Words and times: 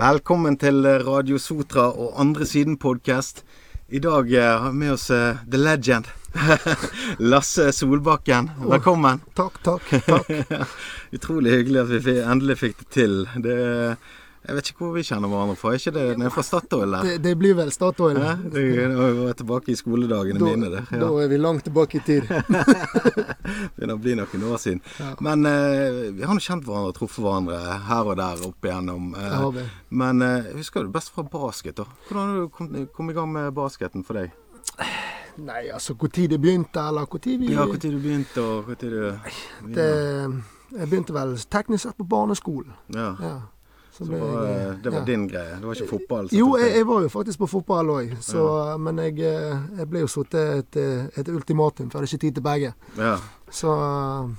Velkommen 0.00 0.54
til 0.56 0.86
Radio 1.04 1.36
Sotra 1.36 1.90
og 1.92 2.14
Andre 2.22 2.46
Siden 2.48 2.78
podkast. 2.80 3.42
I 3.92 4.00
dag 4.00 4.30
eh, 4.32 4.46
har 4.62 4.72
vi 4.72 4.78
med 4.80 4.94
oss 4.94 5.10
eh, 5.12 5.42
The 5.44 5.58
Legend. 5.60 6.08
Lasse 7.32 7.66
Solbakken. 7.76 8.48
Velkommen. 8.64 9.20
Takk, 9.36 9.58
takk. 9.66 9.90
takk. 10.06 10.30
Utrolig 11.18 11.52
hyggelig 11.52 11.82
at 11.82 11.92
vi 12.06 12.14
endelig 12.22 12.56
fikk 12.62 12.80
det 12.80 12.88
til. 12.96 13.18
Det, 13.44 13.58
jeg 14.46 14.56
vet 14.56 14.68
ikke 14.70 14.84
hvor 14.86 14.94
vi 14.96 15.02
kjenner 15.04 15.28
hverandre 15.28 15.56
fra. 15.60 15.70
Er 15.74 15.80
ikke 15.82 15.92
det 15.94 16.04
nede 16.18 16.30
fra 16.32 16.42
Statoil? 16.46 16.94
der? 16.96 17.02
Det, 17.04 17.16
det 17.26 17.32
blir 17.38 17.54
vel 17.58 17.70
Statoil. 17.74 18.16
Ja, 18.16 18.34
det 18.40 18.62
det 18.80 19.10
var 19.18 19.34
tilbake 19.36 19.72
i 19.72 19.76
skoledagene 19.76 20.40
Da, 20.40 20.46
mine. 20.48 20.70
Det. 20.72 21.00
da 21.02 21.10
er 21.20 21.28
vi 21.28 21.36
langt 21.36 21.64
tilbake 21.68 22.00
i 22.00 22.04
tid. 22.06 22.24
Begynner 23.76 23.94
å 23.94 24.00
bli 24.00 24.14
noen 24.18 24.46
år 24.48 24.62
siden. 24.62 24.80
Ja. 25.00 25.10
Men 25.20 25.44
eh, 25.50 26.00
vi 26.16 26.24
har 26.24 26.34
nå 26.36 26.40
kjent 26.44 26.64
hverandre 26.64 26.94
og 26.94 26.96
truffet 26.96 27.24
hverandre 27.24 27.60
her 27.90 28.10
og 28.14 28.16
der 28.22 28.46
opp 28.48 28.64
igjennom. 28.70 29.12
eh, 29.14 29.36
har 29.42 29.52
vi. 29.58 29.66
Men 30.02 30.22
eh, 30.24 30.50
husker 30.56 30.88
du 30.88 30.92
best 30.94 31.12
fra 31.14 31.22
basket, 31.28 31.76
da? 31.82 31.86
Hvordan 32.08 32.32
har 32.32 32.40
du 32.40 32.48
kom, 32.56 32.72
kom 32.96 33.12
i 33.12 33.16
gang 33.20 33.30
med 33.36 33.52
basketen 33.56 34.06
for 34.08 34.20
deg? 34.22 34.32
Nei, 35.40 35.68
altså 35.72 35.94
tid 36.08 36.30
det 36.34 36.40
begynte, 36.42 36.80
eller 36.80 37.06
tid 37.18 37.40
vi 37.40 37.52
Ja, 37.52 37.64
Når 37.64 37.78
du 37.80 37.98
begynte, 38.02 38.40
og 38.42 38.68
når 38.68 38.80
du 38.80 39.72
det, 39.74 39.86
Jeg 40.74 40.88
begynte 40.90 41.14
vel 41.14 41.36
teknisk 41.50 41.86
sett 41.86 41.96
på 41.96 42.04
barneskolen. 42.08 42.72
Ja. 42.94 43.14
Ja. 43.20 43.38
Så 43.92 44.06
Så 44.06 44.12
jeg, 44.12 44.22
eh, 44.22 44.76
det 44.82 44.92
var 44.92 44.98
ja. 44.98 45.04
din 45.04 45.26
greie? 45.28 45.56
Det 45.56 45.66
var 45.66 45.74
ikke 45.74 45.90
fotball? 45.98 46.28
Jo, 46.32 46.56
jeg, 46.56 46.76
jeg 46.76 46.86
var 46.86 47.02
jo 47.02 47.08
faktisk 47.08 47.38
på 47.38 47.50
fotball 47.56 47.90
òg, 47.96 48.14
men 48.78 49.02
jeg, 49.04 49.18
eh, 49.18 49.58
jeg 49.82 49.90
ble 49.90 50.04
jo 50.06 50.06
satt 50.06 50.34
et, 50.34 50.80
et 51.16 51.28
ultimatum, 51.28 51.90
for 51.90 51.98
jeg 51.98 52.06
hadde 52.06 52.14
ikke 52.14 52.26
tid 52.26 52.40
til 52.40 52.46
begge. 52.46 52.74
Ja. 52.98 53.18
Så 53.50 53.68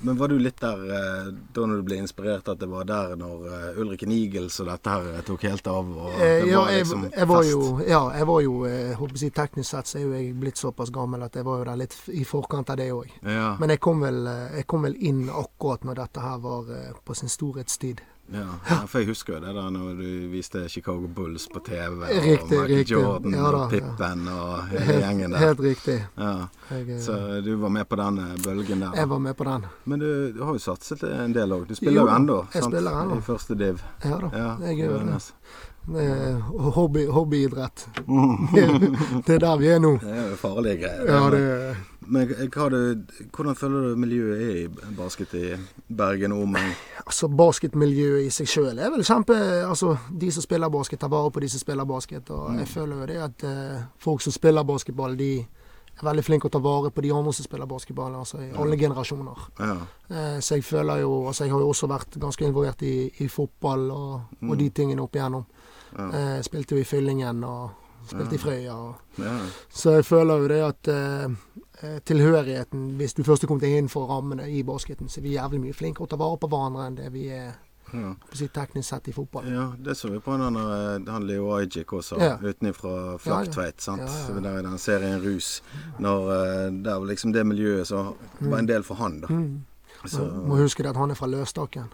Men 0.02 0.18
var 0.18 0.28
du 0.28 0.38
litt 0.40 0.62
der 0.62 0.84
eh, 0.96 1.32
da 1.54 1.66
når 1.68 1.82
du 1.82 1.88
ble 1.90 1.98
inspirert, 2.00 2.48
at 2.48 2.60
det 2.62 2.70
var 2.72 2.86
der 2.88 3.18
når 3.20 3.76
Ulrik 3.82 4.06
Nigels 4.08 4.60
og 4.64 4.70
dette 4.72 4.94
her 4.94 5.10
eh, 5.18 5.24
tok 5.28 5.44
helt 5.50 5.68
av? 5.68 5.90
Og 5.92 6.14
eh, 6.16 6.46
det 6.46 6.54
ja, 6.54 6.62
var 6.62 6.72
liksom 6.72 7.04
jeg 7.10 7.28
var 7.28 7.44
fest? 7.44 7.52
jo, 7.52 7.66
ja, 7.88 8.02
jeg 8.16 8.30
var 8.30 8.42
jo 8.46 8.54
eh, 8.70 8.94
håper 8.96 9.26
jeg 9.26 9.36
Teknisk 9.36 9.76
sett 9.76 9.92
så 9.92 10.00
er 10.00 10.06
jo 10.06 10.14
jeg 10.16 10.32
blitt 10.40 10.60
såpass 10.62 10.94
gammel 10.96 11.28
at 11.28 11.36
jeg 11.36 11.48
var 11.48 11.60
jo 11.60 11.68
der 11.68 11.82
litt 11.84 11.98
i 12.16 12.24
forkant 12.28 12.72
av 12.72 12.80
det 12.80 12.88
òg. 12.96 13.12
Ja, 13.26 13.56
Men 13.60 13.76
kom, 13.84 14.00
vel, 14.06 14.24
eh, 14.32 14.58
jeg 14.62 14.68
kom 14.72 14.88
vel 14.88 14.96
inn 14.96 15.26
akkurat 15.28 15.84
når 15.88 16.04
dette 16.06 16.24
her 16.24 16.40
var 16.44 16.72
eh, 16.72 16.90
på 17.04 17.18
sin 17.18 17.32
storhetstid. 17.32 18.02
Ja, 18.34 18.46
ja, 18.70 18.76
for 18.88 19.00
jeg 19.02 19.08
husker 19.12 19.34
jo 19.36 19.40
det 19.44 19.54
da 19.56 19.64
når 19.70 19.98
du 20.00 20.08
viste 20.32 20.62
Chicago 20.70 21.08
Bulls 21.08 21.48
på 21.52 21.60
TV, 21.66 21.98
og 22.02 22.10
Riktig, 22.10 22.58
Michael 22.58 22.68
riktig. 22.72 22.94
Jordan 22.96 23.34
Ja 23.36 23.52
da, 23.52 23.58
og 23.66 23.70
Pippen 23.74 24.28
og 24.32 24.70
hele 24.72 25.00
gjengen 25.02 25.32
der. 25.36 25.38
helt 25.46 25.60
riktig. 25.66 25.98
Ja. 26.18 26.32
Jeg, 26.72 26.90
eh, 26.90 27.00
Så 27.04 27.18
du 27.46 27.56
var 27.62 27.70
med 27.70 27.90
på 27.90 27.96
den 28.00 28.18
eh, 28.20 28.36
bølgen 28.46 28.80
der? 28.86 28.96
jeg 28.96 29.10
var 29.10 29.20
med 29.20 29.36
på 29.38 29.44
den. 29.44 29.66
Men 29.84 30.00
du, 30.00 30.32
du 30.32 30.44
har 30.44 30.54
jo 30.54 30.60
satset 30.64 31.04
en 31.04 31.34
del 31.36 31.52
òg. 31.52 31.68
Du 31.68 31.76
spiller 31.76 32.02
Jo, 32.02 32.08
jo 32.08 32.16
ennå, 32.16 32.40
sant? 32.54 32.66
spiller 32.72 33.02
ennå. 33.04 33.18
I 33.18 33.22
første 33.22 33.56
div. 33.60 33.84
Ja 34.04 34.18
da, 34.24 34.32
Ja, 34.34 34.56
jeg 34.70 34.78
gjør 34.86 35.06
det. 35.12 35.22
Er 35.98 36.36
hobby, 36.76 37.08
hobbyidrett. 37.10 37.88
det 39.26 39.36
er 39.36 39.40
der 39.40 39.58
vi 39.58 39.68
er 39.76 39.80
nå. 39.82 39.96
Det 40.02 40.12
er 40.14 40.28
jo 40.30 40.36
farlige 40.38 40.78
greier. 40.84 41.08
Ja, 41.10 41.30
det 41.34 41.76
Men 42.08 42.28
du, 42.28 43.04
hvordan 43.36 43.56
føler 43.56 43.90
du 43.90 43.96
miljøet 43.96 44.42
er 44.42 44.56
i 44.64 44.94
basket 44.98 45.34
i 45.38 45.46
Bergen 45.88 46.32
og 46.32 46.42
omegn? 46.48 46.74
Altså, 47.06 47.30
basketmiljøet 47.30 48.26
i 48.26 48.32
seg 48.34 48.50
sjøl 48.50 48.80
er 48.80 48.90
vel 48.90 49.06
kjempe 49.06 49.38
Altså, 49.68 49.94
de 50.10 50.32
som 50.34 50.44
spiller 50.44 50.72
basket, 50.74 51.00
tar 51.00 51.12
vare 51.14 51.32
på 51.32 51.44
de 51.44 51.50
som 51.50 51.62
spiller 51.62 51.86
basket. 51.86 52.30
Og 52.34 52.58
jeg 52.58 52.68
føler 52.68 53.04
jo 53.04 53.10
det 53.12 53.20
at 53.22 53.46
eh, 53.48 53.84
folk 54.02 54.22
som 54.26 54.34
spiller 54.34 54.66
basketball, 54.66 55.18
de 55.18 55.36
er 55.38 56.08
veldig 56.08 56.24
flinke 56.26 56.50
å 56.50 56.54
ta 56.54 56.62
vare 56.64 56.90
på 56.90 57.04
de 57.06 57.12
andre 57.14 57.34
som 57.38 57.46
spiller 57.46 57.70
basketball. 57.70 58.16
Altså 58.18 58.42
i 58.42 58.50
alle 58.58 58.80
generasjoner. 58.82 59.46
Ja. 59.60 59.76
Eh, 60.10 60.40
så 60.42 60.58
jeg 60.58 60.66
føler 60.66 61.04
jo 61.04 61.28
Altså, 61.28 61.46
jeg 61.46 61.54
har 61.54 61.62
jo 61.62 61.70
også 61.70 61.92
vært 61.92 62.18
ganske 62.20 62.48
involvert 62.48 62.82
i, 62.82 63.12
i 63.22 63.28
fotball 63.30 63.86
og, 63.92 64.42
og 64.50 64.58
de 64.58 64.72
tingene 64.74 65.06
opp 65.06 65.16
igjennom. 65.16 65.46
Ja. 65.92 66.10
Eh, 66.10 66.42
spilte 66.48 66.76
jo 66.76 66.82
i 66.82 66.88
Fyllingen 66.88 67.44
og 67.46 67.81
spilte 68.10 68.36
i 68.36 68.42
Frøya. 68.42 68.76
Og, 68.76 69.22
ja. 69.22 69.38
så 69.70 69.98
jeg 69.98 70.06
føler 70.06 70.44
jo 70.44 70.52
det 70.52 70.62
at 70.66 70.92
eh, 70.94 71.34
eh, 71.82 71.98
tilhørigheten, 72.06 72.90
hvis 73.00 73.14
du 73.14 73.24
først 73.24 73.44
er 73.44 73.52
kommet 73.52 73.68
innenfor 73.70 74.08
rammene 74.10 74.50
i 74.52 74.64
basketen, 74.64 75.10
så 75.10 75.20
er 75.20 75.28
vi 75.28 75.36
jævlig 75.36 75.62
mye 75.66 75.78
flinkere 75.78 76.08
å 76.08 76.12
ta 76.12 76.20
vare 76.22 76.40
på 76.42 76.50
hverandre 76.52 76.88
enn 76.88 77.00
det 77.00 77.12
vi 77.14 77.28
er 77.30 77.54
ja. 77.94 78.14
teknisk 78.54 78.90
sett 78.90 79.08
i 79.08 79.14
fotball. 79.14 79.48
Ja, 79.52 79.72
det 79.78 79.96
så 80.00 80.10
vi 80.10 80.20
på 80.20 80.38
den 80.38 80.60
der, 80.60 81.12
han 81.12 81.28
Leo 81.28 81.52
Ajik 81.56 81.94
også, 81.94 82.20
Ja. 82.20 82.38
utenfra 82.42 83.18
Flaktveit. 83.18 83.82
sant? 83.82 84.02
Ja, 84.02 84.08
ja, 84.08 84.36
ja. 84.36 84.40
Der 84.40 84.60
i 84.60 84.64
den 84.64 84.78
serien 84.78 85.22
Rus. 85.24 85.64
Når 86.00 86.30
det 86.30 86.84
Der 86.84 87.00
var 87.00 87.06
liksom 87.06 87.34
det 87.34 87.46
miljøet 87.48 87.88
som 87.88 88.16
var 88.40 88.60
en 88.60 88.68
del 88.68 88.84
for 88.84 88.96
han, 88.96 89.22
da. 89.22 89.28
Mm. 89.28 89.66
Så, 90.06 90.26
Må 90.48 90.56
huske 90.58 90.84
det 90.84 90.90
at 90.90 90.98
han 90.98 91.12
er 91.12 91.16
fra 91.16 91.28
Løstaken. 91.28 91.92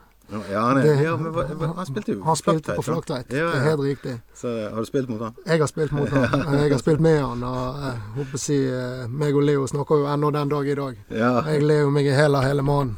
Ja, 0.51 0.59
han, 0.59 0.77
er, 0.77 0.81
Det- 0.83 1.03
ja, 1.03 1.15
men 1.17 1.69
han 1.77 1.85
spilte 1.87 2.11
jo 2.11 2.23
Han 2.23 2.35
spilte 2.35 2.73
på? 2.75 2.83
Flaktveit. 2.83 3.29
Ja, 3.31 3.45
Det 3.51 3.59
er 3.61 3.63
helt 3.69 3.79
riktig. 3.85 4.15
Så 4.35 4.47
har 4.73 4.75
du 4.79 4.85
spilt 4.85 5.09
mot 5.09 5.21
han? 5.21 5.33
Jeg 5.47 5.59
har 5.59 5.67
spilt 5.71 5.91
mot 5.95 6.09
han. 6.09 6.43
Jeg 6.61 6.71
har 6.73 6.81
spilt 6.81 6.99
med 6.99 7.21
han. 7.23 7.43
Og 7.47 7.77
jeg 7.85 8.01
håper 8.17 8.35
å 8.35 8.41
si 8.41 8.57
eh, 8.67 9.05
meg 9.07 9.35
og 9.39 9.45
Leo 9.47 9.67
snakker 9.71 10.01
jo 10.03 10.09
ennå 10.11 10.31
den 10.35 10.51
dag 10.51 10.67
i 10.67 10.75
dag. 10.75 10.97
Ja. 11.15 11.31
Jeg 11.47 11.63
ler 11.63 11.79
jo 11.85 11.93
meg 11.95 12.05
i 12.11 12.15
hæl 12.17 12.35
av 12.35 12.43
hele 12.43 12.61
mannen. 12.67 12.97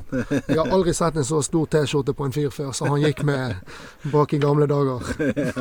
Jeg 0.50 0.57
har 0.57 0.73
aldri 0.73 0.94
sett 0.97 1.16
en 1.22 1.28
så 1.29 1.41
stor 1.45 1.69
T-skjorte 1.69 2.13
på 2.17 2.25
en 2.25 2.34
fyr 2.35 2.50
før 2.50 2.73
så 2.73 2.90
han 2.90 3.01
gikk 3.06 3.22
med 3.29 3.61
bak 4.11 4.34
i 4.34 4.41
gamle 4.41 4.66
dager. 4.67 5.06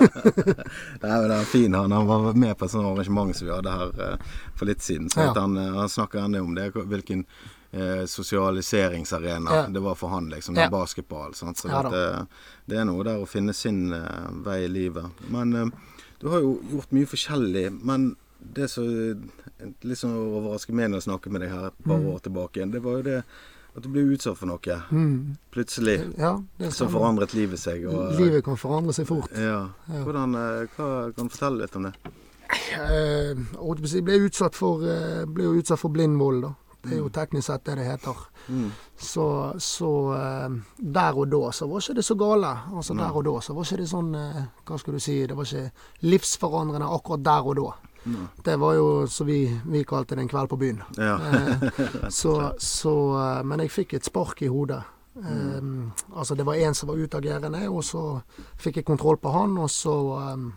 Nei, 0.09 1.13
men 1.21 1.29
det 1.29 1.37
er 1.39 1.45
fin 1.53 1.75
han. 1.75 1.93
Han 1.93 2.07
var 2.09 2.33
med 2.35 2.57
på 2.59 2.65
et 2.65 2.73
sånt 2.75 2.87
arrangement 2.89 3.37
som 3.37 3.47
vi 3.49 3.55
hadde 3.55 3.77
her 3.83 4.03
eh, 4.09 4.35
for 4.59 4.67
litt 4.73 4.83
siden. 4.85 5.11
Så 5.13 5.21
Ja. 5.29 5.33
han, 5.37 5.57
eh, 5.57 5.75
han 5.79 5.89
snakker 5.89 6.25
ennå 6.25 6.43
om 6.49 6.55
det, 6.57 6.71
hvilken 6.75 7.27
eh, 7.73 8.05
sosialiseringsarena 8.07 9.51
Ja. 9.55 9.67
det 9.67 9.81
var 9.81 9.95
for 9.95 10.09
han, 10.09 10.29
liksom. 10.31 10.57
Ja. 10.57 10.71
Basketball. 10.71 11.35
Sant? 11.35 11.59
Så 11.59 11.69
Ja 11.69 11.83
eh, 11.87 12.25
det 12.67 12.79
er 12.79 12.85
noe 12.85 13.05
der 13.05 13.19
å 13.23 13.27
finne 13.27 13.53
sin 13.55 13.93
eh, 13.93 14.31
vei 14.45 14.65
i 14.65 14.69
livet. 14.69 15.05
Men 15.29 15.53
eh, 15.57 15.67
du 16.21 16.29
har 16.29 16.41
jo 16.41 16.59
gjort 16.73 16.91
mye 16.93 17.07
forskjellig. 17.07 17.67
Men 17.85 18.17
det 18.39 18.69
som 18.71 18.85
litt 19.83 19.99
sånn 19.99 20.15
overrasker 20.15 20.73
meg 20.73 20.91
når 20.91 21.01
jeg 21.03 21.09
snakker 21.11 21.31
med 21.35 21.41
deg 21.43 21.51
her 21.51 21.67
et 21.73 21.79
par 21.85 21.99
år 21.99 22.21
tilbake 22.23 22.63
det 22.71 22.83
var 22.85 23.01
jo 23.01 23.03
det 23.03 23.23
at 23.77 23.83
du 23.85 23.89
ble 23.93 24.03
utsatt 24.15 24.37
for 24.39 24.47
noe 24.51 24.77
Mm. 24.91 25.37
plutselig. 25.53 25.99
Ja, 26.19 26.41
det 26.59 26.73
Som 26.75 26.89
forandret 26.91 27.35
livet 27.35 27.59
seg. 27.59 27.85
Og, 27.87 28.13
eh, 28.13 28.19
Livet 28.19 28.45
kan 28.45 28.57
forandre 28.57 28.93
seg 28.93 29.07
fort. 29.07 29.31
ja. 29.37 29.69
Hvordan, 29.89 30.35
eh, 30.35 30.67
hva 30.77 31.13
kan 31.15 31.27
du 31.29 31.31
fortelle 31.35 31.59
litt 31.63 31.77
om 31.77 31.83
det? 31.85 31.93
Eh, 32.75 33.35
si, 33.87 34.01
ble, 34.01 34.19
utsatt 34.29 34.55
for, 34.55 34.83
eh, 34.83 35.25
ble 35.27 35.45
jo 35.45 35.55
utsatt 35.61 35.79
for 35.79 35.91
blindvold, 35.91 36.43
da. 36.43 36.55
Det 36.83 36.95
er 36.95 37.01
jo 37.01 37.09
teknisk 37.11 37.49
sett 37.49 37.65
det 37.67 37.75
det 37.81 37.87
heter. 37.89 38.21
Mm. 38.49 38.69
Så, 38.97 39.27
så 39.59 39.91
eh, 40.15 40.57
der 40.79 41.19
og 41.19 41.31
da 41.33 41.51
så 41.53 41.67
var 41.67 41.83
ikke 41.83 41.99
det 41.99 42.05
så 42.07 42.15
gale. 42.19 42.53
Altså 42.73 42.95
Nei. 42.95 43.05
Der 43.05 43.19
og 43.19 43.27
da 43.27 43.35
så 43.45 43.57
var 43.57 43.67
ikke 43.67 43.81
det 43.83 43.89
sånn 43.91 44.13
eh, 44.15 44.45
Hva 44.69 44.79
skal 44.79 44.95
du 44.95 45.03
si 45.03 45.17
Det 45.27 45.37
var 45.37 45.49
ikke 45.49 46.07
livsforandrende 46.07 46.91
akkurat 46.95 47.25
der 47.27 47.51
og 47.51 47.59
da. 47.59 47.73
Nei. 48.09 48.29
Det 48.47 48.55
var 48.63 48.77
jo 48.79 48.87
som 49.11 49.27
vi, 49.29 49.41
vi 49.67 49.83
kalte 49.85 50.17
det 50.17 50.25
en 50.25 50.31
kveld 50.31 50.53
på 50.53 50.61
byen. 50.61 50.85
Ja. 50.97 51.19
Eh, 51.19 51.83
så, 52.21 52.37
så 52.63 52.95
Men 53.45 53.67
jeg 53.67 53.75
fikk 53.75 53.99
et 53.99 54.09
spark 54.09 54.47
i 54.47 54.53
hodet. 54.53 54.85
Eh, 55.19 55.63
altså 56.15 56.35
Det 56.35 56.47
var 56.47 56.55
en 56.55 56.75
som 56.75 56.89
var 56.89 56.97
utagerende, 56.97 57.69
og 57.69 57.85
så 57.85 58.21
fikk 58.57 58.77
jeg 58.77 58.89
kontroll 58.89 59.19
på 59.19 59.35
han, 59.35 59.59
og 59.59 59.71
så 59.71 59.97
eh, 60.23 60.49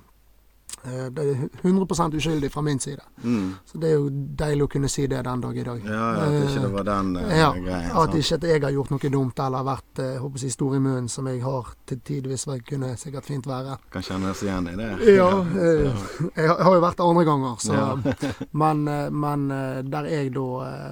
Det 0.84 1.24
er 1.24 1.42
100% 1.62 2.16
uskyldig 2.18 2.50
fra 2.52 2.62
min 2.66 2.80
side. 2.80 3.02
Mm. 3.24 3.54
Så 3.66 3.78
det 3.78 3.90
er 3.92 3.94
jo 4.00 4.10
deilig 4.10 4.64
å 4.66 4.70
kunne 4.72 4.90
si 4.90 5.06
det 5.08 5.20
den 5.28 5.42
dag 5.44 5.58
i 5.58 5.64
dag. 5.64 5.82
ja, 5.86 5.92
ja, 5.94 6.24
at 6.26 6.50
ikke 6.50 6.62
det 6.64 6.72
var 6.74 6.84
den 6.90 7.12
uh, 7.18 7.28
Ja, 7.38 7.52
greien. 7.54 7.92
at 7.92 8.16
ikke 8.16 8.36
at 8.40 8.44
jeg 8.50 8.62
har 8.64 8.72
gjort 8.72 8.90
noe 8.96 9.12
dumt 9.14 9.40
eller 9.46 9.64
vært 9.68 10.00
uh, 10.02 10.18
håper 10.24 10.40
jeg, 10.46 10.52
stor 10.56 10.76
i 10.76 10.80
munnen, 10.80 11.10
som 11.10 11.28
jeg 11.28 11.44
har 11.44 11.70
til 11.86 12.00
tidvis 12.00 12.48
kunne 12.68 12.96
sikkert 12.98 13.26
fint 13.30 13.46
være. 13.48 13.78
Kan 13.94 14.02
kjenne 14.02 14.32
oss 14.32 14.42
igjen 14.44 14.68
i 14.74 14.76
det. 14.80 14.92
Ja, 15.16 15.30
Uh, 15.42 15.92
jeg 16.36 16.48
har- 16.48 16.74
jo 16.76 16.82
vært 16.82 16.98
det 16.98 17.06
andre 17.06 17.26
ganger, 17.26 17.56
så 17.60 17.74
Ja. 17.74 17.96
Men, 18.62 18.88
eh, 18.88 19.10
men 19.10 19.52
eh, 19.52 19.82
der 19.84 20.06
jeg 20.10 20.34
da 20.34 20.46
eh, 20.66 20.92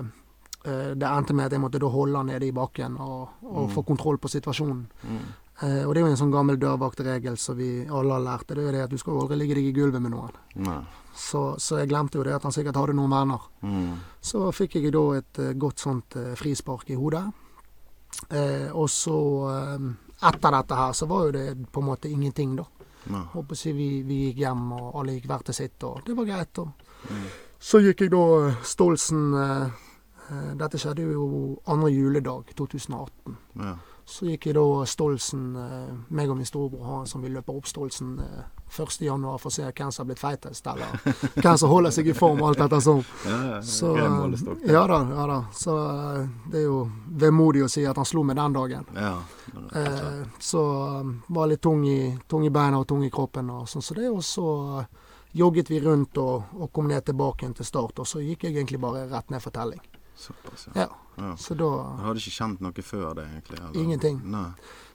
eh, 0.65 0.93
Det 0.95 1.07
endte 1.07 1.33
med 1.33 1.45
at 1.45 1.51
jeg 1.55 1.61
måtte 1.61 1.79
holde 1.89 2.17
han 2.17 2.25
nede 2.27 2.47
i 2.47 2.51
bakken 2.51 2.97
og, 2.99 3.29
og 3.43 3.71
få 3.71 3.83
kontroll 3.87 4.17
på 4.17 4.27
situasjonen. 4.31 4.87
Mm. 5.03 5.19
Eh, 5.61 5.83
og 5.85 5.93
det 5.93 5.99
er 6.01 6.05
jo 6.05 6.11
en 6.13 6.17
sånn 6.21 6.31
gammel 6.31 6.55
dørvaktregel 6.61 7.35
som 7.37 7.57
vi 7.59 7.85
alle 7.87 8.13
har 8.15 8.23
lært. 8.23 8.47
Det 8.47 8.57
er 8.57 8.67
jo 8.69 8.71
det 8.77 8.83
at 8.85 8.93
du 8.93 8.97
skal 9.01 9.19
aldri 9.19 9.37
ligge 9.41 9.55
deg 9.57 9.65
i 9.67 9.73
gulvet 9.75 10.01
med 10.01 10.13
noen. 10.13 10.31
Nei. 10.55 10.79
Så, 11.19 11.41
så 11.59 11.81
jeg 11.81 11.89
glemte 11.91 12.15
jo 12.17 12.23
det 12.23 12.33
at 12.37 12.45
han 12.47 12.53
sikkert 12.55 12.77
hadde 12.79 12.93
noen 12.95 13.11
venner. 13.11 13.43
Mm. 13.61 13.97
Så 14.23 14.45
fikk 14.55 14.77
jeg 14.79 14.93
da 14.95 15.01
et 15.17 15.39
eh, 15.43 15.53
godt 15.59 15.83
sånt 15.83 16.15
eh, 16.15 16.31
frispark 16.39 16.89
i 16.93 16.95
hodet. 16.99 17.25
Eh, 18.31 18.69
og 18.71 18.87
så 18.89 19.17
eh, 19.51 19.89
etter 20.29 20.55
dette 20.55 20.75
her 20.79 20.95
så 20.97 21.07
var 21.09 21.25
jo 21.27 21.35
det 21.35 21.45
på 21.71 21.83
en 21.83 21.89
måte 21.91 22.09
ingenting, 22.11 22.55
da. 22.59 22.65
Nei. 23.09 23.21
Håper 23.33 23.55
si 23.55 23.71
vi, 23.73 23.89
vi 24.03 24.21
gikk 24.29 24.41
hjem, 24.45 24.63
og 24.75 24.95
alle 24.99 25.13
gikk 25.17 25.27
hver 25.31 25.43
til 25.47 25.55
sitt, 25.55 25.83
og 25.87 26.01
det 26.07 26.15
var 26.19 26.27
greit. 26.31 26.63
Og 26.63 26.85
Mm. 26.99 27.27
så 27.63 27.79
gikk 27.79 28.01
jeg 28.03 28.09
da 28.11 28.49
Stolsen 28.67 29.29
eh, 29.39 29.69
Dette 30.59 30.77
skjedde 30.77 31.05
jo 31.13 31.55
andre 31.71 31.87
juledag 31.93 32.49
2018. 32.59 33.37
Ja. 33.55 33.71
Så 34.09 34.25
gikk 34.25 34.47
jeg 34.49 34.55
da 34.57 34.63
Stolsen, 34.89 35.43
eh, 35.55 35.89
meg 36.17 36.31
og 36.33 36.39
min 36.39 36.47
storebror 36.47 36.87
han 36.87 37.09
som 37.09 37.21
vil 37.21 37.35
løpe 37.37 37.53
opp 37.53 37.67
Stolsen 37.69 38.15
eh, 38.23 38.47
1.1. 38.69 39.37
for 39.41 39.49
å 39.49 39.53
se 39.53 39.65
hvem 39.65 39.91
som 39.91 40.03
har 40.03 40.07
blitt 40.09 40.21
feitest, 40.21 40.67
eller 40.69 40.95
hvem 41.41 41.57
som 41.57 41.69
holder 41.69 41.93
seg 41.93 42.09
i 42.09 42.15
form, 42.17 42.41
alt 42.45 42.61
etter 42.61 42.81
sånn. 42.85 43.03
Så, 43.65 43.91
eh, 43.97 44.73
ja 44.73 44.83
da, 44.89 44.99
ja 45.13 45.27
da. 45.29 45.37
Så 45.53 45.75
eh, 45.83 46.23
det 46.49 46.61
er 46.63 46.65
jo 46.65 46.79
vemodig 47.21 47.63
å 47.65 47.69
si 47.69 47.85
at 47.89 47.97
han 48.01 48.07
slo 48.09 48.23
meg 48.25 48.37
den 48.39 48.57
dagen. 48.57 48.89
Eh, 49.73 50.25
så 50.39 50.63
eh, 50.85 51.13
var 51.27 51.51
litt 51.53 51.61
tung 51.65 51.85
i, 51.87 51.99
tung 52.27 52.45
i 52.45 52.53
beina 52.53 52.81
og 52.81 52.87
tung 52.89 53.05
i 53.05 53.13
kroppen 53.13 53.49
og 53.53 53.69
sånn 53.69 53.85
som 53.85 53.97
det. 54.01 54.09
Og 54.09 54.25
så 54.25 54.47
eh, 54.79 54.89
jogget 55.37 55.69
vi 55.69 55.81
rundt 55.85 56.17
og, 56.21 56.49
og 56.57 56.73
kom 56.73 56.89
ned 56.89 57.05
tilbake 57.05 57.49
til 57.57 57.65
start. 57.65 58.01
Og 58.01 58.09
så 58.09 58.21
gikk 58.25 58.47
jeg 58.47 58.57
egentlig 58.57 58.81
bare 58.81 59.07
rett 59.11 59.33
ned 59.33 59.45
for 59.45 59.53
telling. 59.55 59.81
Såpass, 60.19 60.67
ja. 60.67 60.81
Ja, 60.81 60.87
ja. 61.15 61.35
så 61.37 61.53
da 61.55 61.67
Du 61.97 62.03
hadde 62.03 62.19
ikke 62.19 62.33
kjent 62.35 62.59
noe 62.63 62.83
før 62.83 63.13
det, 63.15 63.23
egentlig? 63.31 63.59
Eller? 63.59 63.77
Ingenting. 63.79 64.17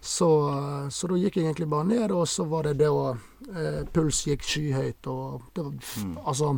Så, 0.05 0.26
eh, 0.53 0.88
så 0.93 1.09
da 1.09 1.17
gikk 1.17 1.38
jeg 1.38 1.47
egentlig 1.47 1.69
bare 1.73 1.87
ned, 1.88 2.12
og 2.12 2.26
så 2.29 2.44
var 2.44 2.67
det 2.69 2.75
det 2.82 2.91
å 2.93 3.06
eh, 3.15 3.79
Puls 3.94 4.19
gikk 4.29 4.44
skyhøyt, 4.44 5.09
og 5.09 5.47
det 5.56 5.65
var, 5.65 5.73
Mm. 6.05 6.19
Altså, 6.26 6.50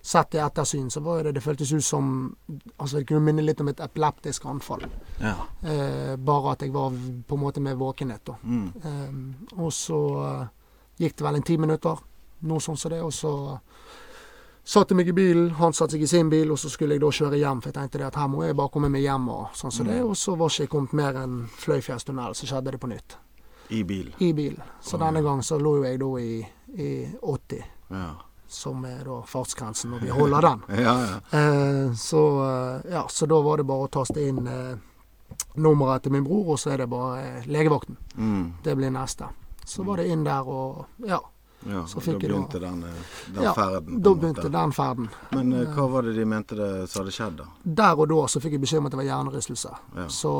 sett 0.00 0.34
i 0.34 0.40
ettersyn 0.40 0.88
så 0.90 1.00
var 1.04 1.22
det 1.24 1.32
Det 1.34 1.42
føltes 1.42 1.72
ut 1.72 1.84
som 1.84 2.36
Altså, 2.78 2.96
det 2.98 3.06
kunne 3.08 3.20
minne 3.26 3.42
litt 3.44 3.60
om 3.60 3.68
et 3.68 3.80
epileptisk 3.80 4.46
anfall. 4.46 4.86
Ja. 5.20 5.34
Eh, 5.62 6.16
bare 6.16 6.52
at 6.52 6.62
jeg 6.62 6.72
var 6.72 6.90
på 7.28 7.34
en 7.36 7.40
måte 7.44 7.60
med 7.60 7.76
våkenhet, 7.76 8.24
da. 8.24 8.36
Mm. 8.42 8.72
Eh, 8.84 9.58
og 9.60 9.72
så 9.72 10.00
eh, 10.24 10.46
gikk 11.04 11.16
det 11.18 11.24
vel 11.28 11.34
en 11.42 11.42
ti 11.42 11.56
minutter, 11.60 12.00
noe 12.48 12.60
sånt 12.60 12.80
som 12.80 12.90
det, 12.90 13.02
og 13.02 13.12
så 13.12 13.34
satte 14.64 14.94
meg 14.96 15.08
i 15.08 15.12
bilen, 15.12 15.50
han 15.58 15.72
satte 15.76 15.92
seg 15.96 16.02
i 16.02 16.06
sin 16.08 16.30
bil, 16.32 16.50
og 16.54 16.58
så 16.58 16.70
skulle 16.72 16.94
jeg 16.96 17.02
da 17.04 17.10
kjøre 17.12 17.38
hjem, 17.40 17.60
for 17.62 17.68
jeg 17.70 17.76
tenkte 17.78 17.98
det 18.00 18.06
at 18.08 18.16
her 18.16 18.28
må 18.32 18.44
jeg 18.46 18.56
bare 18.56 18.72
komme 18.72 18.88
meg 18.92 19.02
hjem, 19.04 19.28
og 19.28 19.48
sånn 19.58 19.72
som 19.72 19.86
det, 19.90 19.98
og 20.02 20.16
så 20.16 20.36
var 20.40 20.48
ikke 20.52 20.64
jeg 20.64 20.70
kommet 20.72 20.92
mer 20.96 21.18
enn 21.20 21.34
Fløyfjellstunnel, 21.60 22.34
så 22.38 22.48
skjedde 22.48 22.72
det 22.72 22.80
på 22.80 22.88
nytt. 22.92 23.16
I 23.70 23.82
bil. 23.88 24.10
I 24.20 24.32
bil. 24.36 24.56
Så 24.84 24.98
denne 25.00 25.22
gang 25.24 25.42
så 25.44 25.58
lå 25.60 25.76
jo 25.78 25.84
jeg 25.84 26.00
da 26.00 26.08
i, 26.20 26.46
i 26.80 26.90
80, 27.22 27.62
Ja. 27.90 28.08
som 28.48 28.84
er 28.88 29.04
da 29.04 29.20
fartsgrensen, 29.26 29.92
og 29.96 30.02
vi 30.04 30.08
holder 30.14 30.40
den. 30.48 30.64
Ja, 30.84 30.96
ja. 31.00 31.20
Eh, 31.38 31.92
så, 31.96 32.24
eh, 32.48 32.90
ja, 32.92 33.06
så 33.08 33.26
da 33.26 33.40
var 33.42 33.56
det 33.60 33.66
bare 33.68 33.86
å 33.88 33.92
taste 33.92 34.20
inn 34.20 34.46
eh, 34.46 34.76
nummeret 35.56 36.02
til 36.04 36.12
min 36.12 36.24
bror, 36.24 36.54
og 36.54 36.58
så 36.60 36.72
er 36.74 36.84
det 36.84 36.90
bare 36.92 37.22
eh, 37.22 37.46
legevakten. 37.48 37.96
Mm. 38.16 38.52
Det 38.64 38.76
blir 38.76 38.92
neste. 38.94 39.28
Så 39.64 39.82
var 39.84 39.96
det 40.00 40.08
inn 40.12 40.24
der 40.24 40.44
og 40.48 40.84
Ja. 41.08 41.20
Ja. 41.66 41.84
Så 41.86 41.96
og 41.98 42.02
fikk 42.04 42.18
da 42.20 42.26
jeg 42.26 42.30
da- 42.30 42.36
begynte 42.36 42.60
den, 42.60 42.82
eh, 42.84 43.12
den 43.34 43.42
ja 43.44 43.52
ferden. 43.54 44.00
da 44.02 44.10
måte. 44.10 44.20
begynte 44.20 44.50
den 44.52 44.72
ferden. 44.72 45.08
Men 45.32 45.52
uh, 45.52 45.74
hva 45.74 45.86
var 45.90 46.02
det 46.02 46.14
de 46.16 46.24
mente 46.24 46.54
det 46.58 46.88
som 46.90 47.02
hadde 47.02 47.12
skjedd, 47.16 47.36
da? 47.36 47.46
Der 47.64 47.98
og 48.04 48.08
da 48.08 48.26
så 48.26 48.40
fikk 48.40 48.52
jeg 48.52 48.60
beskjed 48.60 48.78
om 48.82 48.86
at 48.86 48.92
det 48.92 49.00
var 49.02 49.08
hjernerystelse. 49.10 49.72
Ja. 49.96 50.06
Så, 50.08 50.32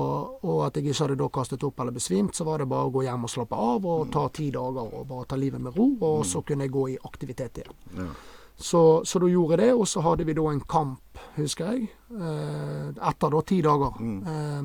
og 0.43 0.67
at 0.67 0.75
jeg 0.77 0.85
ikke 0.91 1.03
hadde 1.05 1.17
da 1.23 1.29
kastet 1.29 1.65
opp 1.65 1.81
eller 1.81 1.93
besvimt, 1.93 2.35
så 2.37 2.45
var 2.45 2.59
det 2.59 2.69
bare 2.69 2.87
å 2.89 2.93
gå 2.93 3.03
hjem 3.07 3.25
og 3.25 3.31
slappe 3.31 3.57
av 3.57 3.85
og 3.87 4.11
ta 4.13 4.29
ti 4.29 4.51
dager 4.51 4.95
og 5.01 5.07
bare 5.09 5.25
ta 5.27 5.37
livet 5.37 5.61
med 5.61 5.77
ro, 5.77 5.91
og 6.01 6.25
så 6.27 6.43
kunne 6.45 6.65
jeg 6.69 6.73
gå 6.73 6.89
i 6.95 6.99
aktivitet 7.05 7.59
igjen. 7.63 7.75
Ja. 7.97 8.11
Så, 8.57 9.03
så 9.05 9.19
da 9.19 9.27
gjorde 9.27 9.57
jeg 9.57 9.65
det, 9.67 9.73
og 9.75 9.89
så 9.91 10.01
hadde 10.05 10.25
vi 10.29 10.33
da 10.39 10.45
en 10.53 10.61
kamp, 10.61 11.19
husker 11.35 11.73
jeg, 11.73 11.89
eh, 12.15 12.93
etter 13.09 13.31
da 13.35 13.41
ti 13.43 13.59
dager. 13.67 13.97
Eh, 13.99 14.63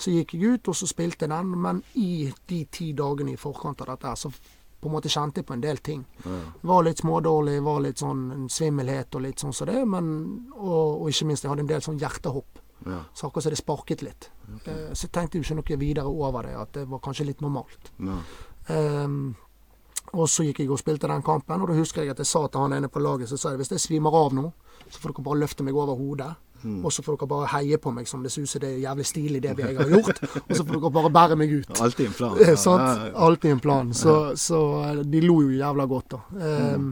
så 0.00 0.12
gikk 0.14 0.34
jeg 0.36 0.54
ut, 0.54 0.68
og 0.70 0.76
så 0.78 0.86
spilte 0.86 1.26
jeg 1.26 1.32
den, 1.32 1.50
men 1.60 1.82
i 1.98 2.30
de 2.48 2.60
ti 2.70 2.92
dagene 2.96 3.34
i 3.34 3.36
forkant 3.36 3.82
av 3.82 3.90
dette, 3.96 4.14
så 4.16 4.30
på 4.80 4.88
en 4.88 4.94
måte 4.96 5.12
kjente 5.12 5.42
jeg 5.42 5.48
på 5.48 5.54
en 5.56 5.62
del 5.64 5.78
ting. 5.84 6.04
Ja. 6.24 6.38
Var 6.70 6.86
litt 6.86 7.02
smådårlig, 7.02 7.58
var 7.62 7.82
litt 7.84 8.00
sånn 8.00 8.48
svimmelhet 8.52 9.14
og 9.14 9.24
litt 9.26 9.42
sånn 9.42 9.54
som 9.56 9.68
det, 9.68 9.82
men, 9.88 10.08
og, 10.56 11.02
og 11.02 11.12
ikke 11.12 11.28
minst 11.28 11.44
jeg 11.44 11.52
hadde 11.52 11.66
en 11.66 11.72
del 11.74 11.84
sånn 11.84 12.00
hjertehopp. 12.00 12.62
Ja. 12.86 13.02
Så 13.14 13.28
akkurat 13.28 13.44
som 13.44 13.52
det 13.52 13.60
sparket 13.60 14.02
litt. 14.02 14.30
Eh, 14.64 14.88
så 14.94 15.06
jeg 15.06 15.12
tenkte 15.12 15.38
jo 15.38 15.44
ikke 15.44 15.58
noe 15.60 15.80
videre 15.82 16.08
over 16.08 16.48
det, 16.48 16.56
at 16.56 16.72
det 16.78 16.86
var 16.88 17.02
kanskje 17.04 17.28
litt 17.28 17.44
normalt. 17.44 17.92
Ja. 18.00 18.18
Um, 18.70 19.34
og 20.16 20.26
så 20.30 20.44
gikk 20.46 20.62
jeg 20.64 20.70
og 20.72 20.80
spilte 20.80 21.08
den 21.10 21.22
kampen, 21.22 21.62
og 21.62 21.70
da 21.70 21.76
husker 21.76 22.02
jeg 22.02 22.14
at 22.14 22.22
jeg 22.22 22.30
sa 22.30 22.46
til 22.48 22.64
han 22.64 22.74
ene 22.74 22.90
på 22.90 23.02
laget 23.02 23.30
så 23.30 23.38
sa 23.38 23.52
jeg, 23.52 23.60
hvis 23.60 23.74
jeg 23.76 23.82
svimer 23.84 24.16
av 24.16 24.34
nå, 24.34 24.48
så 24.88 25.02
får 25.02 25.12
dere 25.12 25.26
bare 25.28 25.42
løfte 25.44 25.66
meg 25.66 25.76
over 25.76 25.98
hodet. 25.98 26.32
Og 26.84 26.92
så 26.92 27.02
får 27.02 27.16
dere 27.16 27.28
bare 27.30 27.46
heie 27.54 27.78
på 27.80 27.92
meg 27.94 28.08
som 28.08 28.22
det 28.22 28.32
suser. 28.32 28.60
det 28.60 28.68
er 28.74 28.82
jævlig 28.82 29.06
stilig 29.06 29.42
det 29.42 29.54
jeg 29.58 29.76
har 29.78 29.88
gjort. 29.88 30.18
og 30.48 30.56
så 30.56 30.64
får 30.64 30.74
dere 30.80 30.90
bare 30.96 31.10
bære 31.10 31.36
meg 31.40 31.52
ut. 31.52 31.70
Alltid 31.84 32.06
en 32.06 32.12
plan. 32.12 32.36
Ja, 32.46 32.56
sant? 32.56 33.14
Alltid 33.14 33.50
en 33.50 33.60
plan. 33.60 33.94
Så, 33.94 34.36
så 34.36 34.58
eh, 34.84 35.04
de 35.04 35.20
lo 35.24 35.40
jo 35.46 35.54
jævla 35.56 35.86
godt, 35.86 36.16
da. 36.16 36.20
Ehm, 36.48 36.90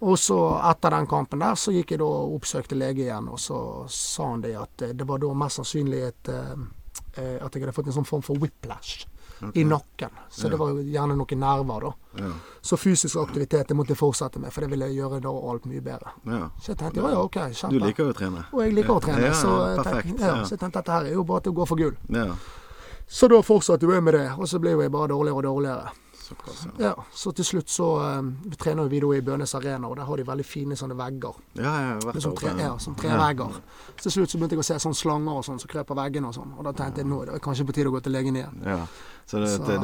Og 0.00 0.14
så 0.18 0.38
etter 0.70 0.94
den 0.94 1.06
kampen 1.10 1.40
der, 1.42 1.56
så 1.58 1.72
gikk 1.74 1.90
jeg 1.90 1.98
da 1.98 2.06
og 2.06 2.36
oppsøkte 2.36 2.76
lege 2.78 3.02
igjen, 3.02 3.26
og 3.34 3.40
så 3.42 3.56
sa 3.90 4.28
han 4.30 4.44
det 4.44 4.52
at 4.54 4.82
eh, 4.86 4.92
det 4.94 5.06
var 5.08 5.18
da 5.18 5.32
mest 5.34 5.58
sannsynlig 5.58 6.02
et, 6.06 6.28
eh, 6.30 7.34
at 7.42 7.50
jeg 7.54 7.64
hadde 7.64 7.74
fått 7.74 7.90
en 7.90 7.96
sånn 7.96 8.06
form 8.06 8.22
for 8.22 8.38
whiplash 8.38 9.04
i 9.54 9.64
nakken. 9.64 10.10
Så 10.30 10.48
det 10.48 10.58
var 10.60 10.72
gjerne 10.82 11.16
noen 11.18 11.40
nerver, 11.40 11.80
da. 11.88 11.92
Ja. 12.18 12.30
Så 12.60 12.76
fysisk 12.76 13.16
aktivitet 13.16 13.68
det 13.68 13.76
måtte 13.78 13.94
jeg 13.94 14.00
fortsette 14.00 14.40
med, 14.42 14.52
for 14.52 14.64
det 14.64 14.70
ville 14.72 14.88
jeg 14.90 14.98
gjøre 14.98 15.20
da 15.24 15.32
alt 15.52 15.68
mye 15.70 15.80
bedre. 15.84 16.14
ja. 16.26 16.50
Så 16.60 16.72
jeg 16.72 16.78
tenkte 16.78 17.00
ja, 17.00 17.10
ja, 17.14 17.22
OK, 17.22 17.38
Du 17.70 17.78
liker 17.78 18.04
jo 18.04 18.10
å 18.10 18.16
trene. 18.18 18.44
Og 18.52 18.62
jeg 18.64 18.74
liker 18.74 18.94
å 18.96 19.00
trene, 19.04 19.22
Ja, 19.26 19.34
så, 19.34 19.52
jeg 19.74 19.84
tenkte, 19.86 20.22
ja, 20.24 20.34
ja. 20.36 20.44
så 20.44 20.56
jeg 20.56 20.60
tenkte 20.64 20.82
dette 20.82 20.92
her 20.98 21.10
er 21.12 21.12
jo 21.18 21.24
bare 21.24 21.46
til 21.46 21.54
å 21.54 21.60
gå 21.60 21.66
for 21.70 21.76
gull. 21.80 21.96
Ja. 22.08 22.26
Så 23.08 23.28
da 23.32 23.40
fortsatte 23.40 23.88
jeg 23.88 24.04
med 24.04 24.14
det, 24.14 24.26
og 24.36 24.48
så 24.50 24.58
ble 24.60 24.74
jeg 24.76 24.92
bare 24.92 25.08
dårligere 25.14 25.38
og 25.40 25.46
dårligere. 25.48 25.94
Såpass, 26.28 26.66
ja. 26.66 26.72
Ja, 26.90 27.04
Så 27.14 27.32
til 27.32 27.44
slutt 27.48 27.70
så 27.72 27.86
uh, 28.02 28.22
vi 28.44 28.56
trener 28.60 28.88
vi 28.92 29.00
da 29.00 29.12
i 29.16 29.20
Bønes 29.24 29.54
Arena, 29.56 29.88
og 29.88 29.96
der 29.96 30.04
har 30.04 30.16
de 30.20 30.26
veldig 30.28 30.44
fine 30.44 30.76
sånne 30.76 30.96
vegger. 30.98 31.38
Ja, 31.56 31.62
ja, 31.64 31.92
har 31.96 32.02
vært 32.04 32.22
sånn 32.26 32.34
tre, 32.36 32.52
ja, 32.60 32.74
sånn 32.84 32.96
tre 33.00 33.14
vegger. 33.16 33.60
Så 33.96 34.02
til 34.08 34.16
slutt 34.18 34.34
så 34.34 34.40
begynte 34.42 34.58
jeg 34.58 34.64
å 34.64 34.68
se 34.68 34.80
sånne 34.84 34.98
slanger 35.00 35.38
og 35.40 35.46
sånn 35.48 35.62
som 35.62 35.70
krøp 35.72 35.88
på 35.88 35.96
veggene 35.96 36.28
og 36.28 36.36
sånn. 36.36 36.52
Og 36.58 36.66
da 36.68 36.74
tenkte 36.76 37.00
jeg 37.00 37.08
nå 37.08 37.22
er 37.24 37.32
det 37.32 37.40
kanskje 37.46 37.64
på 37.70 37.76
tide 37.78 37.88
å 37.88 37.94
gå 37.96 38.02
til 38.04 38.12
legen 38.18 38.36
igjen. 38.36 38.60
Ja. 38.66 38.82
Så 39.28 39.40
det, 39.42 39.48
Så- 39.54 39.64
det, 39.68 39.78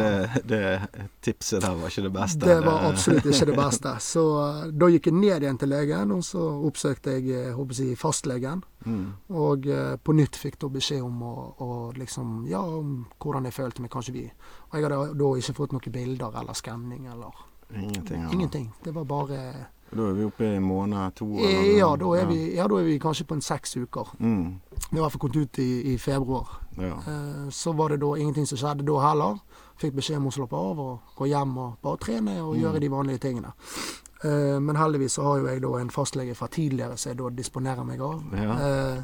det, 0.45 0.45
det 0.49 1.09
tipset 1.25 1.61
der 1.65 1.75
var 1.77 1.89
ikke 1.93 2.03
det 2.07 2.13
beste? 2.13 2.47
Det 2.49 2.61
var 2.65 2.87
absolutt 2.91 3.27
ikke 3.29 3.49
det 3.51 3.57
beste. 3.59 3.97
Så 4.01 4.23
uh, 4.41 4.61
da 4.73 4.89
gikk 4.93 5.09
jeg 5.11 5.17
ned 5.19 5.43
igjen 5.49 5.59
til 5.61 5.69
legen, 5.73 6.13
og 6.17 6.23
så 6.25 6.45
oppsøkte 6.69 7.17
jeg 7.19 7.27
jeg 7.33 7.53
håper 7.57 7.81
jeg, 7.81 7.97
fastlegen. 8.01 8.63
Mm. 8.85 9.13
Og 9.31 9.67
eh, 9.67 9.97
på 9.97 10.13
nytt 10.17 10.37
fikk 10.37 10.59
da 10.61 10.69
beskjed 10.69 11.03
om 11.03 11.23
å, 11.23 11.35
å 11.65 11.69
liksom, 11.97 12.47
ja, 12.51 12.61
om 12.61 13.07
hvordan 13.23 13.45
jeg 13.49 13.57
følte 13.57 13.83
meg. 13.85 13.91
Kanskje 13.91 14.13
vi 14.13 14.25
Og 14.29 14.75
jeg 14.79 14.85
hadde 14.89 15.15
da 15.19 15.31
ikke 15.41 15.55
fått 15.57 15.73
noen 15.73 15.93
bilder 15.95 16.41
eller 16.41 16.53
skanning 16.59 17.07
eller 17.13 17.33
Ingenting. 17.75 18.21
Ja. 18.23 18.29
ingenting. 18.31 18.73
Det 18.85 18.93
var 18.95 19.05
bare 19.05 19.39
Da 19.95 20.03
er 20.09 20.13
vi 20.15 20.25
oppe 20.25 20.45
i 20.45 20.57
en 20.57 20.63
måned, 20.63 21.15
to? 21.17 21.25
Eh, 21.39 21.49
eller 21.49 21.79
Ja, 21.79 21.89
da 21.97 22.11
er, 22.21 22.27
vi, 22.27 22.39
ja, 22.57 22.67
da 22.69 22.77
er 22.79 22.85
vi 22.85 22.99
kanskje 22.99 23.25
på 23.27 23.35
en 23.35 23.41
seks 23.43 23.77
uker. 23.77 24.09
Mm. 24.21 24.61
Vi 24.91 24.99
har 24.99 24.99
i 24.99 25.01
hvert 25.01 25.13
fall 25.13 25.21
kommet 25.25 25.37
ut 25.37 25.59
i, 25.59 25.95
i 25.95 25.99
februar. 25.99 26.49
Ja. 26.79 26.97
Eh, 27.09 27.49
Så 27.51 27.73
var 27.73 27.89
det 27.95 28.01
da 28.05 28.13
ingenting 28.17 28.47
som 28.47 28.59
skjedde 28.59 28.85
da 28.87 29.01
heller. 29.09 29.39
Fikk 29.81 29.95
beskjed 29.97 30.19
om 30.21 30.29
å 30.29 30.35
slappe 30.35 30.55
av 30.57 30.81
og 30.81 31.15
gå 31.17 31.27
hjem 31.33 31.57
og 31.59 31.77
bare 31.83 31.99
trene 32.05 32.37
og 32.43 32.57
gjøre 32.61 32.81
de 32.85 32.89
vanlige 32.93 33.19
tingene. 33.27 33.53
Eh, 34.23 34.61
Men 34.61 34.77
heldigvis 34.77 35.13
så 35.19 35.23
har 35.23 35.39
jo 35.39 35.47
jeg 35.47 35.63
da 35.63 35.73
en 35.81 35.91
fastlege 35.91 36.35
fra 36.35 36.47
tidligere 36.49 36.97
som 36.97 37.11
jeg 37.11 37.19
da 37.19 37.29
disponerer 37.31 37.85
meg 37.85 38.01
av. 38.01 38.23
Ja. 38.33 38.59
Eh, 38.59 39.03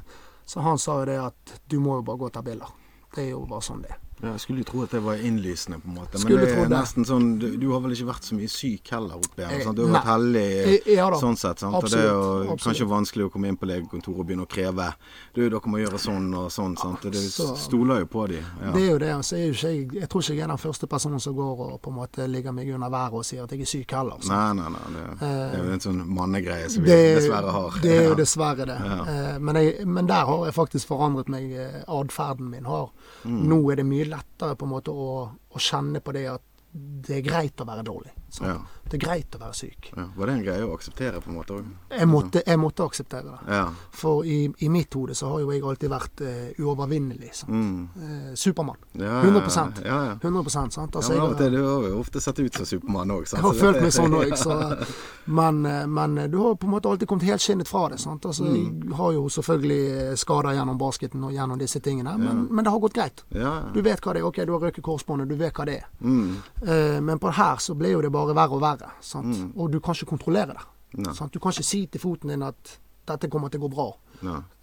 Så 0.51 0.61
han 0.61 0.79
sa 0.79 0.99
jo 1.01 1.05
det 1.07 1.19
at 1.21 1.61
du 1.71 1.79
må 1.81 1.97
jo 1.97 2.03
bare 2.03 2.19
gå 2.19 2.25
og 2.27 2.33
ta 2.33 2.41
bilder. 2.43 2.67
Det 3.15 3.25
er 3.27 3.31
jo 3.31 3.45
bare 3.47 3.61
sånn 3.63 3.83
det 3.83 3.91
er. 3.91 3.99
Ja, 4.23 4.33
jeg 4.35 4.41
skulle 4.41 4.59
jo 4.61 4.65
tro 4.69 4.83
at 4.85 4.91
det 4.91 5.01
var 5.03 5.15
innlysende, 5.17 5.79
på 5.81 5.89
en 5.89 5.95
måte. 5.97 6.13
Men 6.13 6.21
Skulle 6.21 6.41
det 6.45 6.57
er 6.59 6.69
nesten 6.69 7.07
sånn 7.09 7.39
Du, 7.41 7.47
du 7.57 7.71
har 7.73 7.81
vel 7.81 7.93
ikke 7.95 8.07
vært 8.11 8.27
så 8.29 8.35
mye 8.37 8.49
syk 8.53 8.91
heller 8.93 9.17
oppe 9.17 9.41
igjen? 9.41 9.55
Eh, 9.61 9.65
Sant? 9.65 9.77
Du 9.79 9.87
har 9.87 9.95
vært 9.95 10.11
heldig 10.11 10.43
Eh, 10.61 10.91
ja 10.95 11.07
sånn 11.17 11.37
sett. 11.41 11.59
Sant? 11.63 11.75
Og 11.75 11.89
det 11.89 11.99
er 11.99 12.05
jo 12.11 12.19
Absolutt, 12.21 12.51
absolutt. 12.51 12.65
kanskje 12.67 12.89
vanskelig 12.91 13.25
å 13.25 13.31
komme 13.33 13.49
inn 13.49 13.57
på 13.57 13.67
legekontoret 13.71 14.19
og 14.21 14.27
begynne 14.29 14.45
å 14.45 14.51
kreve 14.51 14.91
Du, 15.35 15.41
dere 15.49 15.61
må 15.73 15.81
gjøre 15.81 15.99
sånn 15.99 16.29
og 16.37 16.51
sånn. 16.53 16.77
Sant? 16.77 17.01
Du 17.03 17.09
det 17.11 17.23
Så- 17.31 17.57
stoler 17.57 18.01
jo 18.01 18.07
på 18.07 18.27
de. 18.29 18.43
Ja. 18.61 18.73
Det 18.73 18.83
er 18.83 18.91
jo 18.93 18.99
det. 18.99 19.15
Så 19.25 19.37
er 19.37 19.47
jo 19.47 19.53
ikke 19.57 19.73
jeg, 19.73 19.89
jeg 20.03 20.09
tror 20.11 20.21
ikke 20.23 20.35
jeg 20.37 20.45
er 20.45 20.53
den 20.53 20.63
første 20.67 20.87
personen 20.87 21.21
som 21.21 21.35
går 21.35 21.65
og 21.73 21.81
på 21.81 21.89
en 21.91 21.97
måte 21.97 22.29
ligger 22.29 22.53
meg 22.53 22.69
under 22.75 22.91
været 22.91 23.13
og 23.15 23.25
sier 23.25 23.43
at 23.45 23.51
jeg 23.57 23.61
er 23.63 23.65
syk 23.73 23.91
heller. 23.91 24.21
sant? 24.21 24.29
Nei, 24.29 24.53
nei, 24.53 24.69
nei. 24.69 25.01
Det, 25.17 25.17
det 25.21 25.61
er 25.61 25.65
jo 25.65 25.73
en 25.73 25.81
sånn 25.81 26.05
mannegreie 26.07 26.69
som 26.71 26.83
vi 26.85 26.91
Det- 26.91 27.17
dessverre 27.23 27.51
har. 27.57 27.71
Det 27.81 27.91
er 27.97 28.05
jo 28.11 28.15
dessverre 28.25 28.67
det. 28.67 28.79
Ja. 28.85 29.01
Eh, 29.09 29.39
Men, 29.41 29.55
jeg, 29.57 29.87
men 29.87 30.07
der 30.07 30.25
har 30.27 30.45
jeg 30.45 30.55
faktisk 30.55 30.87
forandret 30.89 31.29
meg. 31.29 31.51
eh, 31.53 31.83
Atferden 31.89 32.51
min 32.51 32.65
har. 32.65 32.91
Mm. 33.25 33.43
Nå 33.49 33.71
er 33.73 33.77
det 33.77 33.87
mye 33.87 34.10
lettere 34.11 34.57
på 34.59 34.67
en 34.67 34.75
måte 34.75 34.95
å, 34.95 35.11
å 35.31 35.63
kjenne 35.63 36.03
på 36.05 36.15
det 36.17 36.27
at 36.31 36.47
det 36.71 37.19
er 37.19 37.27
greit 37.27 37.63
å 37.63 37.67
være 37.67 37.87
dårlig. 37.87 38.13
Ja. 38.41 38.59
Det 38.91 38.99
er 38.99 39.03
greit 39.05 39.37
å 39.37 39.39
være 39.39 39.55
syk. 39.55 39.93
Ja. 39.95 40.05
Var 40.17 40.27
det 40.27 40.33
en 40.35 40.43
greie 40.43 40.67
å 40.67 40.73
akseptere, 40.75 41.21
på 41.23 41.31
en 41.31 41.37
måte 41.39 41.55
òg? 41.55 41.67
Jeg 41.95 42.43
jeg 42.47 42.59
måtte 42.59 42.83
akseptere 42.85 43.23
det. 43.23 43.55
Ja. 43.55 43.69
For 43.95 44.25
i, 44.27 44.39
i 44.59 44.69
mitt 44.69 44.95
hode 44.95 45.15
så 45.15 45.31
har 45.31 45.45
jo 45.45 45.53
jeg 45.53 45.63
alltid 45.63 45.93
vært 45.93 46.23
uh, 46.27 46.49
uovervinnelig. 46.59 47.31
Mm. 47.47 47.89
Uh, 47.95 48.35
Supermann. 48.35 48.81
ja. 48.99 49.21
100 49.23 49.85
Ja, 49.85 49.99
ja. 50.09 50.17
100 50.23 50.71
sant? 50.71 50.97
Altså, 50.97 51.13
men 51.13 51.39
jeg 51.39 51.53
du 51.53 51.61
har 51.63 51.87
jo 51.89 52.01
ofte 52.01 52.21
sett 52.21 52.39
ut 52.39 52.55
som 52.55 52.67
Supermann 52.67 53.11
òg. 53.11 53.29
Jeg 53.31 53.43
har 53.45 53.55
følt 53.55 53.81
meg 53.83 53.95
sånn 53.95 54.15
òg, 54.19 54.35
så 54.39 54.57
men, 55.39 55.67
eh, 55.67 55.87
men 55.87 56.31
du 56.31 56.39
har 56.39 56.55
på 56.55 56.67
en 56.67 56.75
måte 56.75 56.89
alltid 56.91 57.09
kommet 57.09 57.25
helskinnet 57.25 57.69
fra 57.69 57.89
det. 57.89 58.01
sant? 58.01 58.27
Altså, 58.27 58.51
Mm. 58.51 58.83
Jeg 58.91 58.97
har 58.97 59.13
jo 59.13 59.29
selvfølgelig 59.29 60.19
skader 60.19 60.55
gjennom 60.57 60.79
basketen 60.79 61.25
og 61.25 61.33
gjennom 61.33 61.59
disse 61.59 61.81
tingene, 61.81 62.17
men, 62.19 62.49
men 62.51 62.65
det 62.65 62.73
har 62.73 62.81
gått 62.81 62.95
greit. 62.95 63.23
Ja. 63.29 63.53
Du 63.75 63.81
vet 63.83 64.01
hva 64.03 64.15
det 64.15 64.21
er. 64.21 64.27
Ok, 64.27 64.41
du 64.47 64.53
har 64.53 64.61
røket 64.61 64.83
korsbåndet, 64.85 65.29
du 65.29 65.37
vet 65.39 65.55
hva 65.55 65.67
det 65.69 65.77
er. 65.79 65.87
Mm. 66.01 66.37
Uh, 66.63 66.99
men 67.01 67.19
på 67.19 67.31
det 67.31 67.37
her 67.39 67.57
så 67.63 67.77
ble 67.79 67.93
jo 67.95 68.01
det 68.03 68.11
bare 68.13 68.20
verre 68.29 68.57
og 68.57 68.63
verre. 68.63 68.93
Mm. 69.25 69.51
Og 69.57 69.73
du 69.73 69.81
kan 69.81 69.97
ikke 69.97 70.13
kontrollere 70.13 70.55
det. 70.55 71.11
Sant? 71.15 71.33
Du 71.33 71.41
kan 71.43 71.55
ikke 71.55 71.67
si 71.67 71.85
til 71.87 72.03
foten 72.03 72.33
din 72.33 72.43
at 72.47 72.79
dette 73.11 73.31
kommer 73.33 73.51
til 73.51 73.63
å 73.63 73.67
gå 73.67 73.73
bra. 73.75 73.89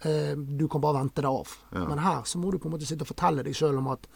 Eh, 0.06 0.34
du 0.36 0.66
kan 0.70 0.82
bare 0.82 1.02
vente 1.02 1.24
det 1.24 1.30
av. 1.30 1.54
Ja. 1.72 1.84
Men 1.88 2.02
her 2.02 2.24
så 2.28 2.40
må 2.40 2.52
du 2.52 2.58
på 2.60 2.70
en 2.70 2.76
måte 2.76 2.88
sitte 2.88 3.06
og 3.06 3.12
fortelle 3.12 3.44
deg 3.46 3.56
sjøl 3.56 3.80
om 3.80 3.90
at 3.94 4.08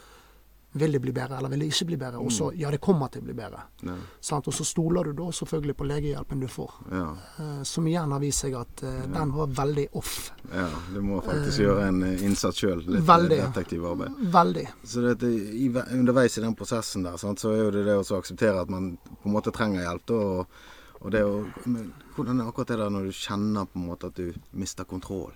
Vil 0.75 0.93
det 0.93 1.01
bli 1.05 1.13
bedre, 1.13 1.37
eller 1.37 1.51
vil 1.53 1.61
det 1.61 1.67
ikke 1.69 1.85
bli 1.91 1.97
bedre? 2.01 2.21
Og 2.25 2.33
så 2.33 2.47
ja, 2.57 2.71
det 2.73 2.79
kommer 2.81 3.11
til 3.13 3.21
å 3.21 3.27
bli 3.27 3.35
bedre. 3.37 3.61
Ja. 3.85 3.97
Og 4.39 4.55
så 4.57 4.65
stoler 4.65 5.11
du 5.11 5.13
da 5.19 5.27
selvfølgelig 5.37 5.75
på 5.77 5.89
legehjelpen 5.91 6.41
du 6.41 6.47
får. 6.49 6.79
Ja. 6.93 7.09
Eh, 7.45 7.59
som 7.69 7.87
igjen 7.91 8.15
har 8.15 8.23
vist 8.23 8.47
seg 8.47 8.57
at 8.57 8.85
eh, 8.89 9.03
den 9.13 9.35
var 9.37 9.53
veldig 9.53 9.87
off. 10.01 10.15
ja. 10.49 10.69
Du 10.95 11.01
må 11.05 11.21
faktisk 11.25 11.61
gjøre 11.61 11.91
en 11.91 12.01
innsats 12.15 12.63
sjøl. 12.63 12.81
Litt 12.87 13.05
Veldig. 13.09 13.39
detektiv 13.43 13.85
arbeid. 13.93 14.17
Veldig. 14.33 14.67
Så 14.85 15.05
det, 15.13 15.29
i, 15.29 15.69
underveis 15.93 16.39
i 16.39 16.45
den 16.47 16.57
prosessen 16.57 17.05
der, 17.05 17.21
sant, 17.21 17.43
så 17.43 17.53
er 17.53 17.67
jo 17.67 17.71
det 17.77 17.85
det 17.91 17.99
å 18.01 18.07
akseptere 18.17 18.65
at 18.65 18.73
man 18.73 18.95
på 19.05 19.29
en 19.29 19.37
måte 19.37 19.53
trenger 19.53 19.85
hjelp. 19.85 20.09
Da, 20.09 20.23
og, 20.23 20.65
og 21.03 21.13
det 21.13 21.25
å, 21.29 21.37
men 21.69 21.93
hvordan 22.17 22.41
er 22.41 22.49
akkurat 22.49 22.73
det 22.73 22.81
der 22.81 22.97
når 22.97 23.11
du 23.11 23.21
kjenner 23.21 23.69
på 23.69 23.81
en 23.81 23.89
måte 23.93 24.09
at 24.09 24.17
du 24.17 24.33
mister 24.57 24.89
kontroll? 24.89 25.33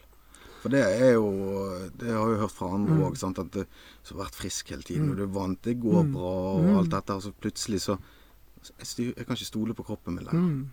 For 0.62 0.68
det 0.72 0.82
er 0.82 1.12
jo 1.14 1.26
Det 1.98 2.08
har 2.12 2.28
jeg 2.30 2.38
hørt 2.40 2.50
fra 2.56 2.74
andre 2.74 2.94
Mm. 2.94 3.38
at 3.38 3.50
du 3.52 3.64
har 4.14 4.24
vært 4.24 4.34
frisk 4.34 4.68
hele 4.70 4.82
tiden. 4.82 5.10
Og 5.10 5.16
du 5.16 5.22
er 5.22 5.26
vant, 5.34 5.62
det 5.62 5.80
går 5.80 6.12
bra 6.12 6.34
og 6.56 6.78
alt 6.78 6.90
dette, 6.90 7.14
og 7.14 7.22
så 7.22 7.32
plutselig 7.32 7.80
så 7.80 7.98
jeg, 8.78 8.86
styr, 8.86 9.12
jeg 9.16 9.26
kan 9.26 9.36
ikke 9.36 9.44
stole 9.46 9.74
på 9.74 9.84
kroppen 9.84 10.14
min 10.16 10.24
lenger. 10.24 10.40
Mm. 10.40 10.70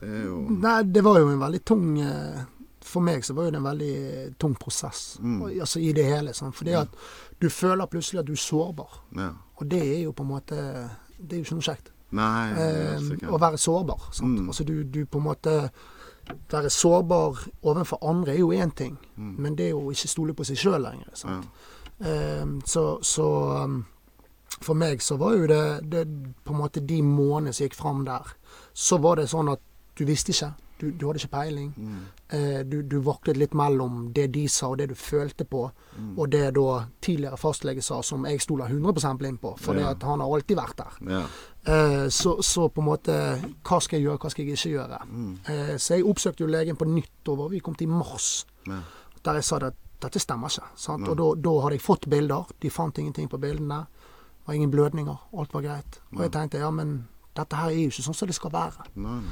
Det 0.00 0.08
er 0.08 0.24
jo 0.24 0.38
Nei, 0.50 0.82
det 0.82 1.04
var 1.04 1.18
jo 1.20 1.28
en 1.30 1.38
veldig 1.38 1.64
tung 1.64 2.00
eh, 2.00 2.44
For 2.86 3.00
meg 3.02 3.24
så 3.24 3.34
var 3.34 3.50
det 3.50 3.58
en 3.58 3.64
veldig 3.66 4.38
tung 4.38 4.54
prosess. 4.54 5.18
Mm. 5.20 5.42
Altså 5.60 5.80
i 5.80 5.92
det 5.92 6.04
hele. 6.04 6.30
Sånn, 6.34 6.52
Fordi 6.54 6.72
at 6.78 6.88
du 7.40 7.48
føler 7.50 7.86
plutselig 7.86 8.20
at 8.20 8.26
du 8.26 8.32
er 8.32 8.36
sårbar. 8.36 9.00
Ja. 9.16 9.30
Og 9.58 9.68
det 9.68 9.82
er 9.82 10.02
jo 10.04 10.12
på 10.12 10.22
en 10.22 10.28
måte 10.30 10.56
Det 11.18 11.32
er 11.32 11.38
jo 11.40 11.44
ikke 11.44 11.58
noe 11.58 11.66
kjekt. 11.66 11.90
Nei, 12.12 12.52
Eh, 12.54 13.28
å 13.28 13.38
være 13.40 13.58
sårbar. 13.58 14.08
Sant? 14.12 14.38
Mm. 14.40 14.48
Altså 14.48 14.64
du, 14.64 14.84
du 14.84 15.04
på 15.06 15.18
en 15.18 15.24
måte 15.24 15.70
Være 16.50 16.70
sårbar 16.70 17.48
overfor 17.62 17.98
andre 18.08 18.32
er 18.34 18.38
jo 18.38 18.52
én 18.52 18.70
ting, 18.74 18.98
Mm. 19.16 19.34
men 19.38 19.54
det 19.56 19.66
er 19.66 19.70
jo 19.70 19.90
ikke 19.90 20.08
stole 20.08 20.34
på 20.34 20.44
seg 20.44 20.56
sjøl 20.56 20.82
lenger. 20.82 21.08
Sant? 21.14 21.46
Eh, 22.00 22.46
så 22.66 22.98
så 23.02 23.26
um, 23.64 23.84
for 24.62 24.74
meg 24.74 25.00
så 25.02 25.16
var 25.16 25.32
jo 25.36 25.46
det, 25.46 25.90
det 25.92 26.08
på 26.44 26.52
en 26.52 26.58
måte 26.60 26.80
de 26.86 27.02
månedene 27.02 27.52
som 27.52 27.64
gikk 27.66 27.74
fram 27.74 28.04
der, 28.04 28.34
så 28.74 28.98
var 28.98 29.16
det 29.16 29.28
sånn 29.28 29.48
at 29.52 29.60
du 29.98 30.04
visste 30.04 30.30
ikke. 30.32 30.52
Du, 30.78 30.90
du 30.90 31.06
hadde 31.06 31.18
ikke 31.22 31.32
peiling. 31.32 31.70
Mm. 31.76 32.00
Eh, 32.36 32.62
du, 32.68 32.82
du 32.82 32.98
vaklet 33.00 33.36
litt 33.40 33.54
mellom 33.56 34.12
det 34.12 34.26
de 34.34 34.42
sa 34.48 34.68
og 34.68 34.78
det 34.78 34.88
du 34.90 34.94
følte 34.94 35.44
på, 35.44 35.70
Mm. 35.96 36.18
og 36.18 36.28
det 36.30 36.54
da 36.54 36.84
tidligere 37.00 37.36
fastlege 37.40 37.80
sa, 37.82 38.02
som 38.02 38.26
jeg 38.28 38.40
stoler 38.44 38.68
100% 38.68 39.16
blind 39.18 39.38
på, 39.40 39.54
for 39.58 39.74
Ja. 39.74 39.94
han 40.02 40.20
har 40.20 40.28
alltid 40.34 40.56
vært 40.58 40.76
der. 40.76 40.98
Ja. 41.08 41.22
Eh, 41.64 42.08
så, 42.12 42.42
så 42.42 42.68
på 42.68 42.82
en 42.82 42.86
måte 42.90 43.14
Hva 43.64 43.78
skal 43.80 43.96
jeg 43.98 44.04
gjøre, 44.06 44.18
hva 44.18 44.30
skal 44.30 44.44
jeg 44.44 44.52
ikke 44.58 44.74
gjøre? 44.74 44.98
Mm. 45.08 45.38
Eh, 45.48 45.76
så 45.78 45.94
jeg 45.96 46.04
oppsøkte 46.04 46.44
jo 46.44 46.46
legen 46.52 46.76
på 46.76 46.84
nytt 46.84 47.28
over. 47.32 47.48
Vi 47.48 47.60
kom 47.60 47.74
til 47.74 47.88
mars, 47.88 48.44
Ja. 48.66 48.82
der 49.24 49.32
jeg 49.40 49.44
sa 49.44 49.56
at 49.56 49.74
dette 50.02 50.18
stemmer 50.20 50.48
ikke. 50.52 50.68
Sant? 50.76 51.08
Og 51.08 51.16
da, 51.16 51.30
da 51.40 51.60
hadde 51.62 51.78
jeg 51.78 51.80
fått 51.86 52.10
bilder. 52.10 52.44
De 52.60 52.68
fant 52.70 52.98
ingenting 52.98 53.28
på 53.30 53.40
bildene. 53.40 53.86
Det 53.88 54.46
var 54.46 54.54
ingen 54.54 54.70
blødninger. 54.70 55.16
Alt 55.38 55.54
var 55.54 55.62
greit. 55.62 56.00
Og 56.12 56.20
jeg 56.22 56.32
tenkte 56.32 56.58
ja, 56.58 56.70
men 56.70 57.08
dette 57.34 57.56
her 57.56 57.70
er 57.72 57.80
jo 57.80 57.88
ikke 57.88 58.04
sånn 58.04 58.14
som 58.14 58.28
det 58.28 58.36
skal 58.36 58.50
være. 58.52 58.84
Nei. 58.96 59.22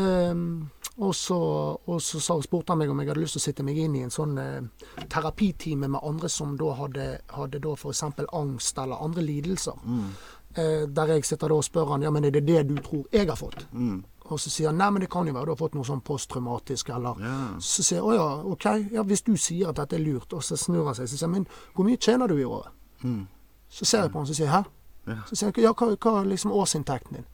Ehm, 0.00 0.70
og 1.00 1.14
så, 1.14 1.38
og 1.86 2.02
så 2.02 2.36
spurte 2.42 2.72
han 2.72 2.80
meg 2.82 2.90
om 2.92 2.98
jeg 3.00 3.08
hadde 3.08 3.22
lyst 3.22 3.36
til 3.38 3.40
å 3.40 3.46
sitte 3.46 3.64
meg 3.64 3.78
inn 3.80 3.94
i 3.96 4.02
en 4.04 4.12
sånn 4.12 4.36
eh, 4.40 4.88
terapitime 5.08 5.88
med 5.88 6.04
andre 6.04 6.28
som 6.28 6.56
da 6.60 6.74
hadde, 6.76 7.06
hadde 7.32 7.60
da 7.64 7.72
f.eks. 7.72 8.02
angst 8.36 8.80
eller 8.82 9.00
andre 9.00 9.24
lidelser. 9.24 9.80
Mm. 9.84 10.10
Eh, 10.54 10.82
der 10.88 11.14
jeg 11.14 11.24
sitter 11.24 11.48
da 11.48 11.56
og 11.60 11.64
spør 11.64 11.94
han 11.94 12.04
ja, 12.04 12.12
men 12.12 12.26
er 12.28 12.34
det 12.34 12.44
det 12.48 12.66
du 12.68 12.76
tror 12.84 13.06
jeg 13.14 13.30
har 13.30 13.38
fått. 13.38 13.64
Mm. 13.72 14.02
Og 14.30 14.38
så 14.38 14.52
sier 14.52 14.70
han 14.70 14.78
nei, 14.78 14.90
men 14.92 15.02
det 15.02 15.10
kan 15.10 15.26
jo 15.26 15.34
være 15.34 15.48
du 15.48 15.54
har 15.54 15.62
fått 15.62 15.78
noe 15.78 15.88
sånn 15.88 16.04
posttraumatisk 16.06 16.92
eller 16.94 17.18
yeah. 17.22 17.56
Så 17.64 17.82
sier 17.82 17.98
jeg 17.98 18.06
å 18.06 18.14
ja, 18.14 18.28
OK, 18.52 18.66
ja, 18.92 19.02
hvis 19.06 19.24
du 19.26 19.32
sier 19.40 19.72
at 19.72 19.80
dette 19.80 19.96
er 19.98 20.04
lurt, 20.04 20.36
og 20.36 20.44
så 20.46 20.58
snur 20.60 20.84
han 20.90 20.98
seg 20.98 21.08
så 21.10 21.18
sier 21.18 21.32
men 21.32 21.48
hvor 21.74 21.88
mye 21.88 21.98
tjener 21.98 22.30
du 22.30 22.36
i 22.38 22.46
året? 22.46 22.76
Mm. 23.02 23.24
Så 23.72 23.88
ser 23.88 24.04
jeg 24.04 24.12
på 24.12 24.20
han 24.20 24.28
og 24.28 24.38
sier 24.38 24.52
hæ? 24.52 24.62
Yeah. 25.08 25.24
Så 25.26 25.38
sier 25.38 25.50
han 25.50 25.64
ja, 25.64 25.72
hva, 25.72 25.94
hva 25.96 26.16
er 26.20 26.32
liksom 26.34 26.54
årsinntekten 26.54 27.22
din? 27.22 27.28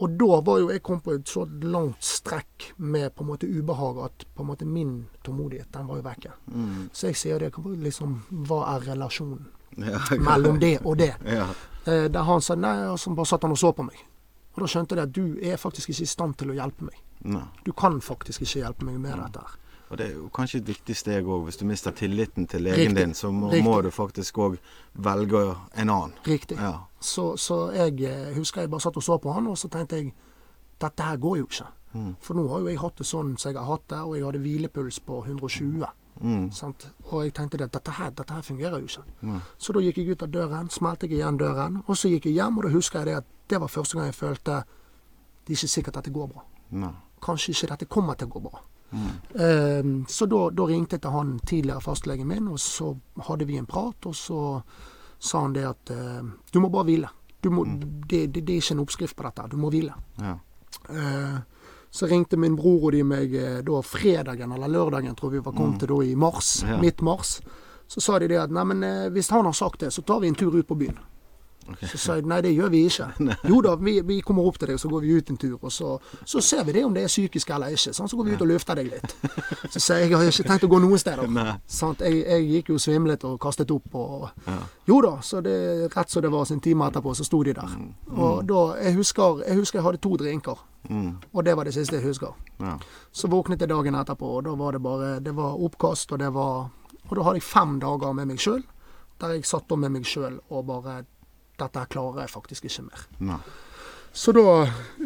Og 0.00 0.10
da 0.18 0.40
var 0.40 0.58
jo 0.58 0.70
jeg 0.72 0.82
kommet 0.82 1.04
på 1.04 1.12
et 1.14 1.28
så 1.28 1.44
langt 1.62 2.02
strekk 2.02 2.72
med 2.76 3.12
på 3.14 3.22
en 3.22 3.28
måte 3.28 3.46
ubehag 3.46 4.00
at 4.04 4.24
på 4.34 4.42
en 4.42 4.48
måte 4.48 4.66
min 4.66 4.94
tålmodighet, 5.22 5.68
den 5.72 5.86
var 5.86 6.00
jo 6.00 6.02
vekke. 6.06 6.32
Mm. 6.50 6.88
Så 6.92 7.06
jeg 7.12 7.16
sier 7.20 7.38
det, 7.38 7.52
liksom, 7.84 8.16
hva 8.48 8.62
er 8.76 8.88
relasjonen 8.92 9.46
Ja. 9.76 10.00
mellom 10.18 10.58
det 10.60 10.78
og 10.84 10.96
det? 10.98 11.14
Ja. 11.38 11.46
Eh, 11.86 12.08
der 12.10 12.22
han 12.22 12.40
sa 12.42 12.54
nei, 12.54 12.76
og 12.90 12.98
så 12.98 13.10
bare 13.14 13.26
satt 13.26 13.42
han 13.42 13.54
og 13.54 13.58
så 13.58 13.72
på 13.72 13.82
meg. 13.86 13.98
Og 14.54 14.60
da 14.62 14.68
skjønte 14.68 14.94
jeg 14.98 15.06
at 15.08 15.14
du 15.16 15.38
er 15.42 15.56
faktisk 15.56 15.90
ikke 15.90 16.02
i 16.04 16.10
stand 16.10 16.36
til 16.38 16.50
å 16.52 16.54
hjelpe 16.58 16.84
meg. 16.86 16.98
Nei. 17.24 17.44
Du 17.64 17.72
kan 17.72 18.00
faktisk 18.02 18.42
ikke 18.44 18.60
hjelpe 18.64 18.84
meg 18.86 18.98
med 19.00 19.16
dette 19.18 19.40
her. 19.40 19.58
Og 19.92 19.98
det 20.00 20.06
er 20.06 20.14
jo 20.16 20.30
kanskje 20.32 20.62
et 20.62 20.68
viktig 20.72 20.94
steg 20.96 21.26
òg. 21.28 21.42
Hvis 21.44 21.58
du 21.60 21.66
mister 21.68 21.92
tilliten 21.92 22.46
til 22.48 22.64
legen 22.64 22.94
Riktig. 22.94 22.96
din, 22.96 23.14
så 23.14 23.28
må, 23.30 23.50
må 23.60 23.74
du 23.84 23.90
faktisk 23.92 24.38
òg 24.40 24.56
velge 24.94 25.42
en 25.76 25.90
annen. 25.92 26.14
Riktig. 26.24 26.56
Ja. 26.56 26.86
Så, 27.00 27.36
så 27.36 27.66
jeg 27.76 28.00
eh, 28.08 28.32
husker 28.36 28.64
jeg 28.64 28.70
bare 28.72 28.80
satt 28.80 28.96
og 28.96 29.04
så 29.04 29.18
på 29.20 29.32
han, 29.36 29.50
og 29.52 29.58
så 29.60 29.68
tenkte 29.68 30.00
jeg 30.00 30.14
dette 30.80 31.02
her 31.02 31.20
går 31.20 31.36
jo 31.42 31.44
ikke. 31.50 31.68
Mm. 31.92 32.14
For 32.24 32.40
nå 32.40 32.46
har 32.48 32.64
jo 32.64 32.70
jeg 32.72 32.80
hatt 32.80 33.02
det 33.02 33.06
sånn 33.06 33.36
som 33.36 33.52
jeg 33.52 33.60
har 33.60 33.68
hatt 33.68 33.84
det, 33.92 34.00
og 34.00 34.16
jeg 34.16 34.24
hadde 34.24 34.40
hvilepuls 34.46 35.00
på 35.04 35.20
120. 35.26 35.84
Mm. 36.22 36.48
Sant? 36.56 36.88
Og 37.10 37.26
jeg 37.26 37.36
tenkte 37.36 37.60
at 37.60 37.76
dette 37.76 37.98
her, 37.98 38.16
dette 38.16 38.32
her 38.32 38.48
fungerer 38.48 38.80
jo 38.80 38.88
ikke. 38.88 39.04
Mm. 39.20 39.38
Så 39.58 39.76
da 39.76 39.84
gikk 39.84 40.00
jeg 40.00 40.16
ut 40.16 40.24
av 40.24 40.32
døren, 40.32 40.72
smelte 40.72 41.06
jeg 41.06 41.20
igjen 41.20 41.40
døren, 41.40 41.82
og 41.84 42.00
så 42.00 42.08
gikk 42.08 42.30
jeg 42.30 42.40
hjem, 42.40 42.58
og 42.58 42.64
da 42.64 42.72
husker 42.72 43.02
jeg 43.02 43.12
det 43.12 43.20
at 43.20 43.30
det 43.52 43.60
var 43.60 43.76
første 43.76 43.98
gang 43.98 44.08
jeg 44.08 44.16
følte 44.22 44.62
det 45.42 45.52
er 45.52 45.58
ikke 45.58 45.68
sikkert 45.68 45.96
at 46.00 46.06
det 46.06 46.14
går 46.14 46.28
bra. 46.32 46.44
Nei. 46.80 46.92
Kanskje 47.22 47.52
ikke 47.52 47.74
dette 47.74 47.86
kommer 47.90 48.16
til 48.16 48.30
å 48.30 48.32
gå 48.32 48.42
bra. 48.48 48.60
Mm. 48.92 49.08
Eh, 49.34 49.90
så 50.08 50.26
da, 50.30 50.42
da 50.50 50.66
ringte 50.68 50.98
jeg 50.98 51.04
til 51.06 51.14
han 51.16 51.38
tidligere 51.48 51.80
fastlegen 51.84 52.28
min, 52.28 52.48
og 52.52 52.60
så 52.60 52.92
hadde 53.28 53.48
vi 53.48 53.56
en 53.58 53.66
prat, 53.66 54.06
og 54.06 54.16
så 54.16 54.42
sa 55.22 55.40
han 55.44 55.52
det 55.54 55.62
at 55.68 55.90
uh, 55.94 56.22
du 56.50 56.58
må 56.60 56.68
bare 56.68 56.88
hvile. 56.88 57.08
Du 57.40 57.50
må, 57.54 57.62
det, 57.64 58.26
det, 58.34 58.42
det 58.42 58.56
er 58.56 58.58
ikke 58.58 58.74
en 58.74 58.82
oppskrift 58.82 59.16
på 59.16 59.22
dette, 59.22 59.44
du 59.52 59.56
må 59.56 59.70
hvile. 59.70 59.94
Ja. 60.18 60.36
Uh, 60.90 61.36
så 61.92 62.06
ringte 62.06 62.36
min 62.36 62.56
bror 62.56 62.86
og 62.88 62.94
de 62.94 63.02
meg 63.04 63.34
eh, 63.36 63.58
da 63.66 63.80
fredagen 63.84 64.54
eller 64.56 64.70
lørdagen, 64.72 65.12
tror 65.12 65.34
vi 65.34 65.42
var 65.44 65.52
kommet 65.52 65.82
til 65.82 65.90
da 65.90 65.98
i 66.08 66.14
mars, 66.16 66.62
Ja. 66.64 66.78
midt 66.80 67.02
mars. 67.04 67.34
Så 67.86 68.00
sa 68.00 68.18
de 68.18 68.30
det 68.32 68.38
at 68.40 68.50
nei, 68.50 68.64
men 68.64 68.82
eh, 68.82 69.10
hvis 69.12 69.28
han 69.28 69.44
har 69.44 69.52
sagt 69.52 69.80
det, 69.84 69.90
så 69.92 70.00
tar 70.00 70.22
vi 70.22 70.28
en 70.28 70.34
tur 70.34 70.56
ut 70.56 70.66
på 70.66 70.78
byen. 70.80 70.96
Ok. 71.68 71.82
Så 71.92 71.98
sa 71.98 72.14
jeg 72.18 72.26
nei, 72.26 72.40
det 72.42 72.50
gjør 72.56 72.70
vi 72.72 72.80
ikke. 72.88 73.06
Jo 73.50 73.60
da, 73.62 73.74
vi, 73.78 74.00
vi 74.06 74.16
kommer 74.26 74.46
opp 74.48 74.58
til 74.58 74.72
deg, 74.72 74.80
så 74.82 74.88
går 74.90 75.04
vi 75.04 75.12
ut 75.18 75.30
en 75.30 75.36
tur. 75.38 75.58
Og 75.60 75.70
så, 75.72 75.92
så 76.26 76.40
ser 76.42 76.64
vi 76.66 76.72
det 76.76 76.84
om 76.84 76.94
det 76.94 77.04
er 77.06 77.12
psykisk 77.12 77.50
eller 77.54 77.76
ikke. 77.76 77.92
Sånn, 77.94 78.08
Så 78.10 78.16
går 78.18 78.24
vi 78.30 78.34
ut 78.34 78.42
og 78.42 78.50
løfter 78.50 78.80
deg 78.80 78.90
litt. 78.90 79.14
Så 79.70 79.78
sa 79.80 79.98
jeg 80.00 80.10
jeg 80.10 80.18
har 80.18 80.26
ikke 80.32 80.48
tenkt 80.48 80.66
å 80.66 80.70
gå 80.72 80.80
noen 80.82 80.98
steder. 80.98 81.30
Sånn, 81.70 81.94
Jeg, 82.02 82.24
jeg 82.26 82.48
gikk 82.50 82.72
jo 82.74 82.78
svimlet 82.82 83.24
og 83.28 83.38
kastet 83.40 83.70
opp. 83.70 83.94
Og, 83.94 84.28
Ja. 84.46 84.58
jo 84.88 85.00
da, 85.04 85.14
så 85.22 85.40
det, 85.42 85.54
rett 85.94 86.10
som 86.10 86.22
det 86.22 86.30
var, 86.32 86.44
sin 86.44 86.56
en 86.58 86.60
time 86.60 86.88
etterpå, 86.90 87.14
så 87.14 87.24
sto 87.24 87.42
de 87.46 87.54
der. 87.54 87.78
Og 88.16 88.44
da, 88.46 88.60
jeg 88.82 88.96
husker, 88.98 89.42
jeg 89.46 89.56
husker 89.62 89.78
jeg 89.78 89.84
hadde 89.86 90.02
to 90.02 90.16
drinker. 90.16 90.58
Mm. 90.90 91.16
Og 91.32 91.44
det 91.46 91.54
var 91.56 91.64
det 91.64 91.74
siste 91.76 91.94
jeg 92.00 92.04
husker. 92.08 92.34
Ja. 92.58 92.74
Så 93.14 93.28
våknet 93.30 93.60
jeg 93.62 93.70
dagen 93.70 93.94
etterpå, 93.94 94.26
og 94.38 94.44
da 94.44 94.54
var 94.58 94.72
det 94.74 94.82
bare 94.82 95.20
Det 95.22 95.34
var 95.36 95.54
oppkast, 95.62 96.12
og 96.12 96.18
det 96.18 96.32
var 96.34 96.70
Og 97.08 97.16
da 97.16 97.22
hadde 97.22 97.38
jeg 97.38 97.42
fem 97.46 97.78
dager 97.80 98.12
med 98.12 98.26
meg 98.30 98.38
sjøl, 98.40 98.62
der 99.20 99.34
jeg 99.36 99.44
satt 99.46 99.70
om 99.72 99.80
med 99.80 99.92
meg 99.94 100.04
sjøl 100.08 100.40
og 100.50 100.66
bare 100.66 101.04
Dette 101.58 101.86
klarer 101.88 102.20
jeg 102.24 102.30
faktisk 102.30 102.64
ikke 102.64 102.82
mer. 102.82 103.06
Nei. 103.20 103.38
Så 104.12 104.32
da, 104.32 104.42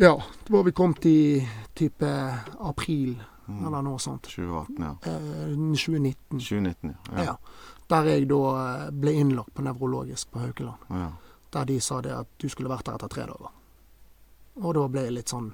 ja 0.00 0.14
Da 0.16 0.50
var 0.56 0.64
vi 0.64 0.72
kommet 0.72 1.04
i 1.06 1.48
type 1.74 2.08
april, 2.60 3.16
eller 3.48 3.82
noe 3.82 3.98
sånt. 4.02 4.22
2018, 4.22 4.78
ja. 4.82 4.94
Eh, 5.06 5.52
2019. 5.54 6.38
2019, 6.40 6.94
ja. 7.16 7.24
Ja. 7.24 7.36
Der 7.88 8.02
jeg 8.10 8.28
da 8.28 8.40
eh, 8.86 8.90
ble 8.90 9.12
innlagt 9.12 9.54
på 9.54 9.62
nevrologisk 9.62 10.30
på 10.32 10.38
Haukeland. 10.42 10.90
ja. 10.90 11.10
Der 11.52 11.64
de 11.64 11.80
sa 11.80 12.00
det 12.02 12.10
at 12.12 12.26
du 12.42 12.48
skulle 12.48 12.68
vært 12.68 12.84
der 12.86 12.94
etter 12.98 13.08
tre 13.08 13.22
dager. 13.26 13.52
Og 14.56 14.74
da 14.74 14.88
ble 14.88 15.02
jeg 15.06 15.12
litt 15.12 15.28
sånn 15.30 15.52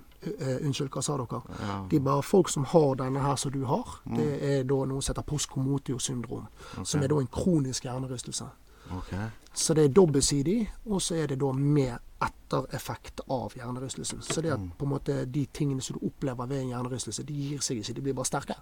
Unnskyld, 0.62 0.88
hva 0.94 1.02
sa 1.02 1.16
dere? 1.18 1.40
ja. 1.60 1.76
De 1.90 1.98
bare 2.00 2.22
Folk 2.22 2.48
som 2.48 2.64
har 2.64 2.94
denne 2.94 3.18
her 3.20 3.36
som 3.36 3.50
du 3.52 3.64
har, 3.66 3.98
Mm. 4.06 4.16
det 4.16 4.42
er 4.42 4.62
da 4.64 4.74
noe 4.86 5.02
som 5.02 5.12
heter 5.14 5.22
postkomotio-syndrom. 5.26 6.46
Som 6.84 7.02
er 7.02 7.08
da 7.08 7.18
en 7.18 7.26
kronisk 7.26 7.82
hjernerystelse. 7.84 8.46
Ok. 8.90 9.12
Så 9.54 9.74
det 9.74 9.84
er 9.84 9.88
dobbeltsidig, 9.88 10.68
og 10.90 11.00
så 11.02 11.14
er 11.22 11.26
det 11.26 11.38
da 11.40 11.52
med 11.52 11.98
ettereffekt 12.22 13.20
av 13.30 13.52
hjernerystelsen. 13.56 14.22
Så 14.22 14.40
det 14.42 14.52
at 14.52 14.58
Mm. 14.60 14.70
på 14.78 14.84
en 14.84 14.90
måte 14.90 15.24
de 15.32 15.46
tingene 15.52 15.80
som 15.82 15.98
du 15.98 16.06
opplever 16.06 16.46
ved 16.48 16.60
en 16.62 16.68
hjernerystelse, 16.68 17.22
de 17.26 17.34
gir 17.34 17.58
seg 17.60 17.76
ikke, 17.78 17.94
de 17.94 18.00
blir 18.00 18.14
bare 18.14 18.24
sterke. 18.26 18.54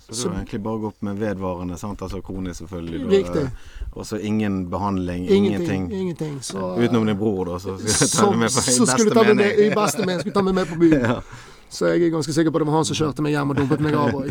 Så 0.00 0.08
du 0.08 0.14
Så- 0.14 0.28
har 0.30 0.36
egentlig 0.42 0.62
bare 0.62 0.78
gått 0.80 1.02
med 1.02 1.16
vedvarende, 1.18 1.78
sant? 1.78 1.98
altså 2.02 2.20
kronisk 2.20 2.60
selvfølgelig. 2.66 3.08
Riktig. 3.08 3.50
Og 3.94 4.04
så 4.06 4.16
ingen 4.20 4.68
behandling, 4.70 5.28
Ingenting. 5.30 5.92
ingenting. 5.92 6.40
Så, 6.42 6.58
Utenom 6.76 7.06
din 7.06 7.16
bror, 7.16 7.44
da, 7.44 7.58
så 7.58 7.78
skal 7.78 8.06
jeg 8.06 8.10
ta 8.10 8.30
med 8.36 8.48
på 8.50 8.58
i 8.58 8.72
skulle 8.72 8.86
beste 8.86 9.14
ta 9.14 9.22
med 9.22 9.36
meg, 9.36 9.58
i 9.58 9.74
beste 9.74 10.06
mening 10.06 10.20
skulle 10.20 10.34
ta 10.34 10.42
meg 10.42 10.66
på 10.66 10.78
byen. 10.78 11.00
Ja. 11.10 11.20
Så 11.68 11.88
jeg 11.90 12.04
er 12.06 12.12
ganske 12.14 12.32
sikker 12.32 12.52
på 12.54 12.60
det 12.62 12.66
var 12.68 12.76
han 12.76 12.86
som 12.86 12.96
kjørte 12.98 13.22
meg 13.24 13.34
hjem 13.34 13.50
og 13.50 13.58
dumpet 13.58 13.80
meg 13.82 13.96
av 13.98 14.14
òg. 14.14 14.28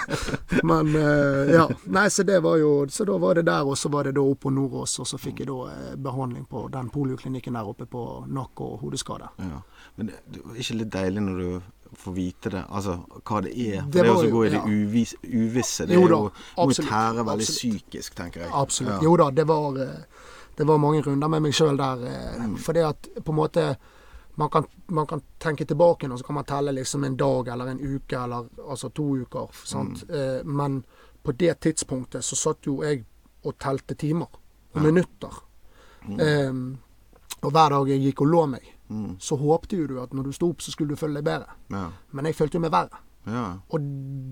Men 0.70 0.90
eh, 0.96 1.52
ja. 1.54 1.66
Nei, 1.92 2.06
så 2.12 2.24
det 2.26 2.40
var 2.44 2.58
jo 2.60 2.72
Så 2.92 3.06
da 3.08 3.16
var 3.22 3.38
det 3.38 3.46
der, 3.48 3.64
og 3.64 3.78
så 3.78 3.88
var 3.92 4.04
det 4.08 4.16
da 4.18 4.24
opp 4.24 4.42
på 4.44 4.52
Nordås, 4.52 4.98
og 5.00 5.08
så 5.08 5.20
fikk 5.20 5.44
jeg 5.44 5.48
da 5.50 5.70
eh, 5.72 5.94
behandling 5.96 6.44
på 6.50 6.66
den 6.72 6.90
polioklinikken 6.92 7.56
der 7.56 7.70
oppe 7.72 7.88
på 7.90 8.02
nakke 8.28 8.66
og 8.66 8.84
hodeskade. 8.84 9.30
Ja. 9.40 9.62
Men 9.96 10.12
det 10.12 10.42
er 10.42 10.60
ikke 10.60 10.78
litt 10.82 10.92
deilig 10.92 11.24
når 11.24 11.40
du 11.40 11.72
får 11.96 12.12
vite 12.12 12.50
det, 12.52 12.62
altså 12.68 12.98
hva 13.22 13.40
det 13.46 13.52
er? 13.54 13.82
For 13.86 13.94
Det 13.94 14.02
det, 14.04 14.12
å 14.12 14.30
gå 14.34 14.40
i 14.44 14.48
det 14.52 14.58
ja. 14.58 14.64
uvis, 14.66 15.14
uvisse. 15.22 15.86
Det 15.86 15.96
Jo 15.96 16.04
er 16.04 16.14
jo, 16.16 16.22
må 16.58 16.72
tære 16.76 17.24
veldig 17.24 17.46
absolutt. 17.46 17.60
psykisk, 17.62 18.16
tenker 18.18 18.44
jeg. 18.44 18.50
Absolutt. 18.52 18.98
Ja. 18.98 19.04
Jo 19.06 19.14
da, 19.22 19.30
det 19.32 19.46
var 19.48 19.78
eh, 19.84 20.24
det 20.56 20.64
var 20.64 20.80
mange 20.80 21.02
runder 21.04 21.28
med 21.28 21.44
meg 21.44 21.54
sjøl 21.56 21.76
der. 21.76 22.04
for 22.64 22.72
det 22.72 22.84
at 22.88 23.08
på 23.22 23.32
en 23.32 23.36
måte 23.36 23.64
man 24.38 24.50
kan, 24.50 24.64
man 24.86 25.06
kan, 25.06 25.22
tenke 25.38 25.64
tilbake 25.64 26.08
og 26.10 26.18
så 26.18 26.24
kan 26.24 26.34
man 26.34 26.44
telle 26.44 26.72
liksom 26.76 27.04
en 27.04 27.16
dag 27.16 27.48
eller 27.48 27.70
en 27.72 27.80
uke 27.80 28.16
eller 28.16 28.48
altså 28.68 28.88
to 28.88 29.16
uker. 29.16 29.48
sant? 29.64 30.04
Eh, 30.10 30.44
men 30.44 30.84
på 31.22 31.32
det 31.32 31.60
tidspunktet 31.60 32.24
så 32.24 32.36
satt 32.36 32.66
jo 32.66 32.82
jeg 32.84 33.04
og 33.44 33.58
telte 33.58 33.94
timer 33.94 34.28
og 34.74 34.82
minutter. 34.82 35.40
Eh, 36.06 36.52
og 37.42 37.50
hver 37.52 37.70
dag 37.70 37.88
jeg 37.88 38.04
gikk 38.04 38.20
og 38.26 38.32
lå 38.32 38.46
meg, 38.56 38.72
så 39.18 39.36
håpte 39.36 39.76
jo 39.76 39.86
du 39.86 39.96
at 40.02 40.12
når 40.14 40.28
du 40.28 40.32
sto 40.32 40.50
opp, 40.50 40.62
så 40.62 40.70
skulle 40.70 40.94
du 40.94 41.00
føle 41.00 41.18
deg 41.18 41.26
bedre. 41.26 41.56
Ja. 41.72 41.88
Men 42.12 42.28
jeg 42.28 42.36
følte 42.38 42.58
jo 42.58 42.64
meg 42.64 42.74
verre. 42.74 43.02
Ja. 43.26 43.46
Og 43.74 43.86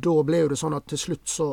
da 0.04 0.14
ble 0.26 0.44
jo 0.44 0.50
det 0.52 0.58
sånn 0.60 0.76
at 0.76 0.86
til 0.90 1.00
slutt 1.00 1.30
så 1.30 1.48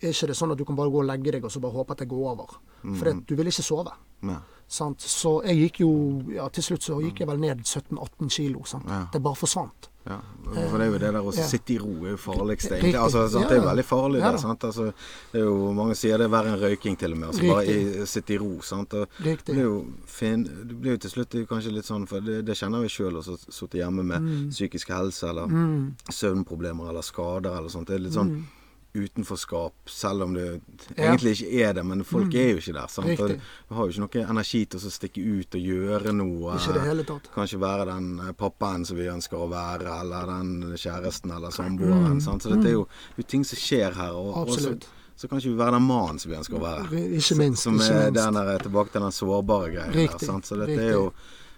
er 0.00 0.14
ikke 0.14 0.30
det 0.30 0.36
sånn 0.38 0.54
at 0.54 0.58
du 0.58 0.64
kan 0.66 0.78
bare 0.78 0.90
gå 0.90 1.02
og 1.02 1.06
legge 1.06 1.34
deg 1.36 1.44
og 1.44 1.52
så 1.52 1.62
bare 1.62 1.76
håpe 1.76 1.94
at 1.94 2.02
det 2.02 2.08
går 2.10 2.30
over. 2.32 2.56
For 2.80 3.20
du 3.26 3.34
vil 3.36 3.50
ikke 3.52 3.64
sove. 3.66 3.92
Ja. 4.26 4.40
Sant? 4.70 5.02
Så 5.02 5.40
jeg 5.44 5.56
gikk 5.64 5.80
jo 5.82 5.88
ja, 6.30 6.44
Til 6.54 6.62
slutt 6.62 6.84
så 6.86 7.00
gikk 7.02 7.18
jeg 7.24 7.26
vel 7.26 7.40
ned 7.42 7.64
17-18 7.66 8.28
kilo. 8.30 8.60
Ja. 8.86 9.00
Det 9.12 9.20
bare 9.22 9.34
forsvant. 9.34 9.88
Ja, 10.06 10.16
for 10.46 10.78
det 10.78 10.86
er 10.86 10.92
jo 10.92 10.98
det 10.98 11.08
der 11.12 11.18
å 11.20 11.32
Ja. 11.36 11.44
sitte 11.46 11.74
i 11.74 11.78
ro 11.78 11.90
er 12.06 12.12
jo 12.14 12.16
farligste. 12.16 12.78
Egentlig. 12.78 12.94
Altså? 12.96 13.24
Det 13.28 13.50
er 13.50 13.58
jo 13.60 13.66
veldig 13.66 13.84
farlig. 13.84 14.20
Ja 14.22 14.30
sant? 14.38 14.62
Altså, 14.64 14.92
det 15.32 15.40
er 15.42 15.44
jo, 15.44 15.72
mange 15.76 15.94
sier 15.98 16.16
det 16.18 16.24
er 16.24 16.32
verre 16.32 16.54
enn 16.54 16.60
røyking 16.62 16.96
til 16.98 17.12
og 17.12 17.18
med. 17.18 17.28
Altså, 17.28 17.42
bare 17.50 17.66
i, 17.66 18.06
sitte 18.06 18.32
i 18.34 18.38
ro. 18.38 18.60
Sant? 18.62 18.94
Og 18.94 19.08
Riktig. 19.20 19.44
det 19.50 19.54
blir 19.58 19.66
jo 19.66 19.86
fin, 20.06 20.44
du 20.44 20.74
blir 20.74 20.92
jo 20.96 21.02
til 21.04 21.10
slutt 21.10 21.36
kanskje 21.50 21.72
litt 21.74 21.84
sånn, 21.90 22.06
for 22.08 22.20
det, 22.24 22.44
det 22.46 22.56
kjenner 22.56 22.80
vi 22.80 22.88
sjøl 22.88 23.18
også, 23.20 23.36
sitte 23.52 23.76
hjemme 23.82 24.02
med 24.06 24.22
Mm. 24.22 24.48
psykisk 24.50 24.88
helse 24.88 25.28
eller 25.28 25.46
søvnproblemer 26.10 26.88
eller 26.90 27.02
skader 27.02 27.58
eller 27.58 27.68
sånt. 27.68 27.86
Det 27.88 27.94
er 27.96 28.04
litt 28.06 28.12
sånn 28.16 28.30
Mm. 28.30 28.44
Utenforskap, 28.94 29.72
selv 29.86 30.22
om 30.22 30.34
det 30.34 30.60
Ja. 30.96 31.04
egentlig 31.12 31.36
ikke 31.40 31.64
er 31.68 31.72
det. 31.74 31.84
Men 31.86 32.04
folk 32.04 32.34
er 32.34 32.50
jo 32.52 32.56
ikke 32.58 32.72
der. 32.72 32.86
Sant? 32.88 33.06
Du 33.68 33.74
har 33.74 33.86
jo 33.86 33.90
ikke 33.92 34.00
noe 34.20 34.30
energi 34.30 34.64
til 34.66 34.80
å 34.80 34.90
stikke 34.90 35.22
ut 35.40 35.54
og 35.54 35.60
gjøre 35.60 36.12
noe. 36.14 36.54
Ikke 36.58 36.74
det 36.74 36.82
hele 36.86 37.04
tatt. 37.04 37.28
Kanskje 37.34 37.60
være 37.60 37.86
den 37.86 38.20
eh, 38.20 38.32
pappaen 38.32 38.84
som 38.86 38.96
vi 38.96 39.06
ønsker 39.06 39.36
å 39.38 39.48
være, 39.50 40.00
eller 40.00 40.26
den 40.26 40.72
kjæresten 40.76 41.30
eller 41.36 41.50
samboeren. 41.50 42.20
sant? 42.20 42.42
Så 42.42 42.50
dette 42.54 42.66
er 42.68 42.72
jo, 42.78 42.86
det 43.16 43.18
er 43.18 43.22
jo 43.24 43.28
ting 43.28 43.44
som 43.44 43.56
skjer 43.58 43.92
her. 43.94 44.12
Og, 44.12 44.34
og 44.36 44.48
så, 44.48 44.58
Absolutt. 44.58 44.86
så 45.16 45.28
kan 45.28 45.38
ikke 45.38 45.50
vi 45.52 45.58
være 45.64 45.72
den 45.78 45.86
mannen 45.86 46.18
som 46.18 46.30
vi 46.30 46.36
ønsker 46.38 46.56
å 46.56 46.64
være. 46.64 47.04
Ikke 47.18 47.36
minst. 47.38 47.62
Som 47.62 47.74
ikke 47.78 47.92
er 47.92 48.10
minst. 48.10 48.34
der, 48.34 48.58
tilbake 48.58 48.90
til 48.92 49.00
den 49.02 49.12
sårbare 49.12 49.70
greia 49.74 49.92
der. 49.92 50.18
Sant? 50.18 50.46
Så 50.46 50.56
dette 50.56 50.72
riktig. 50.72 50.88
er 50.88 50.92
jo 50.96 51.12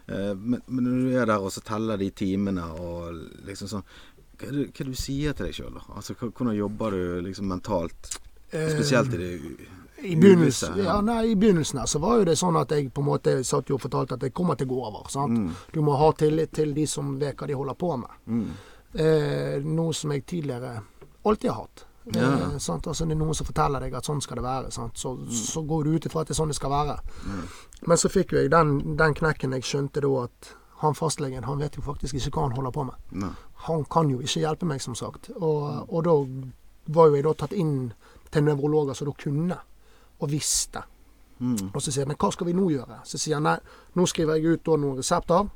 eh, 0.09 0.35
men, 0.35 0.61
men 0.67 0.85
når 0.85 1.11
du 1.11 1.17
er 1.21 1.27
der 1.27 1.39
og 1.39 1.53
så 1.55 1.63
teller 1.63 1.97
de 1.97 2.11
timene 2.11 2.65
og 2.75 3.15
liksom 3.47 3.69
sånn 3.71 3.85
Hva 4.39 4.49
er 4.49 4.57
det 4.57 4.67
hva 4.73 4.89
du 4.89 4.97
sier 4.99 5.37
til 5.37 5.49
deg 5.49 5.55
sjøl, 5.57 5.75
da? 5.77 5.85
Altså, 5.97 6.17
hvordan 6.19 6.57
jobber 6.57 6.97
du 6.97 7.05
liksom 7.29 7.49
mentalt? 7.53 8.19
Spesielt 8.53 9.15
i 9.17 9.21
det 9.21 9.31
Eh, 10.03 10.11
I 10.13 10.17
begynnelsen, 10.17 10.79
ja, 10.79 11.01
nei, 11.01 11.31
I 11.31 11.37
begynnelsen 11.37 11.79
her 11.79 11.87
så 11.87 11.99
var 11.99 12.19
jo 12.19 12.25
det 12.25 12.37
sånn 12.37 12.57
at 12.59 12.73
jeg 12.75 12.91
på 12.95 13.03
en 13.03 13.09
måte 13.09 13.35
satt 13.47 13.71
jo 13.71 13.79
og 13.79 13.85
fortalte 13.85 14.17
at 14.17 14.25
det 14.25 14.33
kommer 14.35 14.59
til 14.59 14.67
å 14.67 14.75
gå 14.75 14.81
over. 14.89 15.09
sant? 15.11 15.39
Mm. 15.39 15.55
Du 15.73 15.81
må 15.83 15.97
ha 15.99 16.11
tillit 16.19 16.53
til 16.53 16.75
de 16.75 16.87
som 16.87 17.15
vet 17.21 17.39
hva 17.39 17.47
de 17.47 17.59
holder 17.59 17.79
på 17.79 17.95
med. 18.01 18.47
Eh, 18.95 19.63
noe 19.65 19.95
som 19.95 20.13
jeg 20.13 20.27
tidligere 20.27 20.75
alltid 21.25 21.51
har 21.51 21.61
hatt. 21.63 21.85
Ja. 22.13 22.33
Eh? 22.33 22.55
Altså, 22.59 23.05
det 23.07 23.15
er 23.15 23.21
noen 23.21 23.39
som 23.39 23.47
forteller 23.47 23.85
deg 23.85 23.95
at 23.95 24.09
sånn 24.09 24.23
skal 24.25 24.41
det 24.41 24.47
være. 24.49 24.73
Sant? 24.75 24.99
Så, 24.99 25.15
så 25.31 25.63
går 25.63 25.85
du 25.85 25.95
ut 25.95 26.09
ifra 26.09 26.25
at 26.25 26.33
det 26.33 26.35
er 26.35 26.41
sånn 26.41 26.51
det 26.51 26.59
skal 26.59 26.75
være. 26.75 26.99
Men 27.87 27.99
så 28.03 28.11
fikk 28.11 28.35
jo 28.35 28.43
jeg 28.43 28.51
den, 28.51 28.97
den 28.99 29.15
knekken 29.15 29.55
jeg 29.59 29.69
skjønte 29.69 30.03
da 30.03 30.13
at 30.25 30.53
han 30.83 30.97
fastlegen 30.99 31.45
han 31.47 31.61
vet 31.63 31.77
jo 31.79 31.83
faktisk 31.87 32.19
ikke 32.19 32.35
hva 32.35 32.47
han 32.49 32.57
holder 32.57 32.75
på 32.75 32.85
med. 32.89 33.11
Nei. 33.23 33.33
Han 33.69 33.85
kan 33.91 34.11
jo 34.11 34.19
ikke 34.21 34.43
hjelpe 34.43 34.67
meg, 34.67 34.83
som 34.83 34.97
sagt. 34.99 35.31
Og, 35.39 35.87
og 35.87 36.01
da 36.07 36.17
var 36.93 37.11
jo 37.11 37.19
jeg 37.19 37.27
da 37.27 37.35
tatt 37.39 37.55
inn 37.55 37.77
til 38.33 38.47
nevrologer 38.49 38.99
som 38.99 39.11
da 39.11 39.15
kunne, 39.23 39.59
og 40.19 40.31
visste. 40.31 40.83
Og 41.75 41.83
så 41.83 41.91
sier 41.91 42.05
jeg 42.05 42.11
men 42.13 42.19
hva 42.23 42.31
skal 42.35 42.47
vi 42.47 42.55
nå 42.55 42.69
gjøre? 42.71 43.01
Så 43.09 43.19
sier 43.19 43.39
han 43.39 43.47
nei, 43.47 43.57
nå 43.99 44.07
skriver 44.11 44.39
jeg 44.39 44.59
ut 44.59 44.65
da 44.67 44.79
noen 44.79 44.99
resepter. 45.01 45.49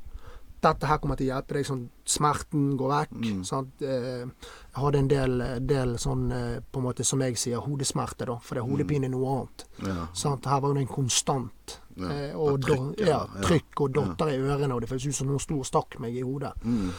Dette 0.61 0.87
her 0.89 0.97
kommer 0.97 1.15
til 1.19 1.27
å 1.29 1.35
hjelpe 1.35 1.53
deg 1.53 1.65
sånn 1.67 1.83
smerten 2.07 2.71
går 2.79 2.89
vekk. 2.93 3.17
Sant? 3.45 3.81
Eh, 3.81 4.23
Jeg 4.25 4.83
hadde 4.83 4.99
en 5.03 5.07
del, 5.11 5.43
del 5.69 5.97
sånn 6.01 6.31
eh, 6.31 6.59
på 6.71 6.79
en 6.81 6.85
måte 6.87 7.05
som 7.05 7.21
jeg 7.21 7.37
sier 7.37 7.61
hodesmerte, 7.61 8.25
da. 8.25 8.39
For 8.41 8.57
det 8.57 8.63
er 8.63 8.69
hodepine 8.69 9.05
er 9.05 9.13
noe 9.13 9.35
annet. 9.35 9.65
Ja. 9.85 10.07
Sant? 10.13 10.45
Her 10.49 10.61
var 10.61 10.73
det 10.73 10.85
en 10.87 10.95
konstant. 10.95 11.79
Ja, 11.97 12.07
Eh, 12.13 12.35
og 12.37 12.59
trykk, 12.61 12.99
ja, 13.07 13.23
trykk 13.41 13.79
og 13.81 13.93
dotter 13.95 14.29
i 14.29 14.35
ørene, 14.37 14.75
og 14.75 14.83
det 14.83 14.89
føltes 14.91 15.07
ut 15.09 15.15
som 15.17 15.31
noen 15.31 15.41
sto 15.41 15.55
og 15.57 15.65
stakk 15.65 15.95
meg 16.03 16.13
i 16.13 16.21
hodet. 16.21 16.51
Mm. 16.61 16.91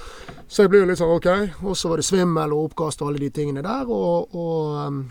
Så 0.50 0.64
jeg 0.64 0.72
ble 0.72 0.80
jo 0.80 0.88
litt 0.90 0.98
sånn 0.98 1.12
OK. 1.14 1.28
Og 1.62 1.76
så 1.78 1.92
var 1.92 2.02
det 2.02 2.06
svimmel 2.08 2.54
og 2.56 2.72
oppkast 2.72 3.04
og 3.04 3.12
alle 3.12 3.22
de 3.22 3.28
tingene 3.30 3.62
der. 3.62 3.86
Og, 3.86 4.34
og 4.34 5.04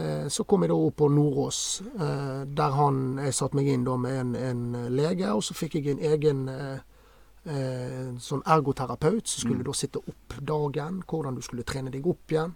eh, 0.00 0.30
så 0.32 0.46
kom 0.48 0.64
jeg 0.64 0.72
da 0.72 0.78
opp 0.80 0.96
på 1.02 1.10
Nordås, 1.12 1.60
eh, 1.92 2.40
der 2.56 2.78
han 2.78 3.02
Jeg 3.26 3.36
satte 3.36 3.58
meg 3.60 3.68
inn 3.68 3.84
da 3.84 3.98
med 4.00 4.16
en, 4.22 4.32
en 4.48 4.64
lege, 4.96 5.28
og 5.28 5.44
så 5.44 5.54
fikk 5.60 5.76
jeg 5.76 5.92
en 5.92 6.02
egen 6.14 6.46
eh, 7.46 7.52
eh, 7.52 8.08
sånn 8.22 8.42
ergoterapeut 8.46 9.26
som 9.28 9.44
skulle 9.44 9.64
da 9.66 9.74
sitte 9.76 9.98
opp 9.98 10.36
dagen, 10.40 11.02
hvordan 11.08 11.36
du 11.36 11.42
skulle 11.42 11.64
trene 11.66 11.90
deg 11.90 12.06
opp 12.06 12.32
igjen. 12.32 12.54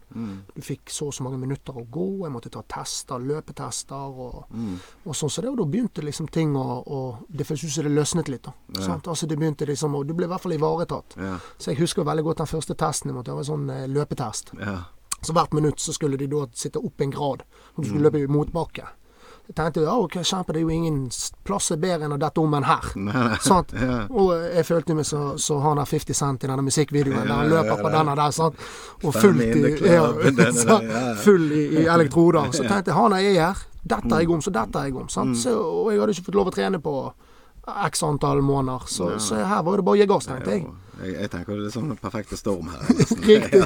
Du 0.54 0.60
fikk 0.62 0.90
så 0.90 1.08
og 1.10 1.14
så 1.14 1.26
mange 1.26 1.38
minutter 1.38 1.76
å 1.76 1.84
gå, 1.90 2.06
jeg 2.24 2.34
måtte 2.34 2.50
ta 2.50 2.62
tester, 2.66 3.22
løpetester 3.22 4.20
og, 4.26 4.56
og 5.04 5.14
sånn. 5.14 5.30
Så 5.30 5.44
det, 5.44 5.52
og 5.52 5.60
da 5.60 5.68
begynte 5.70 6.02
liksom 6.02 6.28
ting 6.32 6.56
å, 6.56 6.66
å 6.86 7.00
Det 7.28 7.46
føles 7.46 7.64
ut 7.64 7.70
som 7.76 7.84
det 7.86 7.94
løsnet 7.94 8.28
litt. 8.28 8.42
da. 8.46 8.82
Sant? 8.82 9.08
Altså 9.08 9.26
det 9.26 9.38
begynte 9.38 9.66
liksom, 9.66 9.94
og 9.94 10.06
Du 10.06 10.14
ble 10.14 10.26
i 10.26 10.30
hvert 10.30 10.42
fall 10.42 10.56
ivaretatt. 10.56 11.16
Ja. 11.20 11.38
Så 11.58 11.72
jeg 11.72 11.80
husker 11.80 12.04
veldig 12.06 12.24
godt 12.24 12.42
den 12.42 12.50
første 12.50 12.74
testen 12.74 13.10
jeg 13.10 13.16
måtte 13.16 13.30
ha, 13.30 13.38
var 13.38 13.46
en 13.46 13.50
sånn 13.52 13.70
eh, 13.70 13.86
løpetest. 13.88 14.52
Ja. 14.60 14.78
Så 15.22 15.32
hvert 15.32 15.54
minutt 15.56 15.80
så 15.80 15.94
skulle 15.96 16.18
de 16.20 16.28
da 16.30 16.46
sitte 16.54 16.82
opp 16.82 17.00
en 17.00 17.10
grad, 17.10 17.42
og 17.74 17.82
du 17.82 17.88
skulle 17.88 18.06
løpe 18.06 18.20
i 18.20 18.30
motbakke. 18.30 18.86
Jeg 19.46 19.54
tenkte 19.54 19.82
ja, 19.84 19.92
ok, 19.94 20.16
kjempe, 20.26 20.52
det 20.52 20.58
er 20.58 20.64
jo 20.64 20.72
ingen 20.74 20.96
s- 21.14 21.30
plass 21.46 21.70
er 21.70 21.78
bedre 21.78 22.08
enn 22.08 22.14
å 22.16 22.18
dette 22.18 22.42
om 22.42 22.54
enn 22.58 22.64
her. 22.66 22.88
Sant? 23.46 23.70
Ja. 23.78 24.00
Og 24.10 24.32
jeg 24.34 24.66
følte 24.66 24.96
meg 24.98 25.06
så, 25.06 25.20
så 25.38 25.60
han 25.62 25.78
har 25.78 25.86
50 25.86 26.18
Cent 26.18 26.42
i 26.44 26.50
denne 26.50 26.64
musikkvideoen, 26.66 27.22
der 27.28 27.30
han 27.34 27.46
ja, 27.46 27.52
løper 27.54 27.82
på 27.84 27.92
denne 27.94 28.16
der, 28.18 28.34
sant. 28.34 28.58
Og 29.04 29.14
fullt 29.14 29.44
i, 29.46 29.62
ja, 29.94 30.08
full 31.22 31.46
i, 31.52 31.62
i 31.78 31.86
elektroder. 31.86 32.50
Så 32.56 32.66
tenkte 32.70 32.90
jeg 32.90 32.98
han 32.98 33.14
er 33.20 33.30
her, 33.36 33.62
dette 33.86 34.10
er 34.16 34.24
jeg 34.24 34.34
om, 34.34 34.42
så 34.42 34.50
dette 34.58 34.82
er 34.82 34.90
jeg 34.90 34.98
om. 34.98 35.06
Mm. 35.06 35.14
Sant? 35.14 35.38
Så, 35.44 35.54
og 35.54 35.92
jeg 35.94 36.02
hadde 36.02 36.16
ikke 36.16 36.26
fått 36.32 36.40
lov 36.40 36.50
å 36.50 36.56
trene 36.56 36.82
på 36.82 36.96
x 37.90 38.02
antall 38.06 38.42
måneder, 38.46 38.84
så, 38.90 39.12
så 39.22 39.38
her 39.42 39.62
var 39.66 39.78
det 39.80 39.86
bare 39.86 39.96
å 39.96 40.00
gi 40.02 40.10
gass, 40.10 40.26
tenkte 40.30 40.52
jeg. 40.58 40.66
Jeg, 40.96 41.12
jeg 41.12 41.30
tenker 41.32 41.58
det 41.60 41.68
er 41.68 41.74
sånn 41.74 41.90
perfekte 42.00 42.38
storm 42.38 42.70
her. 42.72 42.84
Riktig. 43.28 43.60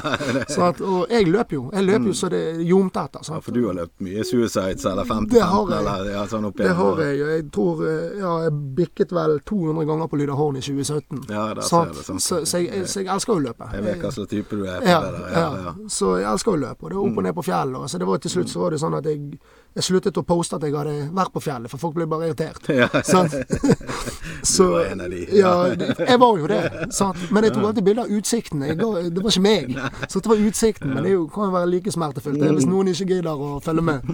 At, 0.61 0.81
Og 0.83 1.11
jeg 1.11 1.29
løper 1.31 1.55
jo. 1.55 1.61
Jeg 1.71 1.87
løper 1.87 2.09
jo 2.11 2.15
så 2.17 2.29
det 2.33 2.41
ljomte 2.67 3.05
etter. 3.07 3.23
Ja, 3.31 3.39
for 3.45 3.55
du 3.55 3.61
har 3.69 3.77
løpt 3.77 4.03
mye 4.03 4.25
suicides 4.27 4.85
eller 4.91 5.07
50 5.07 5.31
Det 5.31 5.45
har 5.53 5.71
jeg. 5.71 5.77
eller 5.79 6.09
ja, 6.11 6.25
sånn 6.31 6.49
Det 6.57 6.73
har 6.81 7.01
jeg. 7.05 7.21
Jeg 7.31 7.45
tror 7.55 7.85
eh, 7.87 8.19
ja, 8.19 8.33
jeg 8.47 8.57
bikket 8.81 9.15
vel 9.15 9.37
200 9.47 9.87
ganger 9.91 10.11
på 10.11 10.19
Lydahorn 10.21 10.59
i 10.59 10.65
2017. 10.65 11.23
Ja, 11.31 11.45
der 11.55 11.63
ser 11.67 11.93
det, 11.95 12.05
sant. 12.09 12.25
Så, 12.25 12.41
så, 12.45 12.61
jeg, 12.65 12.83
så 12.91 13.03
jeg 13.05 13.11
elsker 13.15 13.37
å 13.37 13.45
løpe. 13.47 13.71
Jeg 13.77 13.87
vet 13.87 14.03
hva 14.03 14.13
slags 14.17 14.33
type 14.33 14.59
du 14.59 14.65
er 14.67 14.83
på 14.83 14.91
ja, 14.91 14.99
det 15.05 15.13
der. 15.15 15.31
Ja, 15.31 15.47
ja. 15.65 15.75
Mm. 15.77 15.89
Så 15.97 16.13
jeg 16.19 16.29
elsker 16.33 16.55
å 16.57 16.61
løpe. 16.65 16.85
Og 16.85 16.91
det 16.91 16.99
er 16.99 17.03
opp 17.05 17.21
og 17.23 17.27
ned 17.29 17.37
på 17.39 17.47
fjellet. 17.47 17.91
Så 17.91 18.01
det 18.01 18.11
var 18.11 18.23
til 18.25 18.35
slutt 18.35 18.51
så 18.51 18.65
var 18.65 18.75
det 18.75 18.81
sånn 18.83 18.99
at 18.99 19.07
jeg, 19.07 19.41
jeg 19.75 19.83
sluttet 19.87 20.17
å 20.19 20.23
poste 20.27 20.57
at 20.57 20.63
jeg 20.67 20.73
hadde 20.75 20.93
vært 21.15 21.31
på 21.31 21.41
fjellet, 21.45 21.71
for 21.71 21.79
folk 21.79 21.95
ble 21.95 22.07
bare 22.11 22.27
irritert. 22.31 22.65
Ja. 22.81 22.87
Så, 23.05 24.63
du 24.65 24.71
var 24.71 24.85
en 24.91 25.01
av 25.05 25.09
de. 25.13 25.21
Ja, 25.37 25.51
jeg 25.75 26.19
var 26.19 26.37
jo 26.39 26.47
det. 26.49 26.61
Sant? 26.95 27.19
Men 27.31 27.45
jeg 27.45 27.53
tok 27.55 27.67
alltid 27.69 27.85
bilde 27.87 28.05
av 28.07 28.11
utsikten. 28.17 28.65
Ga- 28.79 29.03
det 29.09 29.21
var 29.23 29.31
ikke 29.31 29.45
meg. 29.45 29.75
Så 30.09 30.19
det 30.19 30.31
var 30.31 30.43
utsikten. 30.47 30.93
Men 30.95 31.05
det 31.07 31.13
jo, 31.15 31.27
kan 31.31 31.47
jo 31.49 31.55
være 31.55 31.69
like 31.71 31.93
smertefullt 31.93 32.41
hvis 32.41 32.67
noen 32.69 32.91
ikke 32.91 33.07
gidder 33.13 33.37
å 33.47 33.59
følge 33.63 33.85
med. 33.85 34.11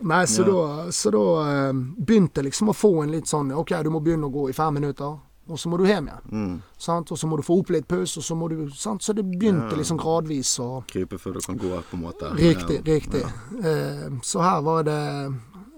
Nei, 0.00 0.22
så 0.26 0.46
da, 0.48 0.60
så 0.96 1.10
da 1.12 1.24
eh, 1.44 1.72
begynte 1.76 2.40
jeg 2.40 2.46
liksom 2.48 2.70
å 2.72 2.76
få 2.76 2.94
en 3.02 3.10
litt 3.12 3.28
sånn 3.28 3.50
OK, 3.52 3.74
du 3.84 3.90
må 3.92 4.00
begynne 4.00 4.30
å 4.30 4.32
gå 4.32 4.46
i 4.48 4.54
fem 4.56 4.72
minutter, 4.80 5.18
og 5.50 5.58
så 5.58 5.68
må 5.68 5.78
du 5.80 5.86
hjem 5.88 6.08
igjen. 6.10 6.50
Sant? 6.78 7.10
Og 7.12 7.18
så 7.18 7.26
må 7.26 7.36
du 7.36 7.42
få 7.46 7.58
opp 7.60 7.72
litt 7.74 7.88
pause, 7.90 8.20
og 8.20 8.24
så 8.24 8.36
må 8.38 8.48
du 8.50 8.68
sant? 8.74 9.02
Så 9.02 9.14
det 9.16 9.24
begynte 9.26 9.76
liksom 9.78 9.98
gradvis 10.00 10.52
å 10.62 10.84
Krype 10.90 11.18
før 11.18 11.38
du 11.38 11.40
kan 11.44 11.58
gå, 11.60 11.72
på 11.90 11.98
en 11.98 12.04
måte. 12.04 12.30
Riktig, 12.38 12.80
riktig. 12.86 13.24
Eh, 13.60 14.06
så 14.22 14.44
her 14.44 14.62
var 14.66 14.86
det 14.88 15.00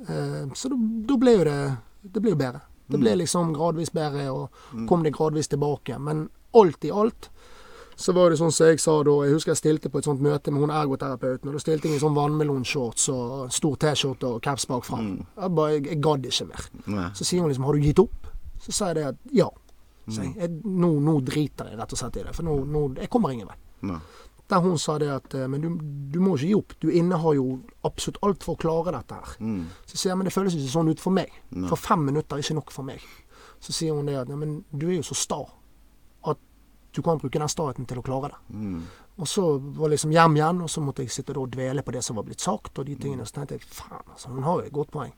eh, 0.09 0.43
Så 0.55 0.69
da, 0.73 1.17
ble 1.17 1.37
jo 1.39 1.45
det 1.49 1.59
Det 2.03 2.21
ble 2.23 2.35
jo 2.35 2.41
bedre. 2.45 2.61
Det 2.93 2.99
ble 3.01 3.15
liksom 3.23 3.55
gradvis 3.57 3.93
bedre, 3.95 4.29
og 4.31 4.87
kom 4.89 5.03
det 5.03 5.15
gradvis 5.17 5.49
tilbake. 5.49 5.97
Men 5.99 6.27
alt 6.53 6.85
i 6.85 6.91
alt 6.93 7.31
så 7.97 8.13
var 8.13 8.33
det 8.33 8.39
sånn 8.41 8.53
som 8.53 8.67
jeg 8.67 8.81
sa 8.81 8.95
da 9.05 9.13
Jeg 9.27 9.37
husker 9.37 9.53
jeg 9.53 9.61
stilte 9.61 9.91
på 9.93 10.01
et 10.01 10.07
sånt 10.09 10.23
møte 10.25 10.51
med 10.51 10.65
hun 10.65 10.73
ergoterapeuten. 10.75 11.49
Og 11.49 11.57
da 11.57 11.61
stilte 11.63 11.89
jeg 11.89 11.99
i 11.99 12.03
sånn 12.03 12.17
vannmelonshorts 12.17 13.09
og 13.13 13.53
stor 13.55 13.77
T-skjorte 13.85 14.27
og 14.27 14.43
caps 14.43 14.67
bak 14.71 14.87
fram. 14.89 15.13
Jeg, 15.37 15.53
bare, 15.55 15.77
jeg, 15.77 15.87
jeg 15.93 16.01
gadd 16.03 16.27
ikke 16.27 16.49
mer. 16.49 16.69
Så 17.15 17.25
sier 17.29 17.41
hun 17.43 17.53
liksom 17.53 17.65
'Har 17.65 17.79
du 17.79 17.87
gitt 17.87 18.03
opp?' 18.03 18.27
Så 18.63 18.73
sa 18.73 18.87
jeg 18.91 18.97
det 18.97 19.05
at 19.05 19.17
ja. 19.33 19.49
Så 20.09 20.25
jeg, 20.25 20.35
jeg, 20.39 20.51
nå, 20.67 20.91
nå 21.01 21.17
driter 21.27 21.71
jeg 21.71 21.79
rett 21.79 21.95
og 21.95 22.01
slett 22.01 22.19
i 22.19 22.27
det. 22.27 22.35
For 22.37 22.47
nå, 22.47 22.57
nå 22.67 22.83
Jeg 22.99 23.11
kommer 23.13 23.35
ingen 23.35 23.51
vei. 23.51 23.59
Nei. 23.93 24.01
Der 24.51 24.61
hun 24.61 24.77
sa 24.79 24.99
det 25.01 25.09
at 25.09 25.35
eh, 25.39 25.47
Men 25.49 25.63
du, 25.63 25.69
du 26.13 26.19
må 26.21 26.35
ikke 26.37 26.49
gi 26.49 26.57
opp. 26.59 26.75
Du 26.83 26.89
innehar 26.91 27.37
jo 27.39 27.47
absolutt 27.87 28.21
alt 28.27 28.45
for 28.45 28.57
å 28.57 28.63
klare 28.65 28.95
dette 28.99 29.19
her. 29.21 29.35
Mm. 29.41 29.65
Så 29.87 29.97
sier 29.97 30.13
jeg 30.13 30.21
men 30.21 30.29
det 30.29 30.35
føles 30.35 30.57
ikke 30.59 30.75
sånn 30.75 30.93
ut 30.93 31.03
for 31.03 31.15
meg. 31.15 31.33
For 31.71 31.81
fem 31.81 32.05
minutter 32.09 32.37
er 32.37 32.45
ikke 32.45 32.59
nok 32.59 32.75
for 32.75 32.89
meg. 32.89 33.05
Så 33.63 33.75
sier 33.77 33.95
hun 33.95 34.11
det 34.11 34.19
at 34.19 34.31
men 34.35 34.61
du 34.75 34.89
er 34.91 34.99
jo 34.99 35.07
så 35.07 35.17
sta 35.19 35.41
at 36.33 36.41
du 36.93 37.01
kan 37.07 37.21
bruke 37.23 37.39
den 37.39 37.51
staheten 37.51 37.87
til 37.89 38.03
å 38.03 38.05
klare 38.05 38.35
det. 38.35 38.41
Mm. 38.59 38.83
Og 39.21 39.29
så 39.29 39.43
var 39.77 39.89
liksom 39.93 40.11
hjem 40.11 40.37
igjen, 40.39 40.61
og 40.65 40.71
så 40.73 40.81
måtte 40.81 41.03
jeg 41.05 41.11
sitte 41.13 41.35
og 41.37 41.51
dvele 41.53 41.83
på 41.85 41.93
det 41.93 42.01
som 42.03 42.17
var 42.17 42.25
blitt 42.25 42.41
sagt, 42.41 42.79
og 42.79 42.87
de 42.89 42.95
tingene. 42.97 43.27
Så 43.29 43.35
tenkte 43.37 43.59
jeg 43.59 43.67
faen, 43.69 44.01
altså, 44.11 44.29
hun 44.33 44.43
har 44.43 44.61
jo 44.63 44.67
et 44.67 44.73
godt 44.73 44.91
poeng. 44.91 45.13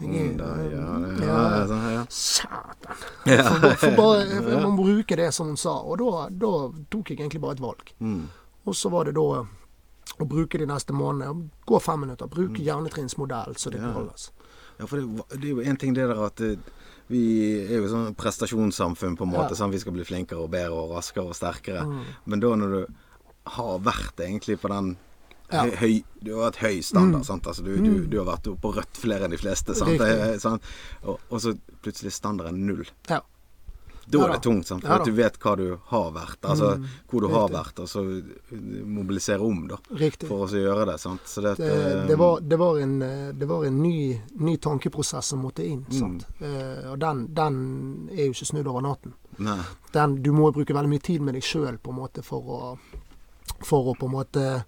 Jeg, 0.00 0.36
ja. 0.40 2.06
Satan! 2.08 2.96
Man 3.26 3.44
For, 3.44 3.60
bare- 3.60 3.76
for 3.76 3.96
bare, 3.96 4.60
må 4.70 4.76
bruke 4.76 5.16
det 5.16 5.32
som 5.34 5.46
hun 5.52 5.56
sa. 5.60 5.76
Og 5.84 5.98
da, 6.00 6.26
da 6.30 6.50
tok 6.92 7.10
jeg 7.12 7.20
egentlig 7.20 7.40
bare 7.44 7.56
et 7.58 7.62
valg. 7.64 7.92
Mm. 8.00 8.26
Og 8.66 8.74
så 8.76 8.90
var 8.92 9.04
det 9.08 9.14
da 9.18 9.26
å 10.16 10.26
bruke 10.28 10.58
de 10.60 10.66
neste 10.68 10.94
månedene. 10.96 11.50
Gå 11.68 11.80
fem 11.82 12.00
minutter. 12.06 12.26
Bruke 12.30 12.56
Mm. 12.60 12.64
hjernetrinnsmodell, 12.66 13.56
så 13.60 13.70
det 13.70 13.80
Ja. 13.82 13.92
holdes 13.92 14.30
Ja, 14.78 14.84
for 14.86 14.96
det, 15.00 15.06
det 15.40 15.44
er 15.44 15.54
jo 15.54 15.60
en 15.60 15.76
ting 15.76 15.94
det 15.94 16.04
der 16.08 16.18
at 16.26 16.40
eh, 16.40 16.56
vi 17.08 17.64
er 17.64 17.78
jo 17.80 17.86
sånn 17.88 18.14
prestasjonssamfunn 18.14 19.16
på 19.16 19.24
en 19.24 19.30
måte. 19.32 19.50
Ja. 19.54 19.56
Sånn, 19.56 19.70
vi 19.72 19.78
skal 19.78 19.92
bli 19.92 20.04
flinkere 20.04 20.42
og 20.42 20.50
bedre 20.50 20.72
og 20.76 20.90
raskere 20.96 21.24
og 21.30 21.34
sterkere. 21.34 21.84
Mm. 21.86 22.02
Men 22.26 22.40
da 22.40 22.48
når 22.56 22.68
du 22.74 22.86
har 23.46 23.78
vært 23.86 24.20
egentlig 24.24 24.58
på 24.62 24.68
den 24.72 24.96
Ja. 25.52 25.62
høy, 25.78 26.02
Du 26.22 26.32
har 26.36 26.48
hatt 26.50 26.56
høy 26.58 26.80
standard. 26.82 27.22
Mm. 27.22 27.24
Sant? 27.24 27.46
Altså, 27.46 27.62
du, 27.62 27.76
du, 27.78 28.06
du 28.10 28.18
har 28.18 28.26
vært 28.36 28.48
på 28.60 28.72
rødt 28.74 28.98
flere 28.98 29.24
enn 29.28 29.30
de 29.30 29.38
fleste. 29.38 29.74
Sant? 29.78 30.62
Og, 31.04 31.20
og 31.30 31.40
så 31.40 31.52
plutselig 31.82 32.12
standarden 32.16 32.66
null. 32.66 32.86
Ja. 33.08 33.20
Da 34.06 34.20
er 34.22 34.32
det 34.36 34.42
tungt, 34.42 34.66
sant? 34.68 34.84
for 34.84 34.92
Ja 34.92 35.00
at 35.00 35.06
du 35.06 35.12
vet 35.18 35.38
hva 35.42 35.56
du 35.58 35.64
har 35.90 36.12
vært. 36.14 36.38
Altså 36.46 36.76
Mm, 36.76 36.84
hvor 37.10 37.20
du 37.20 37.28
har 37.32 37.48
vært, 37.50 37.78
og 37.82 37.88
så 37.90 38.02
mobilisere 38.86 39.40
om, 39.42 39.64
da. 39.68 39.78
Riktig. 39.98 40.28
For 40.28 40.46
å 40.46 40.50
gjøre 40.50 40.84
det. 40.92 40.98
Sant? 41.00 41.26
Så 41.26 41.42
det, 41.42 41.56
Det, 41.58 41.70
eh, 41.70 42.06
det, 42.06 42.16
var, 42.16 42.40
det 42.40 42.58
var 42.58 42.78
en, 42.78 43.02
eh, 43.02 43.32
det 43.32 43.48
var 43.50 43.64
en 43.64 43.82
ny, 43.82 44.20
ny 44.38 44.56
tankeprosess 44.56 45.26
som 45.26 45.42
måtte 45.42 45.66
inn. 45.66 45.84
Mm. 45.90 45.98
Sant? 45.98 46.26
Eh, 46.40 46.90
og 46.92 46.98
den, 47.02 47.26
den 47.34 48.08
er 48.12 48.26
jo 48.28 48.32
ikke 48.36 48.50
snudd 48.52 48.66
over 48.66 48.80
natten. 48.86 49.14
Den, 49.92 50.22
du 50.22 50.32
må 50.32 50.52
bruke 50.52 50.74
veldig 50.74 50.90
mye 50.90 51.02
tid 51.02 51.20
med 51.22 51.34
deg 51.34 51.42
sjøl 51.42 51.78
for 52.22 52.40
å, 52.40 52.78
for 53.64 53.92
å 53.92 53.98
på 53.98 54.06
en 54.06 54.12
måte 54.12 54.64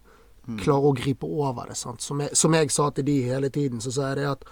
Mm. 0.49 0.59
klare 0.63 0.81
å 0.89 0.95
gripe 0.97 1.27
over 1.29 1.67
det. 1.69 1.75
Som, 1.77 2.21
jeg, 2.21 2.31
som 2.33 2.55
jeg 2.55 2.71
sa 2.71 2.91
til 2.91 3.05
de 3.05 3.23
hele 3.23 3.51
tiden, 3.53 3.81
så 3.85 3.91
sa 3.93 4.07
jeg 4.09 4.17
det 4.17 4.29
at 4.31 4.45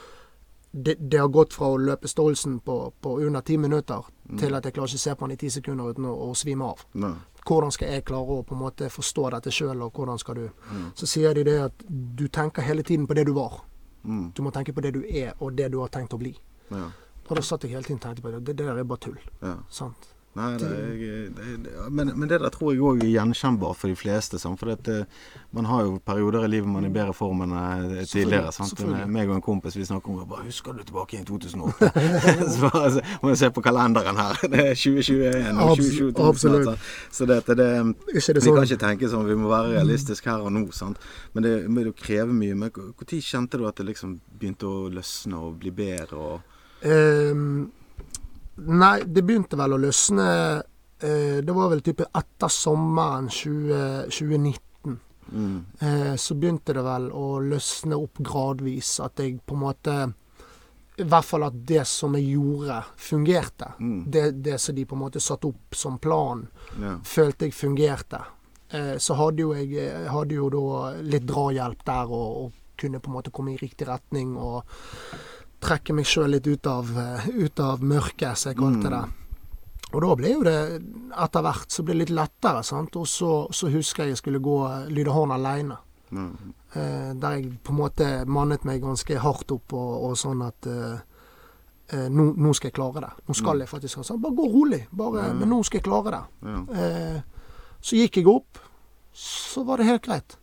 det, 0.73 0.97
det 1.11 1.19
har 1.23 1.29
gått 1.33 1.55
fra 1.57 1.71
å 1.73 1.79
løpe 1.81 2.09
Stolsen 2.09 2.59
på, 2.61 2.93
på 3.01 3.15
under 3.25 3.41
ti 3.41 3.57
minutter 3.57 4.03
Mm. 4.29 4.39
til 4.39 4.55
at 4.55 4.65
jeg 4.65 4.75
klarer 4.75 4.89
ikke 4.91 4.99
å 4.99 4.99
se 4.99 5.15
på 5.15 5.21
han 5.25 5.31
i 5.33 5.37
ti 5.37 5.49
sekunder 5.49 5.89
uten 5.95 6.05
å, 6.05 6.13
å 6.29 6.35
svime 6.37 6.65
av. 6.67 6.81
Ne. 6.95 7.15
Hvordan 7.47 7.71
skal 7.73 7.89
jeg 7.95 8.05
klare 8.05 8.27
å 8.27 8.43
på 8.45 8.53
en 8.57 8.61
måte 8.61 8.89
forstå 8.91 9.31
dette 9.31 9.51
sjøl, 9.55 9.81
og 9.87 9.93
hvordan 9.95 10.19
skal 10.19 10.35
du 10.35 10.51
Mm. 10.73 10.91
Så 10.95 11.07
sier 11.07 11.33
de 11.35 11.45
det 11.45 11.61
at 11.63 11.85
du 11.89 12.27
tenker 12.29 12.63
hele 12.63 12.83
tiden 12.83 13.07
på 13.07 13.15
det 13.15 13.25
du 13.27 13.33
var. 13.33 13.63
Mm. 14.05 14.33
Du 14.35 14.43
må 14.43 14.51
tenke 14.53 14.75
på 14.75 14.83
det 14.83 14.93
du 14.93 15.01
er, 15.09 15.33
og 15.41 15.55
det 15.57 15.71
du 15.73 15.79
har 15.81 15.89
tenkt 15.89 16.13
å 16.13 16.19
bli. 16.19 16.35
Ja. 16.71 16.91
Og 17.31 17.37
da 17.37 17.43
satt 17.43 17.63
jeg 17.63 17.71
hele 17.71 17.83
tiden 17.85 17.97
og 17.97 18.03
tenkte 18.03 18.23
på. 18.23 18.31
Det, 18.33 18.45
det 18.57 18.67
der 18.67 18.77
er 18.77 18.85
bare 18.85 18.99
tull. 18.99 19.19
ja. 19.43 19.57
Sant? 19.71 20.09
Nei, 20.37 20.51
det, 20.61 20.69
det, 21.37 21.45
det, 21.65 21.73
men, 21.91 22.11
men 22.19 22.29
det 22.29 22.39
der 22.43 22.53
tror 22.53 22.75
jeg 22.75 22.83
òg 22.85 23.03
er 23.05 23.09
gjenkjennbart 23.09 23.79
for 23.81 23.89
de 23.89 23.97
fleste. 23.97 24.39
Sant? 24.41 24.61
For 24.61 24.73
eh, 24.75 25.05
man 25.57 25.69
har 25.71 25.87
jo 25.87 25.95
perioder 26.05 26.45
i 26.45 26.51
livet 26.53 26.69
man 26.69 26.85
er 26.85 26.93
i 26.93 26.95
bedre 26.95 27.15
form 27.17 27.45
enn 27.47 27.55
eh, 27.57 28.03
tidligere. 28.11 28.53
Sant? 28.55 28.83
Meg 29.09 29.31
og 29.31 29.39
en 29.39 29.45
kompis 29.45 29.79
vi 29.79 29.87
snakker 29.89 30.13
om 30.13 30.27
bare, 30.29 30.45
Husker 30.47 30.77
du 30.77 30.83
tilbake 30.85 31.21
i 31.21 31.25
2008? 31.31 31.91
så 32.55 32.71
bare, 32.71 33.05
må 33.23 33.33
jeg 33.33 33.41
se 33.43 33.51
på 33.57 33.65
kalenderen 33.65 34.21
her. 34.21 34.43
Det 34.45 34.65
er 34.65 34.75
2021 34.77 35.63
og 35.63 35.73
2022. 35.81 36.27
absolutt. 36.29 36.69
sant? 36.69 36.91
Så 37.17 37.31
det, 37.31 37.39
det, 37.49 37.57
det 37.57 37.71
vi 38.13 38.25
sånn? 38.27 38.59
kan 38.59 38.69
ikke 38.69 38.83
tenke 38.85 39.11
sånn, 39.13 39.29
vi 39.31 39.39
må 39.41 39.49
være 39.53 39.79
realistiske 39.79 40.31
her 40.31 40.45
og 40.45 40.53
nå. 40.53 40.67
Sant? 40.77 41.01
Men 41.33 41.49
det 41.49 41.55
må 41.73 41.87
jo 41.89 41.97
kreve 41.97 42.37
mye. 42.37 42.59
Men 42.59 42.75
Når 42.77 43.17
kjente 43.25 43.59
du 43.61 43.65
at 43.69 43.81
det 43.81 43.89
liksom 43.95 44.19
begynte 44.37 44.69
å 44.69 44.87
løsne 44.93 45.41
og 45.49 45.57
bli 45.63 45.73
bedre? 45.75 46.21
Og, 46.21 46.53
Ehm, 46.85 47.71
nei, 48.57 49.03
det 49.07 49.23
begynte 49.23 49.59
vel 49.59 49.77
å 49.77 49.81
løsne 49.81 50.29
eh, 50.57 51.39
Det 51.45 51.55
var 51.57 51.73
vel 51.73 51.83
type 51.85 52.07
etter 52.09 52.53
sommeren 52.53 53.29
20, 53.29 54.07
2019. 54.11 54.99
mm, 55.33 55.65
Eh, 55.79 56.15
så 56.17 56.35
begynte 56.35 56.73
det 56.73 56.85
vel 56.87 57.11
å 57.13 57.41
løsne 57.41 57.99
opp 58.01 58.19
gradvis. 58.19 59.01
At 59.05 59.21
jeg 59.21 59.41
på 59.45 59.55
en 59.55 59.65
måte 59.65 59.97
I 60.97 61.05
hvert 61.05 61.29
fall 61.29 61.45
at 61.45 61.57
det 61.69 61.85
som 61.85 62.15
jeg 62.17 62.31
gjorde, 62.39 62.83
fungerte. 62.97 63.73
Mm. 63.79 63.99
Det, 64.11 64.31
det 64.41 64.59
som 64.59 64.75
de 64.75 64.87
på 64.89 64.97
en 64.97 65.05
måte 65.05 65.21
satte 65.21 65.51
opp 65.51 65.77
som 65.77 65.99
plan, 65.99 66.47
yeah. 66.81 66.97
følte 67.05 67.51
jeg 67.51 67.53
fungerte. 67.53 68.23
Eh, 68.73 68.97
så 68.99 69.15
hadde 69.15 69.45
jo 69.45 69.53
jeg 69.55 69.75
jeg 69.77 70.09
hadde 70.09 70.39
jo 70.39 70.49
da 70.51 70.95
litt 71.05 71.27
drahjelp 71.29 71.85
der, 71.85 72.09
og, 72.09 72.47
og 72.47 72.53
kunne 72.81 73.01
på 73.01 73.11
en 73.11 73.17
måte 73.19 73.33
komme 73.33 73.53
i 73.53 73.61
riktig 73.61 73.89
retning 73.89 74.37
og 74.41 74.65
trekke 75.63 75.95
meg 75.97 76.09
sjøl 76.09 76.35
litt 76.37 76.47
ut 76.47 76.67
av, 76.71 76.91
eh, 76.99 77.29
ut 77.29 77.61
av 77.61 77.83
mørket, 77.83 78.37
som 78.39 78.53
jeg 78.53 78.59
kalte 78.61 78.93
det. 78.93 79.05
Og 79.95 80.03
da 80.03 80.15
ble 80.19 80.31
jo 80.33 80.45
det 80.45 80.59
etter 81.25 81.45
hvert 81.47 81.73
så 81.73 81.85
ble 81.87 81.95
det 81.95 82.03
litt 82.05 82.15
lettere, 82.19 82.63
sant. 82.67 82.97
Og 82.99 83.07
så, 83.09 83.33
så 83.55 83.71
husker 83.73 84.05
jeg 84.05 84.17
jeg 84.17 84.23
skulle 84.23 84.43
gå 84.45 84.57
Lydehorn 84.93 85.35
aleine. 85.37 85.79
Mm. 86.11 86.33
Eh, 86.73 87.13
der 87.19 87.37
jeg 87.39 87.53
på 87.65 87.73
en 87.73 87.79
måte 87.81 88.09
mannet 88.31 88.67
meg 88.67 88.83
ganske 88.83 89.19
hardt 89.23 89.53
opp 89.55 89.73
og, 89.75 89.93
og 90.11 90.19
sånn 90.19 90.43
at 90.47 90.69
eh, 90.71 90.99
eh, 91.95 92.09
nå, 92.13 92.29
nå 92.37 92.53
skal 92.55 92.71
jeg 92.71 92.77
klare 92.79 93.05
det. 93.07 93.13
Nå 93.29 93.37
skal 93.39 93.63
jeg 93.63 93.71
faktisk 93.71 94.03
sånn, 94.03 94.21
Bare 94.23 94.37
gå 94.37 94.49
rolig. 94.53 94.83
Bare, 94.91 95.31
Men 95.39 95.51
nå 95.55 95.63
skal 95.67 95.81
jeg 95.81 95.89
klare 95.89 96.19
det. 96.19 96.51
Ja. 96.51 96.83
Eh, 96.83 97.55
så 97.87 98.01
gikk 98.01 98.21
jeg 98.21 98.29
opp, 98.31 98.61
så 99.17 99.63
var 99.67 99.79
det 99.79 99.91
helt 99.91 100.05
greit. 100.07 100.39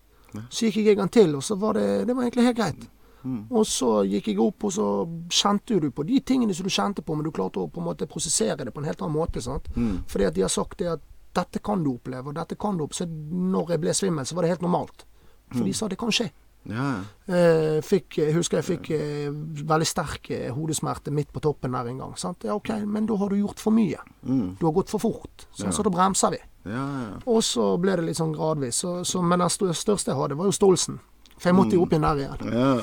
Så 0.49 0.65
gikk 0.65 0.79
jeg 0.81 0.95
en 0.95 1.03
gang 1.03 1.13
til, 1.13 1.35
og 1.37 1.43
så 1.45 1.57
var 1.59 1.77
det, 1.77 2.07
det 2.07 2.15
var 2.15 2.25
egentlig 2.25 2.47
helt 2.47 2.57
greit. 2.57 2.85
Mm. 3.23 3.45
Og 3.51 3.65
så 3.65 4.03
gikk 4.09 4.27
jeg 4.27 4.39
opp, 4.39 4.63
og 4.63 4.71
så 4.75 4.87
kjente 5.29 5.79
du 5.79 5.89
på 5.91 6.03
de 6.05 6.19
tingene 6.19 6.53
som 6.53 6.63
du 6.67 6.69
kjente 6.69 7.01
på, 7.01 7.15
men 7.15 7.23
du 7.23 7.31
klarte 7.31 7.59
å 7.63 7.69
på 7.71 7.79
en 7.79 7.87
måte 7.87 8.07
prosessere 8.07 8.65
det 8.65 8.73
på 8.73 8.79
en 8.83 8.85
helt 8.89 9.01
annen 9.01 9.15
måte. 9.15 9.41
sant? 9.41 9.67
Mm. 9.75 10.03
Fordi 10.07 10.25
at 10.27 10.33
de 10.35 10.41
har 10.41 10.49
sagt 10.49 10.77
det 10.79 10.87
at 10.87 11.01
dette 11.33 11.59
kan 11.63 11.83
du 11.83 11.91
oppleve, 11.95 12.27
og 12.27 12.35
dette 12.35 12.55
kan 12.59 12.77
du 12.77 12.83
oppleve. 12.83 13.05
Så 13.05 13.07
når 13.07 13.69
jeg 13.73 13.81
ble 13.81 13.93
svimmel, 13.93 14.25
så 14.25 14.35
var 14.35 14.43
det 14.43 14.49
helt 14.57 14.61
normalt. 14.61 15.05
For 15.51 15.59
Mm. 15.61 15.65
de 15.65 15.73
sa 15.73 15.87
det 15.87 15.97
kan 15.97 16.09
skje. 16.11 16.29
Ja. 16.65 17.03
Eh, 17.27 17.81
fikk, 17.83 18.17
jeg 18.17 18.33
husker 18.33 18.61
jeg 18.61 18.65
fikk 18.79 18.89
eh, 18.91 19.29
veldig 19.67 19.85
sterk 19.87 20.29
eh, 20.31 20.49
hodesmerte 20.55 21.11
midt 21.11 21.33
på 21.33 21.41
toppen 21.41 21.71
der 21.73 21.87
en 21.89 21.97
gang. 21.97 22.13
Sant? 22.15 22.43
Ja, 22.43 22.55
OK, 22.55 22.69
men 22.85 23.05
da 23.05 23.17
har 23.17 23.29
du 23.29 23.35
gjort 23.35 23.59
for 23.59 23.71
mye. 23.71 23.97
Mm. 24.25 24.55
Du 24.59 24.65
har 24.65 24.71
gått 24.73 24.89
for 24.89 24.99
fort. 24.99 25.45
Sånn, 25.53 25.65
Ja. 25.67 25.71
så 25.71 25.83
da 25.83 25.89
bremser 25.89 26.31
vi. 26.31 26.37
Ja. 26.65 27.19
Og 27.27 27.41
så 27.43 27.77
ble 27.81 27.95
det 27.97 28.05
litt 28.05 28.15
sånn 28.17 28.33
gradvis. 28.33 28.75
Så, 28.79 29.03
så, 29.05 29.21
men 29.21 29.39
den 29.39 29.49
største 29.49 30.07
jeg 30.13 30.15
hadde, 30.15 30.37
var 30.37 30.45
jo 30.45 30.51
Stolsen. 30.51 30.99
For 31.37 31.49
jeg 31.49 31.55
måtte 31.55 31.73
jo 31.75 31.81
opp 31.83 31.89
igjen 31.91 32.01
der 32.01 32.15
igjen. 32.15 32.81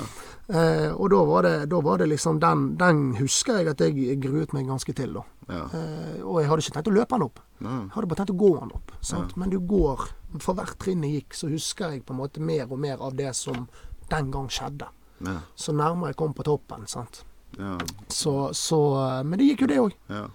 Ja, 0.50 0.60
Eh, 0.60 0.92
og 0.98 1.10
da 1.12 1.18
var, 1.24 1.42
det, 1.46 1.68
da 1.70 1.78
var 1.80 1.98
det 1.98 2.08
liksom 2.10 2.40
den, 2.42 2.62
den 2.76 3.02
husker 3.20 3.60
jeg 3.60 3.68
at 3.70 3.80
jeg 3.84 4.16
gruet 4.20 4.50
meg 4.56 4.66
ganske 4.66 4.92
til, 4.98 5.12
da. 5.14 5.22
ja. 5.46 5.60
Eh, 5.78 6.16
og 6.24 6.40
jeg 6.40 6.48
hadde 6.50 6.64
ikke 6.64 6.74
tenkt 6.74 6.90
å 6.90 6.94
løpe 6.96 7.14
den 7.14 7.26
opp. 7.28 7.38
Nei. 7.62 7.76
Jeg 7.84 7.92
hadde 7.94 8.08
bare 8.10 8.18
tenkt 8.18 8.32
å 8.34 8.38
gå 8.40 8.50
den 8.56 8.72
opp. 8.74 8.90
Sant? 9.00 9.36
Men 9.36 9.52
du 9.52 9.60
går 9.60 10.08
For 10.40 10.54
hvert 10.58 10.74
trinn 10.82 11.02
jeg 11.06 11.20
gikk, 11.20 11.34
så 11.38 11.48
husker 11.50 11.94
jeg 11.94 12.02
på 12.06 12.14
en 12.14 12.20
måte 12.20 12.42
mer 12.42 12.66
og 12.70 12.78
mer 12.82 12.98
av 13.02 13.14
det 13.18 13.30
som 13.38 13.68
den 14.10 14.30
gang 14.34 14.48
skjedde. 14.50 14.90
ja. 15.26 15.38
Så 15.54 15.72
nærmere 15.72 16.12
jeg 16.12 16.16
kom 16.16 16.34
på 16.34 16.42
toppen. 16.46 16.86
Sant? 16.90 17.22
ja. 17.58 17.76
Så, 18.08 18.50
så 18.54 18.80
eh, 19.06 19.22
Men 19.24 19.38
det 19.38 19.48
gikk 19.52 19.64
jo, 19.66 19.70
det 19.70 19.80
òg. 19.86 19.96
ja. 20.10 20.26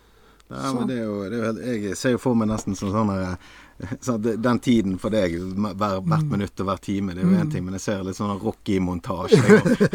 Det 0.47 0.93
er 0.93 1.05
jo, 1.07 1.13
det 1.25 1.39
er 1.41 1.73
jo 1.73 1.77
Jeg 1.89 1.97
ser 1.97 2.11
jo 2.13 2.19
for 2.21 2.37
meg 2.37 2.47
nesten 2.51 2.75
som 2.77 2.91
sånn 2.93 3.09
at 3.09 3.39
Den 4.45 4.59
tiden 4.63 4.97
for 4.99 5.09
deg, 5.11 5.33
hver, 5.35 5.75
hvert 6.01 6.23
Mm. 6.23 6.29
minutt 6.31 6.59
og 6.63 6.67
hver 6.69 6.79
time, 6.81 7.13
det 7.13 7.23
er 7.23 7.27
jo 7.27 7.37
én 7.43 7.51
ting, 7.51 7.65
men 7.65 7.73
jeg 7.75 7.81
ser 7.81 8.03
litt 8.07 8.15
sånn 8.15 8.31
Rocky-montasje. 8.39 9.41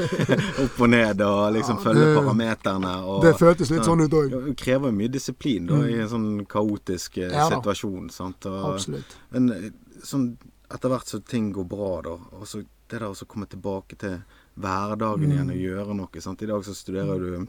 Opp 0.64 0.80
og 0.84 0.90
ned 0.92 1.20
og 1.24 1.54
liksom 1.56 1.78
Ja, 1.78 1.84
følge 1.86 2.08
parameterne. 2.18 2.92
Og, 3.08 3.22
Det 3.24 3.34
føltes 3.40 3.70
litt 3.72 3.84
sånn 3.88 4.04
ut 4.04 4.12
òg. 4.18 4.30
Det 4.50 4.56
krever 4.60 4.92
mye 4.92 5.08
disiplin 5.08 5.66
da, 5.70 5.80
i 5.88 5.96
en 6.02 6.08
sånn 6.12 6.28
kaotisk 6.46 7.18
eh, 7.24 7.32
Ja 7.32 7.48
situasjon. 7.48 8.10
Sant? 8.12 8.44
Og, 8.50 8.74
Absolutt. 8.74 9.16
Men 9.32 9.48
eh, 9.56 9.70
sånn 10.04 10.34
etter 10.70 10.88
hvert 10.92 11.08
så 11.10 11.18
ting 11.26 11.48
går 11.52 11.64
bra, 11.66 11.90
da, 12.06 12.18
og 12.36 12.44
så 12.46 12.60
det 12.90 12.98
der 13.00 13.08
å 13.10 13.26
komme 13.26 13.46
tilbake 13.46 13.96
til 13.98 14.18
hverdagen 14.60 15.30
igjen 15.32 15.50
og 15.50 15.56
Mm. 15.56 15.62
gjøre 15.62 15.94
noe. 15.96 16.20
Sant? 16.20 16.42
I 16.42 16.46
dag 16.46 16.62
så 16.66 16.74
studerer 16.74 17.18
du 17.18 17.46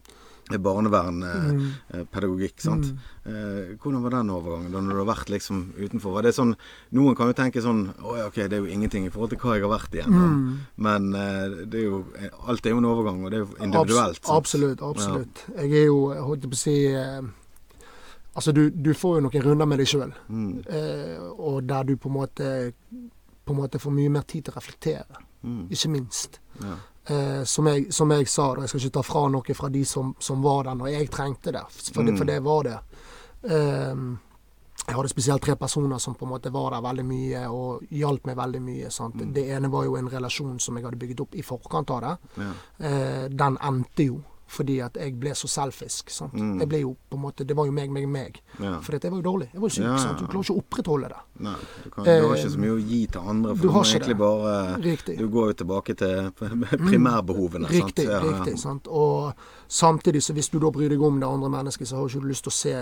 barnevernpedagogikk. 0.60 2.58
Mm. 2.58 2.66
sant? 2.66 2.86
Eh, 3.26 3.78
hvordan 3.80 4.02
var 4.04 4.16
den 4.18 4.30
overgangen 4.34 4.72
da 4.74 4.82
når 4.82 4.92
du 4.98 5.02
har 5.04 5.10
vært 5.16 5.30
liksom 5.30 5.74
utenfor? 5.78 6.12
Var 6.18 6.24
det 6.28 6.34
sånn, 6.36 6.56
Noen 6.98 7.16
kan 7.16 7.28
jo 7.30 7.34
tenke 7.38 7.62
sånn 7.62 7.84
Å 8.02 8.16
ja, 8.18 8.26
ok, 8.28 8.36
det 8.50 8.58
er 8.58 8.64
jo 8.66 8.72
ingenting 8.74 9.06
i 9.06 9.12
forhold 9.14 9.30
til 9.36 9.40
hva 9.40 9.56
jeg 9.56 9.64
har 9.68 9.74
vært 9.78 9.94
igjennom. 9.94 10.32
Mm. 10.32 10.58
Men 10.88 11.14
eh, 11.16 11.60
det 11.66 11.80
er 11.80 11.86
jo 11.86 12.02
alt 12.48 12.66
er 12.66 12.76
jo 12.76 12.82
en 12.82 12.90
overgang, 12.92 13.24
og 13.24 13.32
det 13.32 13.38
er 13.40 13.46
jo 13.46 13.52
individuelt. 13.64 14.20
Abs 14.24 14.30
absolutt. 14.38 14.82
absolutt. 14.82 15.46
Absolutt. 15.46 15.62
Jeg 15.72 15.84
er 15.84 15.88
jo, 15.88 16.02
jeg 16.16 16.28
holdt 16.28 16.50
på 16.50 16.58
å 16.60 16.64
si 16.66 16.76
eh, 16.92 17.22
Altså, 18.32 18.54
du, 18.56 18.70
du 18.72 18.94
får 18.96 19.18
jo 19.18 19.22
noen 19.26 19.44
runder 19.44 19.68
med 19.68 19.82
deg 19.82 19.90
sjøl, 19.92 20.14
Mm, 20.32 20.62
eh, 20.72 21.18
og 21.36 21.66
der 21.68 21.84
du 21.84 21.98
på 22.00 22.08
en 22.08 22.16
måte 22.16 22.46
på 23.44 23.52
en 23.52 23.58
måte 23.60 23.80
får 23.82 23.92
mye 23.92 24.10
mer 24.14 24.24
tid 24.24 24.46
til 24.46 24.54
å 24.54 24.56
reflektere, 24.56 25.18
mm, 25.44 25.66
ikke 25.74 25.90
minst. 25.92 26.40
ja. 26.62 26.78
Eh, 27.12 27.44
som, 27.50 27.68
jeg, 27.68 27.88
som 27.94 28.12
jeg 28.16 28.28
sa, 28.32 28.50
da, 28.56 28.62
jeg 28.66 28.70
skal 28.74 28.84
ikke 28.86 28.96
ta 29.00 29.04
fra 29.08 29.22
noe 29.34 29.56
fra 29.58 29.70
de 29.74 29.84
som, 29.90 30.12
som 30.20 30.44
var 30.46 30.64
der 30.70 30.76
når 30.80 30.92
jeg 30.94 31.10
trengte 31.12 31.52
det, 31.56 31.64
for, 31.94 32.04
det, 32.04 32.12
Mm. 32.14 32.18
for 32.22 32.30
det 32.30 32.40
var 32.46 32.64
det. 32.70 32.78
Eh, 33.44 33.96
jeg 34.88 34.96
hadde 34.98 35.10
spesielt 35.12 35.44
tre 35.46 35.56
personer 35.56 36.00
som 36.02 36.16
på 36.18 36.26
en 36.26 36.32
måte 36.34 36.50
var 36.52 36.72
der 36.74 36.82
veldig 36.82 37.04
mye 37.06 37.42
og 37.54 37.84
hjalp 37.94 38.26
meg 38.26 38.38
veldig 38.38 38.62
mye. 38.66 38.90
Sant? 38.92 39.20
Det 39.34 39.44
ene 39.54 39.70
var 39.72 39.86
jo 39.86 39.96
en 40.00 40.10
relasjon 40.10 40.60
som 40.60 40.76
jeg 40.78 40.86
hadde 40.88 40.98
bygget 41.00 41.22
opp 41.22 41.36
i 41.38 41.44
forkant 41.46 41.92
av 41.92 42.02
det. 42.02 42.16
ja. 42.42 42.52
Eh, 42.80 43.28
den 43.30 43.58
endte 43.62 44.08
jo 44.08 44.22
Fordi 44.52 44.80
at 44.84 44.98
jeg 45.00 45.14
ble 45.20 45.32
så 45.32 45.48
selfisk. 45.48 46.10
sant? 46.12 46.34
Jeg 46.36 46.68
ble 46.68 46.82
jo 46.82 46.90
på 47.10 47.16
en 47.16 47.22
måte, 47.24 47.46
Det 47.48 47.56
var 47.56 47.66
jo 47.70 47.72
meg, 47.72 47.90
meg, 47.90 48.08
meg. 48.12 48.42
Mm. 48.60 48.64
Ja. 48.66 48.74
At 48.80 49.04
jeg 49.06 49.12
var 49.14 49.22
jo 49.22 49.24
dårlig. 49.24 49.48
Jeg 49.54 49.62
var 49.62 49.70
jo 49.70 49.76
syk. 49.78 49.86
Ja, 49.86 49.98
sant? 49.98 50.20
Du 50.20 50.26
klarer 50.28 50.44
ikke 50.44 50.56
å 50.58 50.64
opprettholde 50.64 51.08
det. 51.14 51.20
Nei, 51.48 51.54
du, 51.84 51.90
kan, 51.90 52.04
du 52.04 52.10
har 52.28 52.36
ikke 52.36 52.50
så 52.52 52.60
mye 52.60 52.74
å 52.76 52.82
gi 52.90 53.00
til 53.08 53.22
andre, 53.32 53.54
du 53.54 53.62
for 53.62 53.64
du, 53.64 53.72
har 53.78 53.86
egentlig 53.86 54.18
det. 54.18 54.18
bare 54.20 54.82
Riktig. 54.84 55.16
Du 55.22 55.28
går 55.32 55.48
jo 55.48 55.54
tilbake 55.62 55.96
til 55.96 56.32
primærbehovene. 56.90 57.68
Riktig. 57.72 58.06
sant? 58.08 58.28
Riktig, 58.28 58.58
sant? 58.60 58.88
Og 58.92 59.34
samtidig, 59.72 60.24
så 60.24 60.34
hvis 60.36 60.50
du 60.52 60.60
da 60.60 60.70
bryr 60.76 60.90
deg 60.92 61.02
om 61.02 61.20
det 61.22 61.28
andre 61.32 61.50
mennesket, 61.50 61.88
så 61.88 61.96
har 62.02 62.08
du 62.12 62.18
ikke 62.20 62.28
lyst 62.34 62.44
til 62.44 62.52
å 62.52 62.58
se 62.60 62.76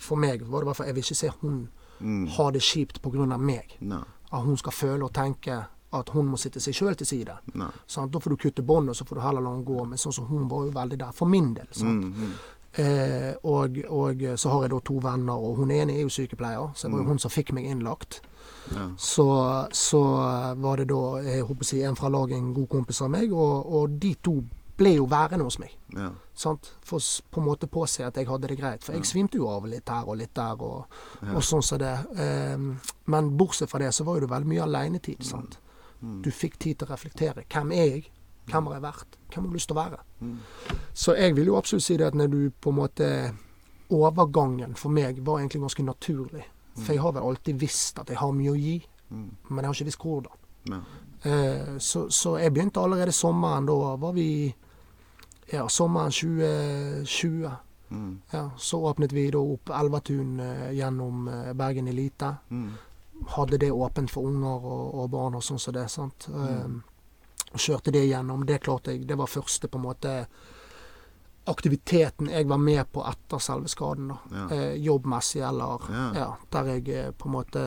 For 0.00 0.16
meg 0.16 0.42
var 0.48 0.60
det 0.62 0.66
i 0.66 0.70
hvert 0.70 0.76
fall 0.80 0.86
Jeg 0.86 0.94
vil 0.96 1.04
ikke 1.04 1.20
se 1.24 1.32
hun 1.42 1.68
Mm. 2.02 2.26
ha 2.34 2.50
det 2.50 2.60
kjipt 2.66 2.96
pga. 3.00 3.38
meg. 3.38 3.76
Nei, 3.80 4.02
At 4.32 4.42
hun 4.42 4.56
skal 4.56 4.72
føle 4.72 5.04
og 5.04 5.12
tenke 5.12 5.66
at 5.92 6.08
hun 6.14 6.30
må 6.32 6.40
sitte 6.40 6.60
seg 6.62 6.76
sjøl 6.76 6.96
til 6.98 7.08
side. 7.08 7.36
Da 7.52 8.22
får 8.24 8.32
du 8.32 8.40
kutte 8.40 8.64
bånd, 8.66 8.90
og 8.90 8.96
så 8.96 9.04
får 9.08 9.18
du 9.18 9.22
heller 9.24 9.44
la 9.44 9.52
henne 9.54 9.68
gå. 9.68 9.84
Men 9.88 10.00
sånn 10.00 10.16
som 10.16 10.28
hun 10.30 10.48
var 10.50 10.66
jo 10.66 10.74
veldig 10.74 10.98
der, 11.04 11.14
for 11.16 11.30
min 11.30 11.52
del. 11.56 11.68
Mm, 11.82 12.02
mm. 12.02 12.34
Eh, 12.82 13.34
og, 13.44 13.76
og 13.92 14.22
så 14.40 14.52
har 14.54 14.64
jeg 14.64 14.72
da 14.72 14.80
to 14.88 14.98
venner, 15.04 15.36
og 15.36 15.60
hun 15.60 15.74
ene 15.74 15.96
er 15.96 16.06
jo 16.06 16.12
sykepleier, 16.12 16.72
så 16.74 16.88
det 16.88 16.94
var 16.94 17.04
jo 17.04 17.10
hun 17.12 17.20
som 17.20 17.32
fikk 17.32 17.52
meg 17.56 17.68
innlagt. 17.68 18.22
Ja. 18.72 18.88
Så, 18.96 19.26
så 19.76 20.00
var 20.62 20.80
det 20.80 20.88
da 20.92 21.20
jeg 21.26 21.44
håper 21.44 21.66
å 21.66 21.68
si, 21.68 21.82
en 21.84 21.98
fra 21.98 22.08
laget, 22.12 22.38
en 22.38 22.54
god 22.56 22.70
kompis 22.72 23.02
av 23.04 23.12
meg, 23.12 23.34
og, 23.36 23.68
og 23.68 24.00
de 24.00 24.14
to 24.24 24.38
ble 24.82 24.94
jo 24.96 25.06
værende 25.10 25.46
hos 25.46 25.58
meg. 25.60 25.74
Ja. 25.94 26.10
For 26.34 26.58
på 27.30 27.40
en 27.40 27.46
måte 27.46 27.68
påse 27.70 28.06
at 28.06 28.16
jeg 28.16 28.28
hadde 28.28 28.48
det 28.50 28.58
greit. 28.58 28.84
For 28.84 28.96
jeg 28.96 29.06
svimte 29.06 29.38
jo 29.38 29.50
av 29.52 29.66
litt 29.68 29.90
her 29.92 30.08
og 30.08 30.18
litt 30.20 30.34
der, 30.36 30.62
og, 30.64 30.96
og 31.28 31.42
sånn 31.44 31.64
som 31.66 31.80
det. 31.82 31.92
Ehm, 32.22 32.70
men 33.12 33.32
bortsett 33.38 33.70
fra 33.70 33.82
det, 33.82 33.92
så 33.94 34.06
var 34.08 34.18
jo 34.18 34.26
det 34.26 34.32
veldig 34.32 34.50
mye 34.54 34.64
alenetid. 34.64 35.22
Sant? 35.26 35.58
Du 36.22 36.30
fikk 36.34 36.58
tid 36.58 36.80
til 36.80 36.88
å 36.88 36.92
reflektere. 36.92 37.44
Hvem 37.52 37.72
er 37.72 37.84
jeg? 37.84 38.10
Hvem 38.50 38.66
har 38.66 38.74
jeg 38.74 38.82
vært? 38.82 39.18
Hvem 39.30 39.44
har 39.44 39.50
jeg 39.50 39.54
lyst 39.54 39.68
til 39.70 39.76
å 39.76 39.80
være? 39.82 39.98
Så 40.94 41.14
jeg 41.14 41.36
vil 41.36 41.46
jo 41.52 41.56
absolutt 41.56 41.84
si 41.86 41.96
det 41.96 42.08
at 42.08 42.18
når 42.18 42.32
du 42.32 42.40
på 42.50 42.72
en 42.74 42.80
måte 42.82 43.08
Overgangen 43.92 44.72
for 44.74 44.88
meg 44.88 45.18
var 45.20 45.42
egentlig 45.42 45.60
ganske 45.60 45.84
naturlig. 45.84 46.44
For 46.78 46.94
jeg 46.94 47.02
har 47.04 47.12
vel 47.12 47.26
alltid 47.28 47.58
visst 47.60 47.98
at 48.00 48.08
jeg 48.08 48.16
har 48.16 48.32
mye 48.32 48.54
å 48.54 48.56
gi, 48.56 48.78
men 49.12 49.58
jeg 49.60 49.66
har 49.66 49.74
ikke 49.76 49.88
visst 49.90 50.00
hvordan. 50.06 50.38
Ja. 50.70 50.78
Eh, 51.22 51.74
så, 51.78 52.06
så 52.10 52.38
jeg 52.40 52.54
begynte 52.54 52.80
allerede 52.80 53.12
sommeren. 53.12 53.66
Da 53.68 53.96
var 54.00 54.12
vi 54.16 54.54
Ja, 55.52 55.66
sommeren 55.68 56.10
2020. 56.10 57.50
Mm. 57.92 58.22
Ja, 58.32 58.50
så 58.56 58.80
åpnet 58.88 59.12
vi 59.12 59.26
da 59.30 59.42
opp 59.44 59.68
Elvatun 59.76 60.40
eh, 60.40 60.70
gjennom 60.78 61.28
eh, 61.28 61.52
Bergen 61.52 61.88
Elite. 61.88 62.30
Mm. 62.48 62.70
Hadde 63.28 63.58
det 63.58 63.70
åpent 63.72 64.10
for 64.10 64.26
unger 64.28 64.64
og, 64.64 64.94
og 64.94 65.10
barn 65.10 65.34
og 65.34 65.42
sånn 65.42 65.58
som 65.58 65.74
det. 65.74 65.88
sant? 65.90 66.26
Mm. 66.28 66.64
Um, 66.64 66.82
kjørte 67.56 67.92
det 67.92 68.06
gjennom. 68.08 68.46
Det 68.46 68.60
klarte 68.64 68.92
jeg. 68.94 69.06
Det 69.06 69.18
var 69.18 69.26
første 69.26 69.68
på 69.68 69.78
en 69.78 69.84
måte 69.84 70.26
aktiviteten 71.44 72.28
jeg 72.30 72.46
var 72.48 72.58
med 72.62 72.86
på 72.92 73.02
etter 73.08 73.38
selve 73.42 73.68
skaden. 73.68 74.08
da. 74.12 74.18
Ja. 74.30 74.48
Eh, 74.56 74.74
jobbmessig 74.84 75.40
eller 75.42 75.80
Ja. 75.90 76.12
ja. 76.14 76.36
Der 76.50 76.64
jeg 76.64 76.88
eh, 76.88 77.10
på 77.10 77.28
en 77.28 77.32
måte 77.32 77.62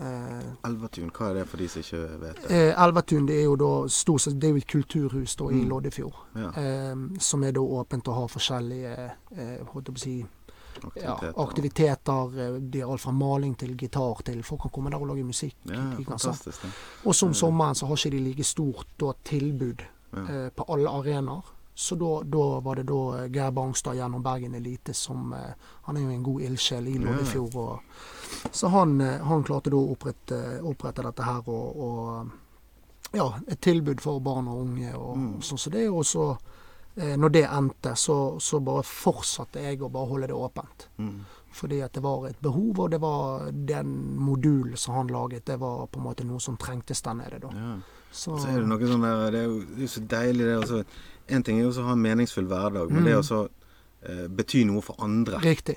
eh, 0.00 0.68
Elvatun, 0.68 1.10
hva 1.10 1.30
er 1.30 1.34
det 1.40 1.46
for 1.48 1.56
de 1.56 1.68
som 1.68 1.80
ikke 1.80 2.02
vet 2.20 2.42
det? 2.42 2.50
Eh, 2.50 2.82
Elvatun 2.84 3.26
det 3.26 3.38
er 3.40 3.44
jo 3.48 3.56
da 3.56 3.70
stort 3.88 4.20
sett, 4.20 4.36
det 4.40 4.48
er 4.50 4.52
jo 4.52 4.56
et 4.60 4.66
kulturhus 4.68 5.36
da, 5.36 5.48
i 5.50 5.62
Mm. 5.64 5.68
Loddefjord. 5.70 6.14
Ja, 6.36 6.50
Eh, 6.60 6.94
som 7.18 7.42
er 7.44 7.52
da 7.52 7.60
åpent 7.60 8.08
og 8.08 8.14
har 8.14 8.28
forskjellige 8.28 9.10
eh, 9.36 9.64
holdt 9.72 9.88
jeg 9.88 9.94
på 9.94 9.98
å 9.98 10.04
si, 10.04 10.26
ja, 10.96 11.14
aktiviteter. 11.36 12.60
Det 12.60 12.80
er 12.80 12.90
alt 12.90 13.00
fra 13.00 13.12
maling 13.12 13.54
til 13.58 13.76
gitar 13.76 14.22
til 14.24 14.42
Folk 14.42 14.62
kan 14.62 14.70
komme 14.70 14.90
der 14.90 15.00
og 15.00 15.08
lage 15.12 15.24
musikk. 15.24 15.56
Ja, 15.64 15.82
fantastisk. 16.06 16.62
det. 16.62 16.70
Og 17.06 17.14
som 17.14 17.34
sommeren 17.34 17.74
så 17.74 17.86
har 17.86 17.96
ikke 17.96 18.10
de 18.16 18.20
like 18.28 18.44
stort 18.44 18.86
da, 18.98 19.12
tilbud 19.24 19.82
Ja. 20.12 20.20
eh, 20.26 20.48
på 20.50 20.64
alle 20.68 20.90
arenaer. 20.90 21.42
Så 21.74 21.94
da, 21.96 22.22
da 22.26 22.60
var 22.60 22.74
det 22.76 22.86
da 22.88 22.96
eh, 23.22 23.28
Geir 23.30 23.50
Bangstad 23.52 23.94
gjennom 23.96 24.22
Bergen 24.22 24.54
Elite 24.54 24.92
som 24.94 25.32
eh, 25.32 25.52
Han 25.86 25.96
er 25.96 26.00
jo 26.02 26.10
en 26.10 26.22
god 26.22 26.40
ildsjel 26.42 26.88
i 26.88 26.98
Loddefjord. 26.98 27.54
Og, 27.54 27.78
så 28.52 28.68
han, 28.68 29.00
eh, 29.00 29.20
han 29.22 29.44
klarte 29.44 29.70
da 29.70 29.76
å 29.78 29.92
opprette, 29.94 30.60
opprette 30.66 31.02
dette 31.06 31.22
her 31.22 31.46
og, 31.48 31.76
og 31.76 33.14
ja, 33.16 33.28
et 33.48 33.60
tilbud 33.60 34.00
for 34.02 34.20
barn 34.20 34.48
og 34.48 34.60
unge 34.66 34.92
og, 34.98 35.16
Mm. 35.16 35.40
sånn 35.42 35.58
som 35.58 35.72
det. 35.72 35.88
Og 35.90 36.04
så, 36.04 36.30
eh, 36.32 36.38
når 36.96 37.28
det 37.32 37.44
endte, 37.46 37.94
så, 37.96 38.38
så 38.40 38.60
bare 38.60 38.82
fortsatte 38.82 39.62
jeg 39.62 39.80
å 39.82 39.88
bare 39.90 40.06
holde 40.10 40.26
det 40.26 40.34
åpent. 40.36 40.88
Mm. 40.98 41.20
Fordi 41.52 41.80
at 41.82 41.92
det 41.92 42.02
var 42.02 42.26
et 42.28 42.40
behov, 42.42 42.78
og 42.78 42.90
det 42.90 43.00
var 43.02 43.50
den 43.52 43.94
modulen 44.18 44.76
som 44.78 44.94
han 44.94 45.08
laget, 45.10 45.44
det 45.46 45.56
var 45.58 45.86
på 45.90 45.98
en 45.98 46.04
måte 46.04 46.24
noe 46.26 46.40
som 46.40 46.56
trengtes 46.56 47.02
der 47.02 47.14
nede. 47.14 47.38
da. 47.42 47.48
Ja. 47.54 47.72
Så, 48.10 48.36
Så 48.38 48.48
er 48.50 48.60
det 48.60 48.66
noe 48.68 48.86
sånn 48.90 49.02
der 49.06 49.30
Det 49.30 49.40
er 49.40 49.46
jo, 49.46 49.86
så 49.86 50.00
deilig, 50.06 50.44
det. 50.46 50.56
Altså, 50.58 50.84
en 51.28 51.42
ting 51.46 51.58
er 51.60 51.64
jo 51.68 51.70
å 51.70 51.84
ha 51.86 51.92
en 51.92 52.02
meningsfull 52.02 52.46
hverdag, 52.50 52.90
men 52.90 53.02
Mm. 53.02 53.04
det 53.04 53.16
å 53.18 53.48
eh, 54.02 54.26
bety 54.28 54.64
noe 54.66 54.80
for 54.82 54.96
andre. 54.98 55.38
Riktig. 55.44 55.76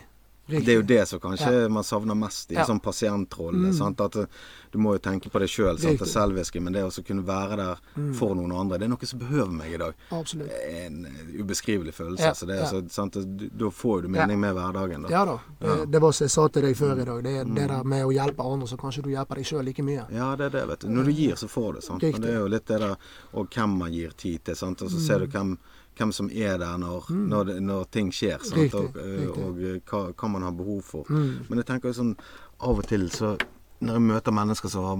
Riktig. 0.49 0.65
Det 0.65 0.71
er 0.73 0.75
jo 0.75 0.81
det 0.83 1.07
som 1.07 1.19
kanskje 1.23 1.69
man 1.71 1.83
savner 1.83 2.15
mest 2.19 2.51
i 2.51 2.55
Ja. 2.55 2.61
en 2.61 2.67
sånn 2.67 2.81
pasientrolle. 2.83 3.69
Mm. 3.71 3.73
Sant? 3.77 4.01
At 4.01 4.15
eh, 4.17 4.25
du 4.71 4.77
må 4.77 4.91
jo 4.93 4.99
tenke 4.99 5.29
på 5.31 5.39
det 5.39 5.47
sjøl, 5.47 5.77
det 5.79 5.93
Riktig. 5.93 6.07
selviske, 6.11 6.59
men 6.61 6.73
det 6.73 6.83
å 6.83 6.91
kunne 7.05 7.23
være 7.23 7.55
der 7.55 7.77
Mm. 7.95 8.13
for 8.15 8.35
noen 8.35 8.51
andre, 8.51 8.77
det 8.77 8.85
er 8.85 8.89
noe 8.89 9.05
som 9.05 9.19
behøver 9.19 9.51
meg 9.51 9.73
i 9.73 9.77
dag. 9.77 9.93
Absolutt. 10.11 10.49
Det 10.49 10.85
en 10.85 11.05
eh, 11.05 11.41
ubeskrivelig 11.43 11.93
følelse. 11.93 12.19
Ja, 12.25 12.33
Så 12.33 12.45
det 12.45 12.55
er 12.57 12.63
ja. 12.63 12.69
så, 12.71 12.89
sant? 12.91 13.13
Da 13.57 13.69
får 13.69 14.01
du 14.01 14.07
mening 14.09 14.39
med 14.39 14.53
hverdagen. 14.55 15.03
Da. 15.03 15.09
Ja 15.09 15.23
da. 15.25 15.39
Det, 15.61 15.91
det 15.91 16.01
var 16.01 16.11
som 16.11 16.25
jeg 16.25 16.31
sa 16.31 16.47
til 16.49 16.61
deg 16.63 16.75
før 16.75 16.99
i 17.01 17.05
dag. 17.05 17.23
Det, 17.23 17.47
Mm. 17.47 17.55
det 17.55 17.67
der 17.69 17.83
med 17.83 18.05
å 18.05 18.11
hjelpe 18.11 18.43
andre, 18.53 18.67
så 18.67 18.77
kanskje 18.77 19.03
du 19.03 19.09
hjelper 19.11 19.35
deg 19.35 19.45
sjøl 19.45 19.63
like 19.63 19.79
mye. 19.83 20.05
Ja, 20.11 20.35
det 20.35 20.45
er 20.45 20.49
det, 20.59 20.67
vet 20.67 20.79
du. 20.79 20.87
Når 20.89 21.05
du 21.05 21.11
gir, 21.13 21.35
så 21.35 21.47
får 21.47 21.73
du. 21.75 21.81
sant? 21.81 22.01
Men 22.01 22.13
Og 22.15 22.21
det 22.21 22.29
er 22.29 22.39
jo 22.39 22.47
litt 22.47 22.65
det 22.65 22.79
der 22.81 22.97
Og 23.33 23.49
hvem 23.49 23.77
man 23.77 23.91
gir 23.93 24.11
tid 24.17 24.43
til. 24.43 24.55
sant? 24.55 24.81
Og 24.81 24.89
så 24.89 24.99
ser 24.99 25.19
du 25.19 25.27
hvem, 25.27 25.57
hvem 25.97 26.11
som 26.11 26.29
er 26.31 26.57
der 26.57 26.77
når, 26.77 27.09
når, 27.11 27.43
det, 27.51 27.55
når 27.63 27.83
ting 27.91 28.11
skjer. 28.13 28.39
sant? 28.43 28.73
Mm. 28.73 28.79
Og, 28.79 28.97
eh, 28.97 29.19
riktig. 29.19 29.43
og 29.45 29.61
eh, 29.63 29.79
hva, 29.89 30.01
hva 30.13 30.29
man 30.33 30.41
har 30.47 30.51
behov 30.57 30.81
for. 30.83 31.05
Mm. 31.09 31.45
Men 31.49 31.57
jeg 31.61 31.65
tenker 31.69 31.93
sånn 31.93 32.15
av 32.59 32.79
og 32.79 32.87
til 32.87 33.09
så 33.11 33.35
Når 33.83 33.93
jeg 33.97 34.01
møter 34.07 34.31
mennesker 34.31 34.69
som 34.71 34.83
har 34.87 34.99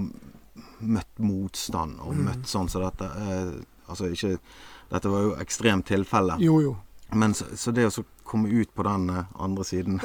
møtt 0.84 1.18
motstand 1.24 2.00
og 2.04 2.14
Mm. 2.14 2.24
møtt 2.26 2.46
sånn 2.50 2.68
som 2.68 2.82
dette 2.84 3.04
eh, 3.04 3.52
Altså 3.88 4.10
ikke 4.12 4.38
Dette 4.90 5.08
var 5.10 5.22
jo 5.22 5.30
ekstremt 5.40 5.86
tilfelle. 5.88 6.36
Jo, 6.40 6.60
jo. 6.60 6.76
Men 7.14 7.34
så, 7.34 7.44
så 7.56 7.72
det 7.74 7.86
å 7.88 8.04
komme 8.24 8.48
ut 8.50 8.70
på 8.74 8.82
den 8.86 9.08
eh, 9.12 9.24
andre 9.44 9.64
siden 9.64 10.00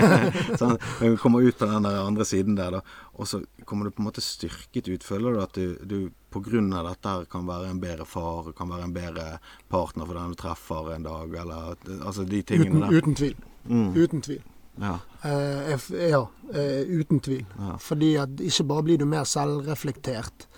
sånn, 0.60 0.76
Komme 1.20 1.42
ut 1.42 1.58
på 1.58 1.66
den 1.68 1.86
andre 1.90 2.24
siden 2.28 2.56
der, 2.58 2.78
da, 2.78 2.82
og 3.18 3.28
så 3.28 3.42
kommer 3.68 3.88
du 3.88 3.94
på 3.94 4.02
en 4.02 4.08
måte 4.08 4.24
styrket 4.24 4.88
ut. 4.88 5.04
Føler 5.06 5.36
du 5.36 5.42
at 5.42 5.58
du, 5.58 5.76
du 5.84 5.98
av 6.32 6.86
dette 6.88 7.14
kan 7.32 7.44
være 7.48 7.68
en 7.70 7.80
bedre 7.82 8.06
far, 8.08 8.52
kan 8.56 8.70
være 8.72 8.86
en 8.88 8.94
bedre 8.94 9.26
partner 9.68 10.06
for 10.08 10.16
den 10.16 10.32
du 10.32 10.38
treffer 10.40 10.92
en 10.94 11.04
dag, 11.04 11.34
eller 11.42 11.74
altså 12.06 12.24
de 12.24 12.40
tingene 12.42 12.70
Uten, 12.72 12.86
der. 12.86 12.98
uten 13.02 13.14
tvil. 13.18 13.36
Mm, 13.68 13.90
Uten 13.96 14.22
tvil. 14.28 14.42
ja, 14.80 14.98
Uh, 15.22 15.78
ja, 16.10 16.18
uh, 16.50 16.80
uten 16.98 17.20
tvil. 17.22 17.44
ja. 17.58 17.76
Fordi 17.78 18.08
at 18.18 18.40
ikke 18.42 18.64
bare 18.66 18.82
blir 18.88 18.98
du 18.98 19.04
mer 19.06 19.22
selvreflektert, 19.22 20.48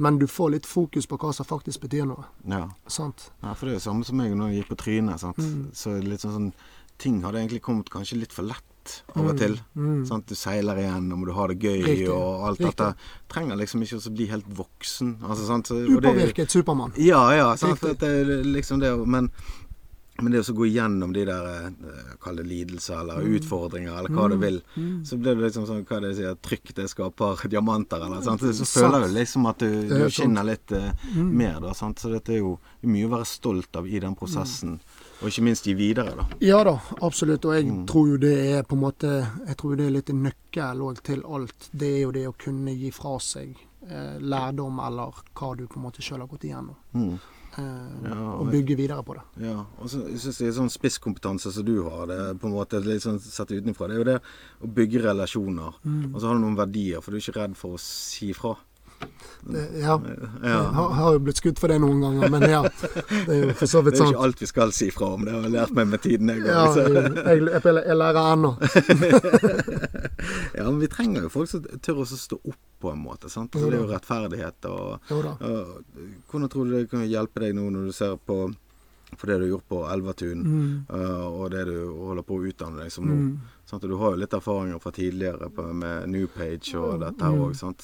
men 0.00 0.16
du 0.18 0.26
får 0.26 0.50
litt 0.56 0.66
fokus 0.66 1.06
på 1.06 1.18
hva 1.20 1.30
som 1.36 1.44
faktisk 1.46 1.82
betyr 1.84 2.06
noe. 2.08 2.24
ja. 2.48 2.64
Sant? 2.88 3.30
Ja, 3.44 3.52
for 3.54 3.66
det 3.68 3.74
er 3.76 3.78
jo 3.78 3.86
samme 3.90 4.04
som 4.08 4.16
meg 4.16 4.32
når 4.34 4.50
jeg 4.54 4.62
gikk 4.62 4.72
på 4.72 4.80
trynet. 4.82 5.22
Mm. 5.36 5.70
Så 5.76 5.94
litt 6.02 6.24
sånn, 6.24 6.32
sånn 6.38 6.52
Ting 7.00 7.22
hadde 7.24 7.38
egentlig 7.40 7.62
kommet 7.64 7.88
kanskje 7.88 8.18
litt 8.20 8.32
for 8.36 8.44
lett 8.44 8.98
av 9.16 9.22
og 9.24 9.30
Mm, 9.32 9.38
til. 9.40 9.54
mm. 9.76 10.02
Sant? 10.06 10.26
Du 10.28 10.34
seiler 10.36 10.76
igjen, 10.76 11.06
og 11.16 11.22
du 11.26 11.32
har 11.32 11.48
det 11.48 11.56
gøy, 11.62 11.78
Riktig, 11.86 12.10
og 12.12 12.42
alt 12.48 12.58
riktig. 12.60 12.76
dette. 12.76 12.94
Trenger 13.32 13.56
liksom 13.56 13.80
ikke 13.86 13.96
å 14.04 14.12
bli 14.14 14.26
helt 14.28 14.44
voksen. 14.58 15.14
Altså, 15.24 15.46
sant? 15.46 15.70
Upåvirket 15.70 16.50
Supermann. 16.52 16.92
Ja, 16.98 17.22
ja. 17.32 17.56
Sant? 17.56 17.80
Det 17.80 18.44
liksom 18.44 18.80
det, 18.80 18.92
men, 19.08 19.30
men 20.22 20.32
det 20.32 20.40
å 20.40 20.46
så 20.46 20.52
gå 20.54 20.66
igjennom 20.68 21.12
de 21.12 21.24
der 21.24 21.46
eh, 21.50 22.14
Kall 22.20 22.36
det 22.36 22.46
lidelser 22.46 23.00
eller 23.00 23.22
utfordringer, 23.38 23.96
eller 23.98 24.10
hva 24.14 24.28
du 24.28 24.36
vil. 24.36 24.60
Mm. 24.76 25.04
Så 25.08 25.16
blir 25.16 25.34
det 25.38 25.46
liksom 25.48 25.66
sånn 25.66 25.84
hva 25.88 26.00
det 26.04 26.14
sier, 26.18 26.34
trykk 26.44 26.74
det 26.76 26.88
skaper 26.92 27.44
diamanter, 27.54 28.02
eller 28.06 28.20
sant. 28.22 28.40
Så 28.54 28.64
føler 28.68 29.06
du 29.08 29.14
liksom 29.14 29.46
at 29.50 29.58
du, 29.64 29.68
er 29.88 30.04
du 30.04 30.10
skinner 30.10 30.44
litt 30.44 30.72
uh, 30.72 30.90
Mm. 31.16 31.30
mer, 31.36 31.60
da. 31.60 31.72
Sant? 31.74 31.98
Så 31.98 32.10
dette 32.12 32.32
er 32.34 32.38
jo 32.42 32.58
mye 32.86 33.06
å 33.08 33.12
være 33.16 33.26
stolt 33.26 33.76
av 33.76 33.86
i 33.88 33.98
den 34.00 34.14
prosessen. 34.14 34.78
Og 35.20 35.28
ikke 35.28 35.42
minst 35.44 35.66
gi 35.66 35.74
videre, 35.76 36.14
da. 36.16 36.24
Ja 36.40 36.62
da, 36.64 36.76
absolutt. 37.02 37.44
Og 37.44 37.54
jeg 37.56 37.66
Mm. 37.70 37.86
tror 37.86 38.08
jo 38.08 38.16
det 38.16 38.36
er 38.58 38.62
på 38.62 38.76
en 38.76 38.80
måte 38.84 39.10
Jeg 39.46 39.56
tror 39.56 39.76
det 39.76 39.86
er 39.86 39.90
litt 39.90 40.10
en 40.10 40.22
nøkkel 40.24 40.80
òg 40.80 41.02
til 41.02 41.22
alt. 41.28 41.68
Det 41.72 41.88
er 41.96 42.00
jo 42.06 42.12
det 42.12 42.26
å 42.28 42.32
kunne 42.38 42.72
gi 42.76 42.90
fra 42.90 43.18
seg 43.20 43.56
eh, 43.88 44.18
lærdom 44.20 44.78
eller 44.86 45.12
hva 45.34 45.56
du 45.56 45.66
på 45.66 45.76
en 45.80 45.82
måte 45.88 46.02
sjøl 46.04 46.20
har 46.20 46.28
gått 46.28 46.44
igjennom. 46.44 46.76
Mm. 46.94 47.18
Eh, 47.58 48.08
Ja, 48.10 48.16
og 48.38 48.50
bygge 48.52 48.76
videre 48.78 49.02
på 49.02 49.14
det. 49.18 49.24
Ja, 49.48 49.64
og 49.80 49.88
så 49.90 50.04
jeg 50.08 50.20
synes 50.22 50.40
er 50.40 50.52
sånn 50.54 50.70
spisskompetanse 50.70 51.50
som 51.52 51.64
du 51.66 51.82
har, 51.88 52.06
det 52.06 52.18
på 52.40 52.46
en 52.46 52.54
måte 52.54 52.78
litt 52.84 53.02
sånn 53.02 53.18
sett 53.20 53.50
utenfra, 53.50 53.88
det 53.90 53.96
er 53.96 54.02
jo 54.04 54.08
det 54.12 54.18
å 54.62 54.70
bygge 54.78 55.02
relasjoner. 55.08 55.74
Mm. 55.84 56.14
Og 56.14 56.20
så 56.20 56.26
har 56.30 56.34
du 56.38 56.44
noen 56.46 56.56
verdier, 56.58 57.00
for 57.02 57.10
du 57.10 57.18
er 57.18 57.24
ikke 57.26 57.40
redd 57.40 57.56
for 57.58 57.74
å 57.74 57.80
si 57.82 58.32
fra. 58.32 58.54
Det, 59.42 59.62
ja. 59.80 59.94
Jeg 59.96 60.44
Ja. 60.44 60.62
har, 60.76 60.90
har 60.92 61.12
jo 61.16 61.20
blitt 61.24 61.38
skutt 61.40 61.58
for 61.58 61.68
det 61.72 61.78
noen 61.80 62.02
ganger, 62.04 62.28
men 62.30 62.42
ja. 62.50 62.62
Det 62.68 63.32
er 63.32 63.38
jo 63.46 63.54
for 63.56 63.66
så 63.66 63.80
vidt 63.82 63.96
sant. 63.96 64.10
Det 64.12 64.14
er 64.14 64.18
ikke 64.18 64.24
alt 64.28 64.40
vi 64.44 64.46
skal 64.50 64.72
si 64.76 64.90
fra 64.92 65.08
om, 65.16 65.24
det 65.24 65.32
har 65.32 65.42
jeg 65.48 65.54
lært 65.54 65.72
meg 65.78 65.88
med 65.88 66.02
tiden. 66.04 66.28
Jeg, 66.28 66.44
Ja, 66.44 66.66
jeg, 66.76 66.92
jeg, 66.92 67.46
jeg, 67.48 67.84
jeg 67.86 67.96
lærer 67.96 68.32
ennå. 68.34 68.50
ja, 70.58 70.64
men 70.70 70.80
vi 70.82 70.86
trenger 70.92 71.22
jo 71.26 71.32
folk 71.32 71.48
som 71.50 71.64
tør 71.82 72.02
å 72.04 72.06
stå 72.10 72.38
opp 72.44 72.60
på 72.80 72.90
en 72.92 72.98
måte. 73.04 73.28
sant? 73.30 73.52
Altså, 73.54 73.70
det 73.70 73.78
er 73.78 73.84
jo 73.84 73.92
rettferdighet. 73.92 74.64
og 74.64 75.12
og, 75.12 75.84
Hvordan 76.30 76.48
tror 76.50 76.64
du 76.66 76.70
det 76.78 76.90
kan 76.90 77.06
hjelpe 77.06 77.40
deg 77.44 77.54
nå 77.54 77.68
når 77.70 77.86
du 77.90 77.92
ser 77.92 78.16
på 78.16 78.42
for 79.18 79.26
det 79.26 79.40
du 79.40 79.42
har 79.42 79.50
gjort 79.58 79.68
på 79.68 79.78
Elvetun, 79.90 80.42
Mm. 80.46 80.84
uh, 80.88 81.26
og 81.42 81.50
det 81.50 81.64
du 81.66 81.90
holder 81.98 82.22
på 82.22 82.36
å 82.38 82.44
utdanne 82.46 82.78
deg 82.84 82.92
som 82.94 83.04
nå. 83.08 83.14
Mm. 83.16 83.38
Sant? 83.66 83.82
Og 83.84 83.90
du 83.90 83.96
har 83.98 84.12
jo 84.12 84.20
litt 84.22 84.32
erfaringer 84.38 84.78
fra 84.80 84.92
tidligere 84.94 85.48
på, 85.50 85.64
med 85.74 86.08
New 86.08 86.28
Page 86.28 86.74
og 86.78 87.00
dette 87.00 87.18
her 87.24 87.32
Mm. 87.34 87.42
òg. 87.48 87.56
Så 87.58 87.74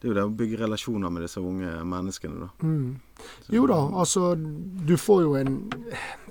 det 0.00 0.04
er 0.04 0.08
jo 0.08 0.14
det 0.14 0.22
å 0.28 0.36
bygge 0.36 0.58
relasjoner 0.60 1.10
med 1.10 1.22
disse 1.22 1.40
unge 1.40 1.72
menneskene, 1.84 2.40
da. 2.40 2.48
Mm. 2.62 3.00
Jo 3.48 3.66
da, 3.66 3.80
altså 4.02 4.34
du 4.36 4.96
får 4.96 5.22
jo 5.22 5.34
en 5.36 5.70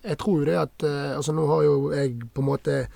Jeg 0.04 0.18
tror 0.18 0.40
jo 0.40 0.46
det 0.46 0.58
at 0.58 0.84
uh, 0.84 1.18
Altså 1.18 1.34
nå 1.34 1.48
har 1.48 1.64
jo 1.64 1.92
jeg 1.92 2.20
på 2.34 2.40
en 2.42 2.46
måte 2.54 2.88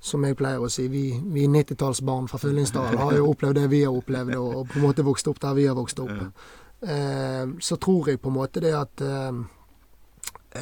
som 0.00 0.24
jeg 0.24 0.36
pleier 0.38 0.62
å 0.62 0.68
si, 0.70 0.86
vi, 0.88 1.20
vi 1.34 1.46
90-tallsbarn 1.50 2.28
fra 2.30 2.38
Fyllingsdal 2.38 2.96
har 3.00 3.16
jo 3.16 3.30
opplevd 3.32 3.58
det 3.58 3.66
vi 3.72 3.82
har 3.84 3.94
opplevd, 3.98 4.34
og, 4.38 4.56
og 4.60 4.68
på 4.70 4.78
en 4.78 4.86
måte 4.86 5.04
vokst 5.06 5.28
opp 5.28 5.40
der 5.42 5.54
vi 5.58 5.66
har 5.66 5.74
vokst 5.78 6.00
opp. 6.00 6.10
Eh, 6.82 7.46
så 7.60 7.76
tror 7.82 8.08
jeg 8.12 8.20
på 8.22 8.30
en 8.30 8.36
måte 8.38 8.62
det 8.62 8.74
at 8.78 9.02
eh, 9.02 9.40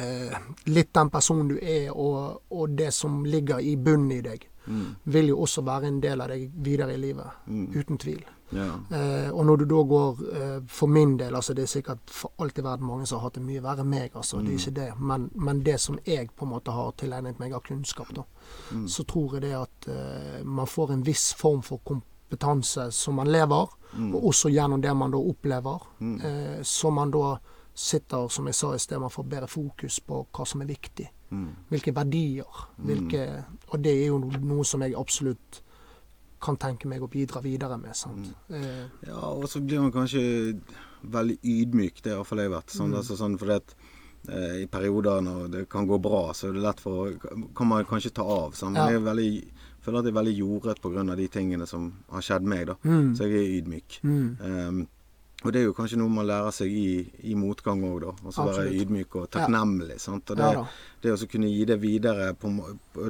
eh, 0.01 0.37
litt 0.73 0.89
den 0.93 1.09
personen 1.13 1.51
du 1.53 1.57
er, 1.61 1.91
og, 1.93 2.41
og 2.49 2.69
det 2.79 2.89
som 2.93 3.21
ligger 3.25 3.61
i 3.61 3.75
bunnen 3.77 4.11
i 4.17 4.21
deg, 4.25 4.47
Mm. 4.67 4.95
vil 5.03 5.29
jo 5.29 5.37
også 5.45 5.61
være 5.63 5.87
en 5.87 6.01
del 6.03 6.19
av 6.19 6.27
deg 6.27 6.49
videre 6.59 6.91
i 6.91 6.97
livet. 6.99 7.37
Mm. 7.47 7.67
Uten 7.71 7.97
tvil. 7.97 8.25
Ja. 8.55 8.67
Eh, 8.95 9.29
og 9.31 9.45
når 9.45 9.55
du 9.55 9.65
da 9.67 9.81
går 9.83 10.19
eh, 10.31 10.59
For 10.71 10.87
min 10.87 11.17
del, 11.19 11.35
altså 11.35 11.53
det 11.53 11.65
er 11.65 11.71
sikkert 11.71 12.11
for 12.11 12.31
alt 12.39 12.59
i 12.59 12.63
verden 12.63 12.87
mange 12.87 13.07
som 13.07 13.19
har 13.19 13.27
hatt 13.27 13.35
det 13.35 13.43
mye 13.43 13.63
verre 13.63 13.83
enn 13.83 13.91
meg, 13.91 14.15
altså. 14.15 14.39
Det 14.41 14.53
er 14.53 14.61
ikke 14.61 14.75
det. 14.77 14.89
Men, 14.99 15.29
men 15.35 15.63
det 15.65 15.79
som 15.83 15.99
jeg 16.05 16.29
på 16.35 16.45
en 16.45 16.53
måte 16.53 16.75
har 16.75 16.93
tilegnet 16.99 17.41
meg 17.41 17.55
av 17.57 17.65
kunnskap, 17.67 18.13
da, 18.15 18.23
så 18.87 19.03
tror 19.03 19.37
jeg 19.37 19.47
det 19.49 19.55
at 19.57 19.89
eh, 19.91 20.39
man 20.45 20.69
får 20.69 20.95
en 20.95 21.03
viss 21.07 21.33
form 21.37 21.61
for 21.65 21.83
kompetanse 21.83 22.89
som 22.95 23.19
man 23.19 23.31
lever, 23.31 23.75
og 23.97 24.25
også 24.31 24.51
gjennom 24.51 24.81
det 24.83 24.93
man 24.95 25.11
da 25.11 25.19
opplever, 25.19 25.85
eh, 26.03 26.57
så 26.63 26.91
man 26.91 27.11
da 27.11 27.37
sitter, 27.77 28.27
som 28.27 28.47
jeg 28.49 28.57
sa 28.57 28.73
i 28.73 28.81
sted, 28.81 28.99
man 28.99 29.13
får 29.13 29.27
bedre 29.29 29.47
fokus 29.47 29.99
på 29.99 30.23
hva 30.33 30.45
som 30.49 30.63
er 30.63 30.71
viktig. 30.71 31.05
Mm. 31.29 31.49
Hvilke 31.69 31.93
verdier. 31.95 32.67
Hvilke, 32.77 33.23
og 33.67 33.83
det 33.83 33.93
er 33.93 34.07
jo 34.07 34.19
noe 34.23 34.65
som 34.65 34.81
jeg 34.81 34.95
absolutt 34.97 35.61
kan 36.41 36.57
tenke 36.57 36.85
meg 36.87 37.01
å 37.01 37.09
bidra 37.09 37.41
videre 37.41 37.77
med. 37.79 37.95
Sant? 37.95 38.33
Eh, 38.49 38.85
Ja, 39.07 39.19
og 39.33 39.43
så 39.49 39.59
blir 39.65 39.79
man 39.81 39.91
kanskje 39.91 40.59
veldig 41.03 41.37
ydmyk. 41.43 42.01
Det 42.01 42.11
har 42.11 42.19
iallfall 42.21 42.39
jeg 42.43 42.51
vært. 42.51 42.73
Mm. 42.73 42.77
Sånn, 42.79 42.95
altså, 42.97 43.17
sånn 43.17 43.37
fordi 43.39 43.55
at 43.55 43.75
eh, 44.29 44.63
I 44.63 44.65
perioder 44.67 45.21
når 45.21 45.47
det 45.51 45.69
kan 45.69 45.87
gå 45.87 45.99
bra, 46.01 46.33
så 46.33 46.49
er 46.49 46.53
det 46.53 46.61
lett 46.65 46.79
for 46.83 47.13
Kan 47.55 47.67
man 47.67 47.85
kanskje 47.85 48.13
ta 48.13 48.23
av. 48.23 48.53
Sånn. 48.53 48.73
Men 48.73 48.83
Ja. 48.87 48.89
jeg 48.97 49.03
veldig, 49.03 49.51
føler 49.81 49.99
at 49.99 50.05
jeg 50.05 50.13
er 50.15 50.19
veldig 50.21 50.37
jordet 50.37 50.81
pga. 50.81 51.15
de 51.15 51.27
tingene 51.27 51.67
som 51.67 51.93
har 52.11 52.21
skjedd 52.21 52.43
meg. 52.43 52.65
da. 52.67 52.75
Mm. 52.83 53.15
Så 53.15 53.23
jeg 53.29 53.33
er 53.33 53.61
ydmyk. 53.61 53.99
mm, 54.03 54.37
Um, 54.41 54.87
og 55.45 55.53
det 55.53 55.59
er 55.61 55.65
jo 55.67 55.73
kanskje 55.77 55.99
noe 56.01 56.09
man 56.09 56.25
lærer 56.25 56.51
seg 56.55 56.71
i, 56.73 56.89
i 57.29 57.35
motgang 57.37 57.83
òg, 57.85 57.99
da. 58.01 58.13
Altså 58.25 58.47
være 58.49 58.71
ydmyk 58.73 59.15
og 59.21 59.27
takknemlig. 59.35 59.99
Sant? 60.01 60.31
Og 60.33 60.39
det, 60.39 60.51
ja 60.57 60.63
det 61.03 61.11
å 61.13 61.27
kunne 61.29 61.49
gi 61.51 61.65
det 61.69 61.77
videre 61.81 62.31
på, 62.41 62.49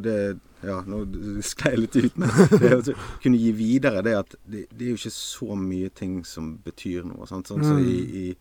det, 0.04 0.18
Ja, 0.66 0.82
nå 0.90 1.04
sklei 1.46 1.72
jeg 1.76 1.80
litt 1.84 1.96
ut, 2.02 2.16
men 2.20 2.32
det 2.62 2.72
å 2.76 2.96
kunne 3.24 3.38
gi 3.40 3.52
videre 3.56 4.02
det 4.04 4.16
at 4.18 4.36
det, 4.44 4.66
det 4.74 4.88
er 4.88 4.90
jo 4.96 4.98
ikke 5.00 5.14
så 5.16 5.56
mye 5.56 5.90
ting 5.96 6.20
som 6.26 6.56
betyr 6.66 7.06
noe. 7.08 7.28
Sant? 7.30 7.48
Sånn, 7.48 7.64
så 7.64 7.78
Mm. 7.78 7.88
i, 7.88 8.26
i, 8.26 8.36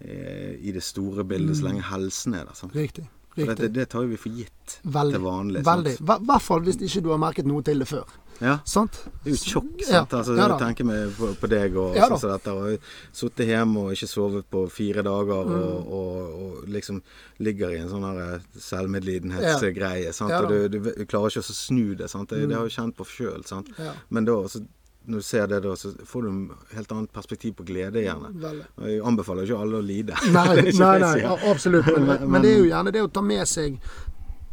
eh, 0.00 0.54
I 0.62 0.72
det 0.72 0.82
store 0.86 1.24
bildet, 1.28 1.58
så 1.58 1.66
lenge 1.68 1.82
helsen 1.90 2.34
er 2.38 2.46
der. 2.46 2.54
Sant? 2.54 2.74
Riktig. 2.76 3.04
For 3.36 3.54
det, 3.54 3.72
det 3.76 3.88
tar 3.92 4.02
jo 4.06 4.08
vi 4.14 4.16
for 4.16 4.32
gitt 4.32 4.78
Veldig. 4.84 5.12
til 5.18 5.24
vanlig. 5.26 5.64
Veldig. 5.66 5.96
I 6.00 6.04
hvert 6.30 6.42
fall 6.42 6.62
hvis 6.64 6.78
ikke 6.80 7.02
du 7.04 7.10
har 7.12 7.18
merket 7.20 7.46
noe 7.46 7.62
til 7.62 7.78
det 7.84 7.88
før. 7.90 8.06
Ja. 8.36 8.58
Sant? 8.68 8.98
Det 9.24 9.30
er 9.30 9.32
jo 9.32 9.38
tjokk, 9.48 9.78
sant. 9.80 10.10
Ja? 10.12 10.18
Altså, 10.18 10.34
ja 10.36 10.46
tenker 10.60 10.84
meg 10.84 11.14
på, 11.16 11.30
på 11.40 11.48
deg 11.48 11.76
og 11.80 11.94
Ja 11.96 12.04
sånn 12.10 12.20
som 12.20 12.32
dette. 12.34 12.52
Og 12.52 12.90
sittet 13.16 13.48
hjemme 13.48 13.86
og 13.86 13.94
ikke 13.96 14.08
sovet 14.10 14.48
på 14.52 14.66
fire 14.72 15.04
dager 15.06 15.46
Mm. 15.46 15.54
og, 15.56 15.92
og, 15.96 16.34
og 16.42 16.66
liksom 16.68 16.98
ligger 17.40 17.72
i 17.72 17.78
en 17.80 17.88
sånn 17.88 18.04
her 18.04 18.40
selvmedlidenhetsgreie. 18.60 20.12
sant? 20.12 20.30
Ja. 20.34 20.42
Mm. 20.42 20.44
og 20.44 20.70
du, 20.72 20.78
du 21.00 21.04
klarer 21.08 21.32
ikke 21.32 21.44
å 21.44 21.56
snu 21.56 21.94
det. 21.96 22.10
sant? 22.12 22.30
Det, 22.30 22.44
det 22.48 22.56
har 22.56 22.66
jeg 22.68 22.76
kjent 22.76 22.96
på 22.98 23.06
sjøl. 23.08 23.44
Ja. 23.78 23.92
Men 24.12 24.28
da, 24.28 24.36
så, 24.52 24.60
når 25.06 25.22
du 25.22 25.26
ser 25.28 25.46
det, 25.46 25.62
da, 25.62 25.74
så 25.78 25.92
får 26.04 26.22
du 26.22 26.28
et 26.54 26.74
helt 26.76 26.92
annet 26.96 27.12
perspektiv 27.14 27.54
på 27.60 27.64
glede, 27.68 28.02
gjerne. 28.02 28.32
Og 28.76 28.88
jeg 28.90 29.00
anbefaler 29.06 29.46
ikke 29.46 29.60
alle 29.62 29.78
å 29.78 29.84
lide. 29.86 30.18
Nei, 30.34 30.46
nei, 30.82 30.98
nei 31.02 31.14
ja, 31.22 31.36
absolutt. 31.52 31.86
Men, 31.96 32.06
Men- 32.10 32.30
men 32.30 32.42
det 32.42 32.52
er 32.54 32.58
jo 32.58 32.68
gjerne 32.72 32.92
det 32.92 33.02
å 33.06 33.08
ta 33.12 33.22
med 33.22 33.46
seg 33.48 33.80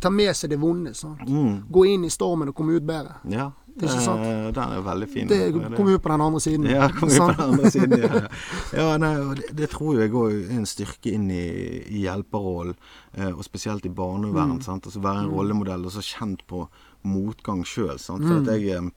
Ta 0.04 0.10
med 0.12 0.36
seg 0.36 0.50
det 0.52 0.58
vonde. 0.60 0.92
Sant? 1.00 1.22
Mm. 1.32 1.62
Gå 1.72 1.86
inn 1.88 2.02
i 2.04 2.10
stormen 2.12 2.50
og 2.52 2.56
komme 2.58 2.74
ut 2.76 2.84
bedre. 2.84 3.14
Ja, 3.32 3.46
Det 3.66 3.88
ikke 3.88 4.02
sant? 4.04 4.20
eh, 4.28 4.50
den 4.52 4.74
er 4.76 4.82
veldig 4.84 5.08
fin. 5.08 5.30
Det, 5.30 5.38
kom 5.78 5.88
ut 5.94 6.02
på 6.04 6.10
den 6.12 6.24
andre 6.26 6.42
siden. 6.44 6.66
Ja, 6.68 6.90
kom 6.92 7.08
jo 7.08 7.22
på 7.24 7.32
den 7.38 7.46
andre 7.54 7.72
siden. 7.72 8.04
Ja, 8.04 8.20
ja 8.82 8.98
nei, 9.00 9.14
det, 9.40 9.54
det 9.62 9.70
tror 9.72 10.02
jeg 10.02 10.12
òg 10.12 10.34
er 10.42 10.58
en 10.58 10.68
styrke 10.68 11.14
inn 11.16 11.30
i, 11.32 11.46
i 11.88 12.02
hjelperrollen, 12.04 12.76
eh, 13.16 13.30
og 13.32 13.46
spesielt 13.48 13.88
i 13.88 13.94
barnevern. 13.96 14.60
sant? 14.62 14.90
Altså 14.92 15.00
Være 15.00 15.24
en 15.24 15.32
rollemodell 15.32 15.88
og 15.88 15.96
så 15.96 16.04
kjent 16.04 16.44
på 16.52 16.66
motgang 17.08 17.64
sjøl. 17.64 17.96
For 17.96 18.42
at 18.42 18.52
jeg, 18.58 18.76
eh, 18.76 18.92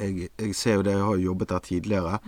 jeg, 0.00 0.28
jeg 0.38 0.54
ser 0.54 0.74
jo 0.78 0.82
det, 0.82 0.92
jeg 0.96 1.04
har 1.04 1.16
jo 1.16 1.26
jobbet 1.32 1.48
der 1.48 1.58
tidligere, 1.58 2.18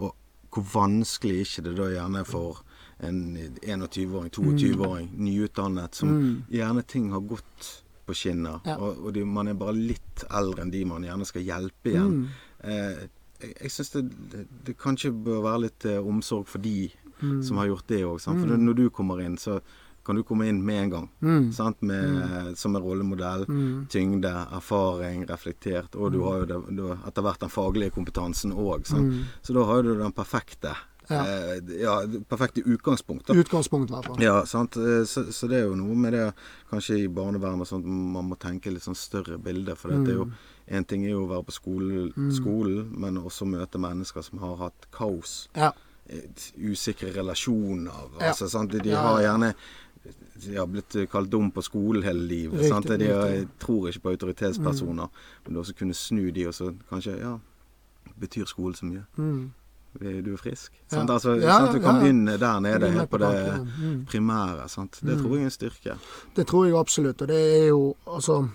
og 0.00 0.14
hvor 0.50 0.64
vanskelig 0.72 1.40
ikke 1.44 1.62
det 1.68 1.76
da 1.76 1.88
gjerne 1.92 2.20
er 2.20 2.24
for 2.24 2.62
en 3.04 3.18
21-åring, 3.62 4.30
22-åring, 4.34 5.10
nyutdannet, 5.18 5.94
som 5.94 6.08
gjerne 6.50 6.82
ting 6.88 7.10
har 7.12 7.20
gått 7.20 7.68
på 8.08 8.14
skinner, 8.16 8.60
Ja. 8.66 8.76
og, 8.80 9.04
og 9.04 9.12
de, 9.14 9.24
man 9.24 9.48
er 9.48 9.54
bare 9.54 9.74
litt 9.76 10.24
eldre 10.30 10.62
enn 10.64 10.70
de 10.72 10.84
man 10.88 11.04
gjerne 11.04 11.26
skal 11.28 11.42
hjelpe 11.44 11.92
igjen. 11.92 12.28
Eh, 12.64 13.06
jeg 13.40 13.52
jeg 13.62 13.70
syns 13.70 13.90
det, 13.94 14.00
det, 14.32 14.46
det 14.66 14.76
kanskje 14.80 15.12
bør 15.12 15.42
være 15.44 15.60
litt 15.68 15.84
eh, 15.86 16.00
omsorg 16.02 16.48
for 16.50 16.58
de 16.58 16.88
som 17.42 17.56
har 17.58 17.66
gjort 17.68 17.86
det 17.90 18.00
òg. 18.06 18.18
For 18.20 18.34
når- 18.46 18.64
når 18.64 18.74
du 18.78 18.90
kommer 18.90 19.20
inn, 19.20 19.36
så 19.36 19.60
kan 20.08 20.16
du 20.16 20.24
komme 20.26 20.48
inn 20.48 20.62
med 20.64 20.82
en 20.86 20.90
gang. 20.96 21.06
Mm. 21.20 21.46
Sant? 21.52 21.82
Med, 21.84 22.54
Som 22.58 22.74
en 22.78 22.82
rollemodell. 22.82 23.44
Tyngde, 23.92 24.32
erfaring, 24.56 25.26
reflektert. 25.28 25.94
Og 25.96 26.12
du 26.16 26.22
har 26.24 26.40
jo 26.42 26.46
det, 26.50 26.60
du 26.76 26.84
etter 26.96 27.22
hvert 27.28 27.40
den 27.44 27.52
faglige 27.52 27.92
kompetansen 27.94 28.56
òg. 28.56 28.88
Så 28.88 29.52
da 29.54 29.64
har 29.68 29.82
du 29.84 29.94
den 30.00 30.12
perfekte 30.16 30.74
Ja. 31.08 31.22
eh, 31.24 31.60
ja, 31.80 31.92
perfekte 32.28 32.60
utgangspunkt. 32.68 33.30
Utgangspunkt, 33.32 33.88
i 33.90 33.94
hvert 33.94 34.04
fall. 34.10 34.18
Ja, 34.20 34.42
sant. 34.44 34.76
Eh, 34.76 35.04
Så, 35.08 35.22
så 35.32 35.48
det 35.48 35.62
er 35.62 35.66
jo 35.70 35.74
noe 35.78 35.94
med 35.96 36.12
det 36.12 36.26
kanskje 36.70 36.98
i 37.04 37.08
barnevernet 37.08 37.64
og 37.64 37.66
sånt, 37.70 37.86
man 37.88 38.28
må 38.28 38.36
tenke 38.36 38.68
litt 38.74 38.84
sånn 38.84 38.94
større 38.98 39.38
bilder. 39.40 39.74
For 39.74 39.88
det 39.88 40.08
er 40.12 40.18
jo 40.18 40.24
Mm. 40.28 40.32
En 40.70 40.84
ting 40.84 41.04
er 41.06 41.14
jo 41.14 41.22
å 41.24 41.28
være 41.30 41.46
på 41.48 41.52
skolen, 41.56 42.12
skolen 42.30 42.90
men 42.92 43.16
også 43.16 43.46
møte 43.48 43.78
mennesker 43.80 44.20
som 44.22 44.38
har 44.42 44.56
hatt 44.60 44.90
kaos. 44.92 45.48
Ja. 45.56 45.70
eh, 46.10 46.26
Usikre 46.60 47.08
relasjoner. 47.16 48.10
Ja. 48.20 48.28
Altså, 48.28 48.48
sant? 48.50 48.70
De, 48.72 48.78
de 48.84 48.90
har 48.94 49.18
gjerne 49.22 49.54
de 50.44 50.56
har 50.56 50.66
blitt 50.66 50.96
kalt 51.10 51.30
dum 51.32 51.50
på 51.50 51.62
skolen 51.62 52.02
hele 52.02 52.26
livet. 52.28 52.58
Riktig, 52.60 52.68
sant? 52.72 52.88
De 52.88 53.04
jeg 53.08 53.46
tror 53.60 53.88
ikke 53.88 54.00
på 54.06 54.12
autoritetspersoner. 54.16 55.08
Men 55.44 55.54
du 55.54 55.60
også 55.60 55.74
kunne 55.78 55.94
snu 55.94 56.30
de, 56.30 56.46
og 56.48 56.54
så 56.54 56.72
kanskje 56.90 57.18
Ja, 57.18 57.36
betyr 58.20 58.44
skolen 58.46 58.74
så 58.74 58.86
mye? 58.86 59.04
Mm. 59.16 59.50
Du 59.98 60.32
er 60.32 60.36
frisk. 60.36 60.72
Ja. 60.90 60.96
Sant? 60.96 61.10
Altså, 61.10 61.34
Ja, 61.34 61.58
sant? 61.58 61.74
Du 61.74 61.80
kan 61.82 61.94
ja, 61.94 62.00
begynne 62.02 62.36
der 62.38 62.60
nede, 62.60 62.90
helt 62.90 63.10
på 63.10 63.18
det. 63.18 63.66
Mm. 63.80 64.04
primære. 64.06 64.68
Sant? 64.68 65.00
Det 65.02 65.18
tror 65.18 65.34
jeg 65.34 65.40
er 65.40 65.44
en 65.44 65.50
styrke. 65.50 65.96
Det 66.36 66.46
tror 66.46 66.66
jeg 66.66 66.76
absolutt. 66.76 67.22
Og 67.22 67.28
det 67.28 67.62
er 67.62 67.66
jo 67.66 67.94
altså 68.06 68.48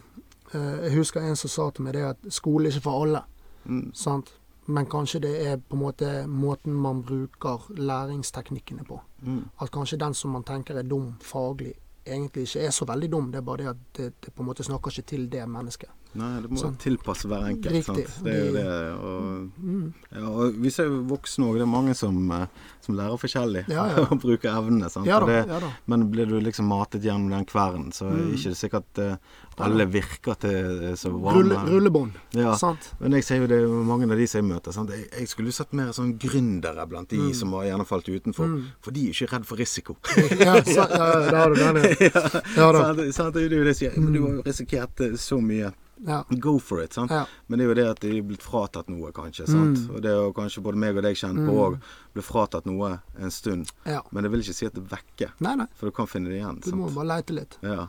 eh, 0.53 0.59
Jeg 0.61 0.97
husker 0.97 1.21
en 1.21 1.35
som 1.35 1.49
sa 1.49 1.69
til 1.69 1.83
meg 1.83 1.93
det 1.93 2.03
at 2.03 2.17
skole 2.29 2.67
er 2.67 2.71
ikke 2.71 2.83
for 2.83 3.03
alle. 3.03 3.21
Mm. 3.65 3.91
Sant? 3.93 4.33
Men 4.67 4.85
kanskje 4.85 5.19
det 5.21 5.33
er 5.47 5.57
på 5.57 5.75
en 5.75 5.81
måte 5.83 6.09
måten 6.27 6.73
man 6.73 7.01
bruker 7.03 7.65
læringsteknikkene 7.75 8.85
på. 8.87 8.99
Mm. 9.25 9.41
At 9.61 9.71
kanskje 9.71 9.99
den 9.99 10.13
som 10.13 10.31
man 10.31 10.43
tenker 10.47 10.77
er 10.79 10.83
dum 10.87 11.13
faglig, 11.23 11.73
egentlig 12.05 12.47
ikke 12.47 12.65
er 12.67 12.71
så 12.75 12.85
veldig 12.87 13.09
dum. 13.11 13.31
Det 13.31 13.37
er 13.41 13.47
bare 13.47 13.57
det 13.63 13.67
at 13.73 13.83
det, 13.97 14.13
det 14.23 14.33
på 14.35 14.43
en 14.43 14.49
måte 14.51 14.63
snakker 14.63 14.91
ikke 14.91 15.07
til 15.13 15.27
det 15.31 15.43
mennesket. 15.49 15.89
Nei, 16.13 16.41
det 16.43 16.49
må 16.53 16.59
Sånn. 16.61 16.75
tilpasse 16.77 17.25
hver 17.25 17.41
enkelt. 17.49 17.73
Riktig. 17.73 18.03
Sant? 18.05 18.25
Det 18.27 18.33
er 18.35 18.43
jo 18.45 18.51
det. 18.53 18.65
Og, 19.01 19.29
Mm. 19.63 19.93
ja, 20.11 20.27
og 20.29 20.53
vi 20.61 20.69
ser 20.69 20.85
jo 20.85 20.99
voksne 21.09 21.47
òg. 21.47 21.55
Det 21.57 21.61
er 21.65 21.71
mange 21.71 21.95
som, 21.97 22.19
eh, 22.31 22.45
som 22.81 22.95
lærer 22.95 23.17
forskjellig 23.17 23.63
Ja, 23.67 23.87
ja. 23.89 24.03
og 24.11 24.19
bruker 24.21 24.51
evnene. 24.53 24.89
Sant? 24.93 25.07
Ja 25.09 25.19
da. 25.19 25.25
det, 25.25 25.47
Ja 25.49 25.59
da. 25.59 25.71
men 25.87 26.11
blir 26.11 26.27
du 26.29 26.39
liksom 26.39 26.67
matet 26.69 27.01
gjennom 27.01 27.31
den 27.33 27.45
kvernen, 27.49 27.89
så 27.91 28.11
er 28.11 28.15
det 28.19 28.37
ikke 28.37 28.53
sikkert 28.55 28.99
eh, 29.01 29.15
alle 29.61 29.85
virker 29.85 30.33
til 30.39 30.95
så 30.97 31.09
Rulle, 31.11 31.55
varme. 31.55 31.69
rullebånd. 31.69 32.11
Ja. 32.33 32.55
Sant? 32.57 32.93
Men 32.99 33.11
jeg 33.13 33.23
ser 33.23 33.35
jo 33.43 33.47
det 33.47 33.59
mange 33.69 34.09
av 34.09 34.17
de 34.17 34.25
som 34.27 34.41
jeg 34.41 34.47
møter. 34.55 34.71
Sant? 34.73 34.89
Jeg, 34.89 35.09
jeg 35.19 35.27
skulle 35.29 35.51
jo 35.51 35.57
sett 35.59 35.73
mer 35.73 35.91
sånn 35.93 36.15
gründere 36.19 36.87
blant 36.89 37.09
de 37.09 37.17
Mm. 37.23 37.33
som 37.33 37.53
har 37.53 37.63
gjerne 37.69 37.85
falt 37.85 38.09
utenfor. 38.09 38.57
For 38.81 38.91
de 38.91 39.05
er 39.09 39.13
ikke 39.13 39.31
redd 39.35 39.45
for 39.45 39.55
risiko. 39.57 39.97
Ja, 40.43 40.57
sa, 40.63 40.87
ja, 40.89 41.29
det 41.29 41.37
har 41.37 41.49
du 41.53 41.55
den. 41.55 41.75
ja. 42.09 42.41
Ja 42.57 42.71
da. 42.71 42.81
sant? 42.93 43.13
Sant? 43.15 43.33
Det 43.35 43.45
er 43.45 43.57
jo 43.57 43.63
det 43.63 43.75
jeg 43.75 43.81
sier. 43.83 43.99
Men 44.01 44.13
du 44.13 44.21
har 44.25 44.33
jo 44.39 44.41
risikert 44.45 44.99
eh, 45.05 45.13
så 45.17 45.39
mye. 45.41 45.71
Ja. 46.05 46.23
Go 46.43 46.57
for 46.59 46.81
it. 46.83 46.93
sant? 46.93 47.11
Ja. 47.11 47.25
Men 47.47 47.59
det 47.59 47.65
er 47.65 47.69
jo 47.69 47.75
det 47.79 47.85
at 47.91 47.99
de 48.03 48.09
er 48.17 48.25
blitt 48.27 48.43
fratatt 48.43 48.89
noe, 48.91 49.11
kanskje. 49.15 49.45
sant? 49.47 49.77
Mm. 49.85 49.93
Og 49.95 50.01
det 50.03 50.09
er 50.11 50.17
jo 50.19 50.33
kanskje 50.35 50.63
både 50.65 50.77
meg 50.81 50.97
og 50.99 51.03
deg 51.05 51.15
kjent 51.15 51.39
på 51.47 51.53
òg. 51.67 51.77
Ble 52.13 52.21
fratatt 52.25 52.65
noe 52.67 52.99
en 53.19 53.31
stund. 53.31 53.71
ja. 53.85 54.01
Men 54.11 54.23
det 54.23 54.31
vil 54.33 54.43
ikke 54.43 54.53
si 54.57 54.65
at 54.67 54.73
det 54.75 54.83
vekker, 54.91 55.31
Nei, 55.39 55.55
nei. 55.55 55.67
for 55.79 55.87
du 55.87 55.95
kan 55.95 56.07
finne 56.11 56.29
det 56.29 56.41
igjen. 56.41 56.59
Du 56.65 56.75
må 56.75 56.89
bare 56.93 57.07
leite 57.15 57.33
litt. 57.37 57.57
Ja. 57.63 57.87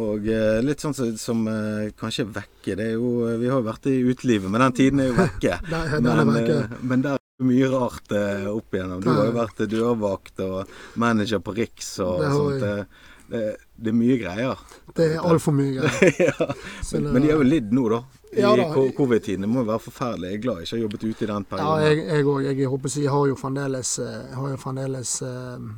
Og 0.00 0.26
eh, 0.30 0.60
litt 0.62 0.80
sånn 0.80 0.94
som, 0.94 1.16
som 1.18 1.44
eh, 1.50 1.90
kanskje 1.98 2.24
vekker. 2.30 2.76
Det 2.78 2.84
er 2.92 2.92
jo 2.94 3.12
Vi 3.40 3.48
har 3.50 3.58
jo 3.60 3.66
vært 3.66 3.86
i 3.90 3.96
utelivet, 4.06 4.48
men 4.50 4.60
den 4.62 4.72
tiden 4.78 5.00
er 5.02 5.10
jo 5.10 5.16
vekke. 5.18 5.58
Der- 5.70 5.96
den 5.98 6.06
er 6.06 6.24
men, 6.24 6.34
vekke. 6.36 6.58
eh, 6.64 6.82
men 6.82 7.02
der 7.02 7.18
er 7.18 7.44
mye 7.44 7.68
rart 7.72 8.12
eh, 8.12 8.46
opp 8.50 8.72
igjennom. 8.76 9.00
Du 9.02 9.10
har 9.10 9.24
jo 9.26 9.36
vært 9.36 9.62
dørvakt 9.72 10.40
og 10.46 10.68
manager 10.96 11.40
på 11.42 11.54
Riks 11.56 11.98
og 12.06 12.20
sånt. 12.22 12.62
eh, 12.62 12.84
det, 13.30 13.56
det 13.78 13.88
er 13.92 13.96
mye 13.96 14.16
greier. 14.20 14.58
Det 14.96 15.06
er 15.14 15.20
altfor 15.22 15.52
mye 15.56 15.74
greier. 15.76 16.14
ja. 16.28 16.46
men, 16.92 17.12
men 17.12 17.22
de 17.22 17.28
har 17.30 17.36
jo 17.38 17.46
lidd 17.46 17.70
nå, 17.72 17.84
da. 17.92 18.00
I 18.30 18.40
Ja 18.44 18.54
da. 18.56 18.66
covid-tiden. 18.96 19.40
Det 19.42 19.48
må 19.50 19.62
jo 19.64 19.68
være 19.72 19.82
forferdelig. 19.86 20.30
Jeg 20.30 20.38
er 20.38 20.42
glad 20.44 20.58
jeg 20.60 20.66
ikke 20.68 20.76
har 20.76 20.82
jobbet 20.84 21.04
ute 21.08 21.24
i 21.24 21.30
den 21.30 21.46
Ja, 21.46 21.50
perioden. 21.50 21.84
jeg 21.86 22.06
jeg 22.10 22.24
òg. 22.26 22.42
Jeg, 22.48 22.66
håper 22.74 22.88
jeg, 22.90 22.92
si, 22.96 23.02
jeg 23.06 23.10
har 23.14 23.26
jo 23.30 23.34
fremdeles, 23.40 23.94
eh, 23.98 24.18
jeg 24.30 24.36
har 24.40 24.48
jo 24.50 24.56
fremdeles 24.66 25.14
eh, 25.22 25.70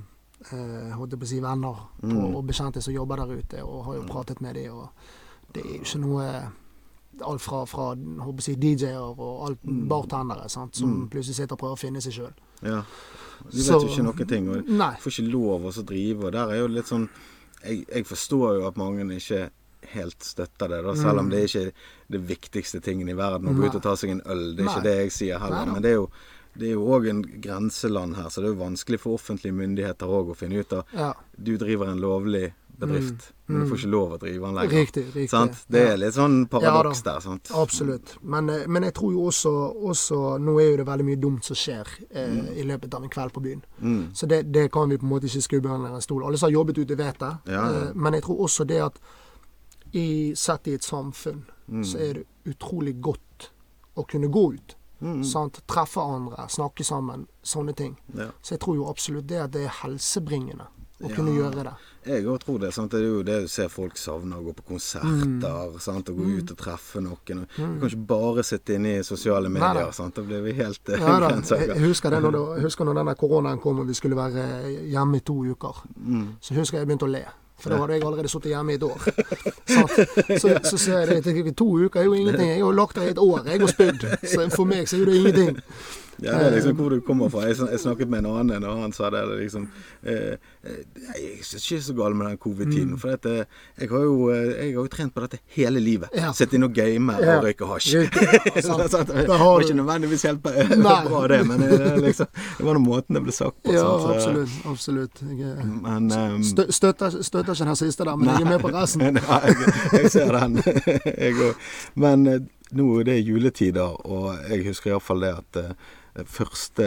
eh, 0.52 0.90
holdt 0.98 1.12
jeg 1.16 1.20
på 1.22 1.28
å 1.28 1.32
si 1.34 1.40
venner 1.40 1.78
på, 2.00 2.08
Mm. 2.08 2.34
og 2.34 2.44
bekjente 2.48 2.82
som 2.82 2.94
jobber 2.94 3.16
der 3.22 3.36
ute, 3.38 3.62
og 3.62 3.84
har 3.86 3.94
jo 4.00 4.02
pratet 4.08 4.40
med 4.42 4.54
dem. 4.54 4.72
Og 4.74 4.88
det 5.54 5.62
er 5.64 5.76
jo 5.78 5.82
ikke 5.84 6.00
noe 6.08 6.26
Alt 7.28 7.42
fra, 7.44 7.58
fra 7.68 7.90
håper 7.92 8.38
jeg 8.40 8.44
si, 8.46 8.52
DJ-er 8.56 8.96
og 9.20 9.42
alt, 9.46 9.58
Mm. 9.68 9.82
bartendere 9.88 10.48
sant, 10.48 10.74
som 10.76 10.88
Mm. 10.88 11.08
plutselig 11.10 11.34
sitter 11.36 11.52
og 11.52 11.58
prøver 11.60 11.76
å 11.76 11.78
finne 11.78 12.00
seg 12.00 12.12
sjøl. 12.16 12.32
Ja. 12.62 12.78
De 13.50 13.56
vet 13.58 13.66
Så- 13.66 13.80
jo 13.82 13.88
ikke 13.88 14.02
noen 14.02 14.26
ting. 14.28 14.48
Og 14.48 14.66
Nei. 14.66 14.94
får 14.96 15.10
ikke 15.20 15.30
lov 15.30 15.60
å 15.68 15.84
drive. 15.84 16.24
Og 16.24 16.32
der 16.32 16.48
er 16.50 16.56
jo 16.62 16.66
litt 16.68 16.86
sånn 16.86 17.08
jeg, 17.64 17.84
jeg 17.88 18.06
forstår 18.06 18.58
jo 18.60 18.66
at 18.68 18.76
mange 18.80 19.04
ikke 19.16 19.50
helt 19.92 20.22
støtter 20.22 20.68
det, 20.70 20.82
da, 20.86 20.94
selv 20.94 21.18
om 21.18 21.26
Mm. 21.26 21.30
det 21.30 21.38
er 21.40 21.48
ikke 21.48 21.72
det 22.14 22.20
viktigste 22.28 22.80
tingen 22.80 23.08
i 23.08 23.16
verden 23.18 23.48
å 23.50 23.54
gå 23.58 23.66
ut 23.66 23.74
og 23.74 23.82
ta 23.82 23.96
seg 23.96 24.10
en 24.10 24.22
øl. 24.26 24.54
Det 24.56 24.64
er 24.64 24.70
ikke 24.70 24.84
det 24.86 24.96
jeg 25.00 25.12
sier 25.12 25.38
heller. 25.42 25.66
Men 25.66 25.82
det 25.82 25.90
er 25.90 25.98
jo 26.00 26.10
det 26.54 26.66
er 26.68 26.74
jo 26.74 26.82
òg 26.84 27.06
en 27.08 27.22
grenseland 27.40 28.14
her, 28.14 28.28
så 28.28 28.42
det 28.42 28.50
er 28.50 28.54
jo 28.54 28.60
vanskelig 28.60 28.98
for 29.00 29.14
offentlige 29.16 29.54
myndigheter 29.56 30.06
òg 30.06 30.30
å 30.30 30.36
finne 30.36 30.60
ut 30.60 30.72
av 30.76 30.84
Ja, 30.92 31.14
Du 31.40 31.56
driver 31.56 31.88
en 31.88 31.98
lovlig 31.98 32.52
bedrift, 32.86 33.32
men 33.48 33.60
du 33.62 33.66
får 33.70 33.78
ikke 33.78 33.90
lov 33.92 34.12
å 34.12 34.18
drive 34.18 34.40
den 34.46 34.54
lenger. 34.58 34.70
riktig. 34.78 35.04
riktig. 35.14 35.30
Sant? 35.30 35.64
Det 35.68 35.82
er 35.92 35.96
litt 35.96 36.14
sånn 36.14 36.46
paradoks 36.48 37.02
der. 37.02 37.20
sant? 37.20 37.50
Absolutt. 37.54 38.16
Men, 38.22 38.48
eh, 38.50 38.66
men 38.66 38.82
jeg 38.82 38.94
tror 38.94 39.12
jo 39.12 39.26
også, 39.30 39.52
også 39.90 40.20
Nå 40.40 40.58
er 40.60 40.70
jo 40.70 40.76
det 40.76 40.86
veldig 40.86 41.04
mye 41.04 41.20
dumt 41.20 41.44
som 41.44 41.56
skjer 41.56 41.86
eh, 42.10 42.58
i 42.60 42.62
løpet 42.62 42.94
av 42.94 43.02
en 43.02 43.08
kveld 43.10 43.32
på 43.32 43.42
byen. 43.42 43.64
Mm. 43.80 44.14
Så 44.14 44.26
det, 44.26 44.42
det 44.52 44.70
kan 44.72 44.88
vi 44.88 44.96
på 44.98 45.04
en 45.06 45.12
måte 45.14 45.26
ikke 45.26 45.42
skubbe 45.48 45.68
under 45.68 45.94
en 45.94 46.00
stol. 46.00 46.24
Alle 46.24 46.38
som 46.38 46.46
har 46.48 46.52
jobbet 46.58 46.78
ute, 46.78 46.96
vet 46.96 47.18
det. 47.18 47.32
Ja, 47.46 47.52
ja. 47.70 47.82
Eh, 47.88 47.92
Men 47.94 48.12
jeg 48.14 48.22
tror 48.22 48.40
også 48.46 48.64
det 48.66 48.80
at 48.82 48.98
i, 49.92 50.32
sett 50.36 50.66
i 50.68 50.74
et 50.74 50.82
samfunn 50.84 51.44
Mm. 51.72 51.84
så 51.84 51.98
er 51.98 52.12
det 52.14 52.24
utrolig 52.44 53.00
godt 53.00 53.50
å 53.96 54.02
kunne 54.08 54.26
gå 54.28 54.52
ut. 54.54 54.74
Mm. 55.00 55.22
Sant? 55.24 55.60
Treffe 55.66 56.00
andre, 56.02 56.44
snakke 56.50 56.84
sammen, 56.84 57.26
sånne 57.42 57.72
ting. 57.76 57.96
Ja. 58.14 58.26
Så 58.42 58.54
jeg 58.56 58.60
tror 58.60 58.76
jo 58.76 58.88
absolutt 58.90 59.26
det 59.30 59.38
at 59.40 59.50
det 59.52 59.62
er 59.64 59.68
helsebringende 59.82 60.66
å 61.02 61.08
Ja. 61.08 61.14
kunne 61.16 61.30
gjøre 61.32 61.64
det. 61.64 61.72
Jeg 62.06 62.24
òg 62.26 62.38
tror 62.42 62.58
det. 62.58 62.72
Sant? 62.74 62.90
Det 62.90 62.98
er 63.00 63.04
jo 63.06 63.22
det 63.22 63.36
du 63.44 63.48
ser 63.48 63.68
folk 63.70 63.96
savner, 64.00 64.40
å 64.40 64.46
gå 64.48 64.54
på 64.58 64.64
konserter. 64.72 65.76
Sant? 65.82 66.08
Å 66.10 66.14
gå 66.16 66.24
ut 66.38 66.50
og 66.50 66.58
treffe 66.58 67.02
noen. 67.04 67.42
Og 67.44 67.46
Du 67.56 67.78
kan 67.80 67.88
ikke 67.92 68.06
bare 68.10 68.42
sitte 68.46 68.74
inne 68.74 68.96
i 68.98 69.02
sosiale 69.06 69.48
medier. 69.48 69.74
nei. 69.84 69.92
Sant? 69.94 70.16
Da 70.18 70.22
blir 70.26 70.42
vi 70.42 70.52
helt 70.58 70.88
eh, 70.88 70.98
Ja, 70.98 71.18
jeg 71.68 71.78
husker, 71.86 72.10
det 72.10 72.22
når, 72.24 72.32
det- 72.56 72.64
husker 72.64 72.84
når 72.88 72.94
denne 73.02 73.14
koronaen 73.14 73.60
kom 73.62 73.78
og 73.84 73.86
vi 73.86 73.94
skulle 73.94 74.16
være 74.18 74.48
hjemme 74.90 75.16
i 75.16 75.20
to 75.20 75.38
uker. 75.54 75.84
Mm. 75.96 76.26
Så 76.40 76.54
husker 76.58 76.78
jeg 76.78 76.86
jeg 76.86 76.90
begynte 76.90 77.06
å 77.06 77.12
le. 77.14 77.24
For 77.62 77.70
da 77.70 77.76
hadde 77.78 77.94
jeg 77.94 78.02
allerede 78.02 78.28
sittet 78.32 78.50
hjemme 78.50 78.72
i 78.72 78.74
et 78.74 78.82
år. 78.82 78.98
Så, 80.42 80.48
Så, 80.66 80.78
så 80.82 80.96
jeg 81.06 81.22
det. 81.22 81.52
To 81.56 81.66
uker 81.78 82.00
er 82.00 82.04
jo 82.08 82.14
ingenting. 82.18 82.48
Jeg 82.56 82.64
har 82.64 82.74
lagt 82.74 82.96
der 82.98 83.06
i 83.06 83.12
et 83.14 83.20
år 83.22 83.44
jeg 83.46 83.60
har 83.62 83.70
spydd. 83.70 84.06
Så 84.26 84.48
for 84.56 84.66
meg 84.66 84.88
så 84.90 84.96
er 84.98 85.04
jo 85.04 85.06
det 85.12 85.20
ingenting. 85.20 85.60
Ja, 86.22 86.38
det 86.38 86.46
er 86.46 86.54
liksom 86.56 86.76
hvor 86.78 86.90
du 86.94 87.00
kommer 87.04 87.28
fra. 87.32 87.44
Jeg, 87.48 87.56
jeg 87.70 87.80
snakket 87.82 88.08
med 88.12 88.22
en 88.24 88.30
annen, 88.32 88.64
og 88.68 88.80
han 88.84 88.92
sa 88.94 89.10
det 89.10 89.22
det 89.28 89.38
liksom 89.40 89.64
eh, 90.02 90.36
eh, 90.62 90.78
Jeg 91.18 91.26
er 91.26 91.58
ikke 91.58 91.80
så 91.82 91.94
gal 91.98 92.14
med 92.18 92.26
den 92.30 92.38
covid-tiden. 92.42 92.96
For 93.02 93.16
at, 93.16 93.26
eh, 93.26 93.44
jeg, 93.80 93.88
har 93.90 94.04
jo, 94.06 94.28
eh, 94.30 94.44
jeg 94.52 94.74
har 94.76 94.80
jo 94.80 94.86
trent 94.92 95.14
på 95.14 95.24
dette 95.24 95.40
hele 95.56 95.80
livet. 95.82 96.14
Ja. 96.16 96.30
Sitte 96.36 96.56
inne 96.58 96.68
og 96.70 96.74
game 96.76 97.16
Ja. 97.22 97.38
og 97.38 97.44
røyke 97.48 97.66
hasj. 97.70 97.92
Det 98.12 99.28
var 99.42 99.60
ikke 99.64 99.74
nødvendigvis 99.80 100.22
helt 100.28 100.42
bra, 100.46 101.26
det, 101.28 101.40
men 101.46 101.60
det, 101.70 102.00
liksom, 102.06 102.26
det 102.58 102.66
var 102.66 102.78
nå 102.78 102.84
måten 102.86 103.18
det 103.18 103.24
ble 103.26 103.34
sagt 103.36 103.58
på. 103.62 103.74
Ja, 103.74 103.82
sant? 103.82 104.02
Så- 104.02 104.14
absolutt. 104.16 104.56
absolutt. 104.72 105.22
Jeg 105.22 105.50
er- 105.50 105.64
Men 105.82 106.12
um, 106.12 106.42
stø, 106.46 106.66
støtter, 106.70 107.10
støtter 107.22 107.52
ikke 107.54 107.64
den 107.72 107.76
siste 107.76 108.04
der, 108.04 108.16
men 108.16 108.28
jeg 108.32 108.46
er 108.46 108.50
med 108.54 108.60
på 108.62 108.70
resten. 108.74 109.14
Nei, 109.18 109.40
jeg, 109.48 109.76
jeg 110.02 110.10
ser 110.14 110.32
den, 110.38 110.58
jeg 111.18 111.34
òg. 111.50 111.54
Men 111.94 112.24
nå 112.24 112.40
nå 112.72 112.86
er 113.02 113.04
det 113.04 113.18
juletider, 113.26 113.98
og 114.08 114.30
jeg 114.48 114.62
husker 114.64 114.94
iallfall 114.94 115.20
det 115.20 115.32
at 115.36 115.58
eh, 115.60 115.72
det 116.16 116.26
første 116.28 116.86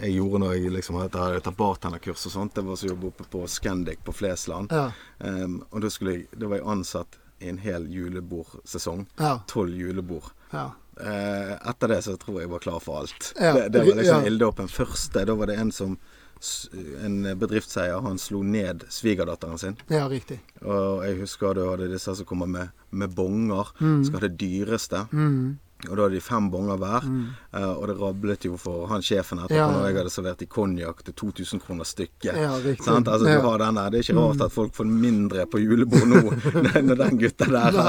jeg 0.00 0.14
gjorde 0.16 0.40
når 0.42 0.54
jeg 0.56 0.72
liksom 0.74 0.96
hadde 0.98 1.40
tatt 1.44 1.56
bartenderkurs 1.58 2.24
og 2.28 2.32
sånt, 2.34 2.54
det 2.56 2.64
var 2.66 2.78
å 2.78 2.88
jobbe 2.88 3.10
oppe 3.12 3.26
på 3.30 3.44
Scandic 3.50 4.00
på 4.06 4.14
Flesland. 4.14 4.72
Ja. 4.74 4.88
Um, 5.18 5.60
og 5.70 5.84
da, 5.84 5.90
jeg, 6.10 6.24
da 6.34 6.50
var 6.50 6.58
jeg 6.58 6.66
ansatt 6.74 7.18
i 7.44 7.50
en 7.52 7.60
hel 7.62 7.86
julebordsesong. 7.92 9.06
Ja. 9.20 9.36
Tolv 9.50 9.76
julebord. 9.78 10.32
ja. 10.54 10.72
Uh, 10.94 11.56
etter 11.66 11.90
det 11.90 11.96
så 12.06 12.12
tror 12.22 12.36
jeg 12.38 12.44
jeg 12.44 12.50
var 12.52 12.60
klar 12.62 12.76
for 12.78 13.00
alt. 13.00 13.32
Ja, 13.34 13.48
Det, 13.56 13.64
det 13.74 13.80
var 13.82 13.96
liksom 13.98 14.20
ja. 14.22 14.28
ilddåpen 14.30 14.68
første. 14.70 15.24
Da 15.26 15.34
var 15.34 15.50
det 15.50 15.56
en 15.58 15.72
som 15.74 15.96
En 16.44 17.22
bedriftseier, 17.40 17.98
han 18.04 18.18
slo 18.20 18.42
ned 18.44 18.82
svigerdatteren 18.92 19.58
sin. 19.58 19.76
ja, 19.88 20.04
riktig. 20.10 20.36
Og 20.60 21.02
jeg 21.06 21.16
husker 21.22 21.54
du 21.56 21.62
hadde 21.64 21.88
disse 21.88 22.14
som 22.18 22.26
kommer 22.28 22.46
med, 22.46 22.70
med 22.90 23.14
bonger. 23.16 23.70
Skal 23.78 24.18
ha 24.18 24.22
det 24.26 24.34
dyreste. 24.42 25.06
Mm. 25.10 25.56
Og 25.90 25.96
da 25.98 26.06
hadde 26.06 26.16
de 26.16 26.20
fem 26.24 26.46
bonger 26.50 26.78
hver. 26.80 27.04
Eh, 27.52 27.70
og 27.74 27.82
det 27.90 27.96
rablet 28.00 28.44
jo 28.46 28.56
for 28.56 28.86
han 28.88 29.02
sjefen 29.04 29.38
etterpå 29.42 29.58
Ja. 29.58 29.66
når 29.70 29.86
jeg 29.88 29.96
hadde 29.98 30.12
servert 30.14 30.42
i 30.42 30.46
konjakk 30.48 31.02
til 31.04 31.14
2000 31.14 31.60
kroner 31.60 31.84
stykket. 31.84 32.32
Ja, 32.36 32.54
Altså, 32.54 33.26
Ja. 33.28 33.58
den 33.58 33.74
der. 33.74 33.90
Det 33.90 33.98
er 33.98 34.12
ikke 34.12 34.16
rart 34.20 34.40
at 34.40 34.52
folk 34.52 34.72
får 34.72 34.86
mindre 34.86 35.44
på 35.46 35.60
julebord 35.60 36.08
nå, 36.08 36.22
når 36.88 36.96
den 36.96 37.18
gutta 37.18 37.44
der 37.44 37.70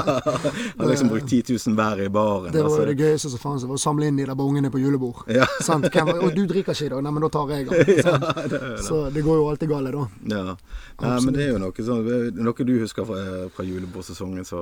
har, 0.78 0.86
liksom 0.86 1.08
brukt 1.08 1.28
10 1.28 1.42
000 1.48 1.74
hver 1.76 2.04
i 2.04 2.08
baren. 2.08 2.52
Det 2.52 2.62
var 2.62 2.70
altså. 2.70 2.84
det 2.86 2.96
gøyeste 2.98 3.30
som 3.30 3.38
fantes, 3.38 3.64
å 3.64 3.78
samle 3.80 4.06
inn 4.10 4.16
de 4.16 4.26
der 4.26 4.34
bongene 4.34 4.70
på 4.70 4.78
julebord. 4.82 5.24
Ja. 5.32 5.46
Sant? 5.60 5.86
Og 5.86 6.34
du 6.36 6.44
drikker 6.46 6.74
ikke 6.76 6.86
i 6.86 6.92
dag? 6.92 7.02
Nei, 7.02 7.12
men 7.12 7.22
da 7.22 7.28
tar 7.32 7.48
jeg 7.54 7.68
den. 7.70 8.02
sant? 8.06 8.84
Så 8.84 9.00
det 9.14 9.24
går 9.24 9.40
jo 9.40 9.48
alltid 9.48 9.68
galt, 9.72 9.92
da. 9.92 10.04
Ja. 10.36 10.56
Nei, 11.00 11.20
men 11.24 11.34
det 11.34 11.42
er 11.46 11.52
jo 11.54 11.58
noe 11.62 11.72
sånn 11.86 12.04
Noe 12.36 12.64
du 12.66 12.72
husker 12.80 13.04
fra, 13.08 13.48
fra 13.56 13.64
julebordsesongen, 13.64 14.44
så 14.44 14.60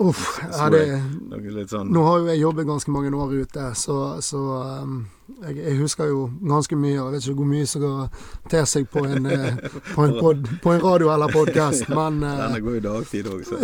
Uff. 0.00 0.38
så 0.52 0.68
Ja, 0.68 0.68
det, 0.72 0.84
noe 1.28 1.52
litt 1.58 1.72
sånn 1.72 1.90
nå 1.92 2.02
har 2.04 2.18
jo 2.20 2.26
jeg 2.28 2.40
jobbet 2.48 2.66
ganske 2.66 2.90
mange 2.90 3.16
år 3.16 3.32
ute, 3.42 3.74
så, 3.74 4.20
så 4.20 4.38
um, 4.82 5.06
jeg, 5.42 5.56
jeg 5.56 5.76
husker 5.78 6.08
jo 6.08 6.30
ganske 6.48 6.76
mye. 6.76 7.00
og 7.00 7.06
Jeg 7.06 7.12
vet 7.12 7.28
ikke 7.28 7.34
hvor 7.34 7.50
mye 7.52 7.66
som 7.66 7.82
går 7.82 8.08
ter 8.50 8.64
seg 8.64 8.88
på 8.88 9.04
en, 9.04 9.26
eh, 9.26 9.60
på 9.94 10.04
en, 10.04 10.16
pod, 10.20 10.48
på 10.62 10.72
en 10.72 10.82
radio 10.84 11.12
eller 11.12 11.32
podkast, 11.32 11.88
men 11.98 12.22
Den 12.22 12.40
Denne 12.40 12.60
går 12.64 12.80
i 12.80 12.80
dagtid 12.80 13.28
òg, 13.28 13.44
så. 13.44 13.60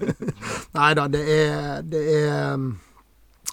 Nei 0.78 0.90
da, 0.94 1.06
det 1.10 1.24
er, 1.38 1.82
det 1.82 2.04
er 2.14 2.54
um, 2.54 2.70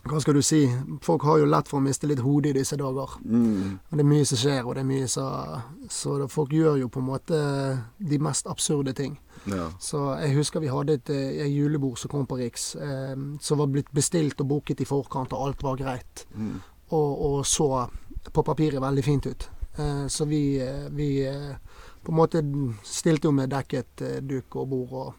Hva 0.06 0.22
skal 0.22 0.38
du 0.38 0.42
si? 0.46 0.64
Folk 1.06 1.26
har 1.26 1.42
jo 1.42 1.50
lett 1.50 1.70
for 1.70 1.82
å 1.82 1.86
miste 1.86 2.10
litt 2.10 2.22
hodet 2.26 2.54
i 2.54 2.60
disse 2.62 2.78
dager. 2.78 3.18
Mm. 3.26 3.80
Det 3.92 4.06
er 4.06 4.12
mye 4.14 4.30
som 4.30 4.40
skjer, 4.42 4.62
og 4.66 4.78
det 4.78 4.86
er 4.86 4.90
mye 4.94 5.10
som 5.10 5.90
Så 5.90 6.18
det, 6.22 6.32
folk 6.32 6.54
gjør 6.54 6.80
jo 6.82 6.90
på 6.90 7.02
en 7.02 7.10
måte 7.12 7.42
de 7.98 8.22
mest 8.22 8.48
absurde 8.50 8.94
ting. 8.98 9.20
Ja. 9.50 9.72
Så 9.80 10.20
jeg 10.22 10.36
husker 10.36 10.60
vi 10.62 10.68
hadde 10.70 10.94
et, 11.00 11.10
et 11.10 11.50
julebord 11.50 11.98
som 11.98 12.10
kom 12.12 12.28
på 12.30 12.38
Riks, 12.38 12.76
eh, 12.76 13.16
som 13.42 13.58
var 13.58 13.68
blitt 13.68 13.92
bestilt 13.92 14.42
og 14.42 14.48
booket 14.48 14.82
i 14.82 14.86
forkant, 14.86 15.34
og 15.34 15.48
alt 15.48 15.64
var 15.64 15.78
greit. 15.78 16.26
Mm. 16.36 16.60
Og, 16.92 17.22
og 17.32 17.46
så 17.46 17.88
på 18.34 18.44
papiret 18.44 18.82
veldig 18.82 19.04
fint 19.04 19.26
ut. 19.26 19.50
Eh, 19.80 20.06
så 20.08 20.26
vi, 20.30 20.60
eh, 20.62 20.90
vi 20.92 21.26
eh, 21.26 21.56
på 22.04 22.12
en 22.12 22.18
måte 22.20 22.44
stilte 22.84 23.28
jo 23.28 23.32
med 23.32 23.50
dekket 23.50 24.02
eh, 24.02 24.20
duk 24.22 24.56
og 24.62 24.68
bord 24.70 24.94
og 24.94 25.14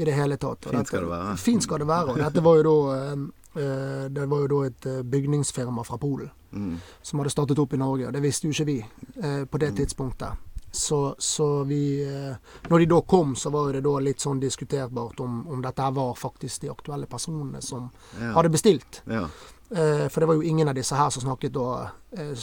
i 0.00 0.04
det 0.06 0.14
hele 0.14 0.36
tatt. 0.40 0.64
Fint 0.70 0.86
skal 0.88 1.04
det 1.04 1.10
være. 1.10 1.36
Fint 1.36 1.62
skal 1.66 1.78
det 1.82 1.88
være. 1.90 2.14
Og 2.14 2.18
dette 2.22 2.44
var 2.46 2.56
jo 2.60 2.64
da 2.70 2.96
eh, 2.96 3.26
eh, 3.60 4.04
det 4.14 4.28
var 4.30 4.44
jo 4.46 4.48
da 4.54 4.60
et 4.70 4.86
eh, 4.86 5.02
bygningsfirma 5.02 5.84
fra 5.84 5.98
Polen 6.00 6.30
Mm. 6.48 6.78
som 7.04 7.18
hadde 7.20 7.28
startet 7.34 7.58
opp 7.60 7.74
i 7.74 7.76
Norge, 7.76 8.06
og 8.08 8.12
det 8.16 8.22
visste 8.24 8.48
jo 8.48 8.54
ikke 8.54 8.64
vi 8.64 8.76
eh, 8.80 9.42
på 9.44 9.58
Mm. 9.58 9.60
det 9.60 9.68
tidspunktet. 9.76 10.38
Så, 10.72 11.14
så 11.18 11.64
vi 11.64 12.02
eh, 12.04 12.34
Når 12.68 12.78
de 12.78 12.86
da 12.86 13.00
kom, 13.00 13.34
så 13.36 13.50
var 13.50 13.72
det 13.72 13.80
da 13.86 13.94
litt 14.04 14.20
sånn 14.20 14.40
diskuterbart 14.40 15.20
om, 15.20 15.46
om 15.48 15.62
dette 15.64 15.82
her 15.82 15.94
var 15.96 16.14
faktisk 16.14 16.60
de 16.60 16.68
aktuelle 16.70 17.06
personene 17.06 17.62
som 17.62 17.90
Ja. 18.20 18.32
hadde 18.36 18.50
bestilt. 18.52 19.02
Ja. 19.06 19.24
Eh, 19.70 20.08
for 20.08 20.20
det 20.20 20.26
var 20.28 20.34
jo 20.34 20.42
ingen 20.42 20.68
av 20.68 20.74
disse 20.74 20.94
her 20.96 21.10
som 21.10 21.22
snakket 21.24 21.52
da 21.56 21.90
eh, 22.16 22.34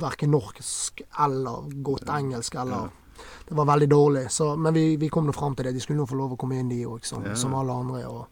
verken 0.00 0.30
norsk 0.30 1.02
eller 1.18 1.66
godt 1.82 2.08
engelsk 2.08 2.54
eller 2.54 2.90
Det 3.48 3.54
var 3.56 3.66
veldig 3.66 3.88
dårlig. 3.90 4.30
Så, 4.30 4.56
men 4.56 4.72
vi, 4.74 4.96
vi 4.96 5.08
kom 5.08 5.26
nå 5.26 5.32
fram 5.34 5.54
til 5.56 5.64
det. 5.66 5.74
De 5.74 5.80
skulle 5.80 5.98
nå 6.00 6.06
få 6.08 6.16
lov 6.16 6.32
å 6.32 6.36
komme 6.40 6.56
inn, 6.60 6.68
de 6.70 6.84
òg, 6.86 7.04
som, 7.04 7.24
Ja. 7.26 7.34
som 7.34 7.52
alle 7.54 7.72
andre. 7.72 8.06
Og 8.08 8.26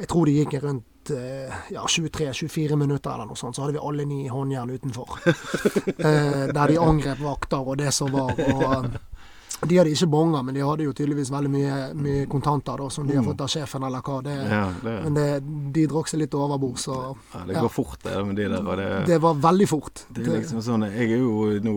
jeg 0.00 0.08
tror 0.08 0.26
de 0.26 0.32
gikk 0.40 0.56
rundt 0.64 0.84
eh, 1.10 1.52
ja, 1.74 1.82
23-24 1.86 2.76
minutter 2.76 3.10
eller 3.14 3.26
noe 3.30 3.36
sånt, 3.36 3.56
så 3.56 3.62
hadde 3.66 3.76
vi 3.78 3.82
alle 3.88 4.04
ni 4.06 4.26
håndjern 4.28 4.70
utenfor. 4.70 5.18
eh, 5.98 6.46
der 6.52 6.72
de 6.72 6.78
angrep 6.80 7.20
vakter 7.22 7.60
og 7.68 7.76
det 7.78 7.92
som 7.94 8.10
var. 8.14 8.32
Og 9.62 9.68
de 9.70 9.78
hadde 9.78 9.88
ikke 9.94 10.08
bonger, 10.12 10.42
men 10.44 10.54
de 10.54 10.60
hadde 10.66 10.84
jo 10.84 10.92
tydeligvis 10.92 11.30
veldig 11.32 11.50
mye, 11.52 11.76
mye 11.96 12.24
kontanter 12.28 12.76
da, 12.82 12.88
som 12.92 13.06
de 13.08 13.14
har 13.16 13.24
fått 13.24 13.40
av 13.40 13.48
sjefen 13.48 13.86
eller 13.88 14.02
hva. 14.04 14.18
Det, 14.26 14.34
Mm. 14.36 14.50
ja, 14.52 14.64
det, 14.82 14.96
Men 15.04 15.14
det, 15.14 15.28
de 15.72 15.86
drakk 15.88 16.08
seg 16.12 16.20
litt 16.20 16.34
overbord, 16.36 16.76
så 16.82 16.98
ja, 17.32 17.44
det 17.48 17.54
ja. 17.56 17.68
fort, 17.72 17.96
det 18.04 18.18
med 18.26 18.36
de 18.36 18.48
der. 18.52 18.76
Det, 18.82 18.90
det 19.14 19.18
var 19.24 19.34
veldig 19.40 19.68
fort. 19.70 20.04
det 20.12 20.26
er 20.26 20.42
liksom 20.42 20.60
sånn 20.62 20.84
Jeg 20.90 21.08
er 21.08 21.18
jo 21.24 21.56
nå 21.64 21.76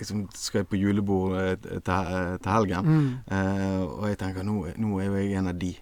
liksom 0.00 0.22
skal 0.32 0.62
jeg 0.62 0.68
på 0.70 0.78
julebord 0.80 1.34
eh, 1.36 1.56
til, 1.60 1.80
til 2.40 2.52
helgen, 2.54 2.86
Mm. 2.88 3.08
eh, 3.28 3.82
og 3.84 4.06
jeg 4.08 4.18
tenker 4.22 4.42
nå, 4.48 4.54
nå 4.80 5.00
er 5.02 5.10
jo 5.10 5.16
jeg 5.20 5.32
en 5.42 5.48
av 5.52 5.58
de. 5.60 5.74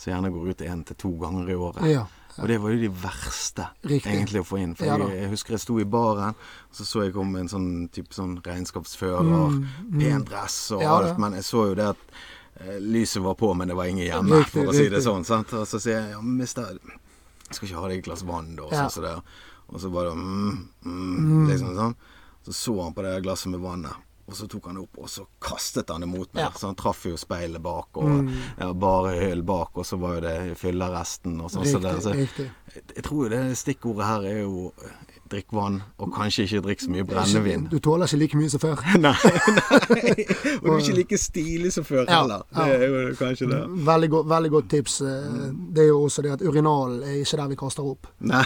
som 0.00 0.10
gjerne 0.14 0.30
går 0.32 0.48
ut 0.50 0.62
én 0.64 0.82
til 0.88 0.96
to 0.96 1.10
ganger 1.20 1.50
i 1.50 1.54
året. 1.54 1.82
Ja. 1.92 2.06
Og 2.40 2.48
det 2.48 2.56
var 2.62 2.70
jo 2.70 2.78
de 2.80 2.88
verste 2.88 3.66
Riktig. 3.84 4.10
egentlig 4.10 4.40
å 4.40 4.46
få 4.48 4.58
inn. 4.62 4.74
For 4.74 4.86
Ja 4.86 4.96
jeg, 4.98 5.16
jeg 5.20 5.30
husker 5.30 5.52
jeg 5.56 5.60
sto 5.60 5.78
i 5.80 5.84
baren, 5.84 6.34
og 6.34 6.74
så 6.76 6.84
så 6.88 7.02
jeg 7.04 7.12
kom 7.14 7.34
en 7.36 7.48
sånn 7.48 7.88
type 7.92 8.14
sånn 8.16 8.38
regnskapsfører, 8.42 9.24
Mm, 9.50 9.66
mm. 9.90 9.98
pen 10.00 10.24
dress 10.24 10.70
og 10.72 10.82
Ja 10.82 10.96
alt, 10.96 11.18
men 11.18 11.32
jeg 11.34 11.44
så 11.44 11.66
jo 11.68 11.74
det 11.74 11.88
at 11.90 11.96
eh, 12.60 12.78
lyset 12.80 13.22
var 13.22 13.34
på, 13.34 13.54
men 13.56 13.68
det 13.68 13.76
var 13.76 13.84
ingen 13.86 14.06
hjemme, 14.06 14.38
Riktig, 14.40 14.52
for 14.64 14.72
å 14.72 14.74
si 14.74 14.88
det 14.88 15.02
sånn. 15.02 15.24
sant? 15.24 15.52
Og 15.52 15.66
så 15.66 15.80
sier 15.80 16.00
jeg 16.00 16.10
ja, 16.12 16.20
mister 16.20 16.62
jeg 16.72 16.78
skal 17.56 17.68
ikke 17.68 17.80
ha 17.82 17.88
deg 17.88 17.98
et 17.98 18.04
glass 18.04 18.22
vann, 18.22 18.54
da, 18.56 18.62
Ja. 18.70 18.84
sånn 18.88 18.90
som 18.90 19.02
det. 19.04 19.22
Og 19.70 19.80
så 19.80 19.90
bare 19.92 20.10
mm, 20.14 20.68
mm, 20.84 21.18
Mm. 21.20 21.48
liksom 21.50 21.74
sånn. 21.76 21.94
Så 22.46 22.52
så 22.54 22.82
han 22.82 22.94
på 22.94 23.02
det 23.02 23.22
glasset 23.22 23.50
med 23.52 23.60
vannet. 23.60 23.92
Og 24.30 24.36
så 24.38 24.46
tok 24.46 24.66
han 24.70 24.76
opp, 24.78 24.98
og 25.02 25.08
så 25.10 25.24
kastet 25.42 25.90
han 25.90 26.00
det 26.04 26.08
mot 26.08 26.28
meg. 26.34 26.44
Ja. 26.44 26.50
Så 26.54 26.68
han 26.70 26.76
traff 26.78 27.02
jo 27.08 27.16
speilet 27.18 27.60
bak, 27.62 27.88
og 27.98 28.04
Mm. 28.10 28.28
ja, 28.60 28.72
bare 28.72 29.16
hyll 29.18 29.42
bak, 29.42 29.70
og 29.74 29.84
så 29.84 29.98
var 29.98 30.14
jo 30.14 30.20
det 30.20 30.56
fylleresten 30.56 31.40
og 31.42 31.50
sånn. 31.50 31.66
Så 31.66 31.80
så, 32.00 32.14
jeg 32.14 33.02
tror 33.04 33.24
jo 33.24 33.28
det 33.32 33.56
stikkordet 33.58 34.06
her 34.06 34.22
er 34.30 34.40
jo 34.44 34.72
eh, 34.84 34.90
drikk 35.30 35.50
vann, 35.54 35.80
og 35.98 36.12
kanskje 36.14 36.44
ikke 36.46 36.62
drikk 36.62 36.80
så 36.84 36.90
mye 36.90 37.04
brennevin. 37.06 37.66
Du 37.70 37.78
tåler 37.82 38.06
ikke 38.06 38.18
like 38.22 38.38
mye 38.38 38.50
som 38.50 38.60
før. 38.62 38.80
nei, 38.98 39.14
nei. 39.14 40.14
Og 40.60 40.64
du 40.64 40.72
er 40.74 40.80
ikke 40.80 40.96
like 40.96 41.18
stilig 41.18 41.72
som 41.72 41.84
før 41.84 42.04
Ja, 42.06 42.20
heller. 42.22 42.42
Det 42.54 42.66
er 42.78 42.86
jo 42.86 43.14
kanskje 43.18 43.48
det. 43.50 43.60
Veldig, 43.86 44.10
godt- 44.10 44.28
veldig 44.30 44.50
godt 44.50 44.68
tips. 44.70 45.00
eh, 45.02 45.50
Det 45.74 45.84
er 45.84 45.88
jo 45.90 46.00
også 46.06 46.22
det 46.22 46.32
at 46.38 46.42
urinal 46.42 47.02
er 47.02 47.18
ikke 47.24 47.36
der 47.42 47.48
vi 47.48 47.56
kaster 47.56 47.82
opp. 47.86 48.06
Nei. 48.20 48.44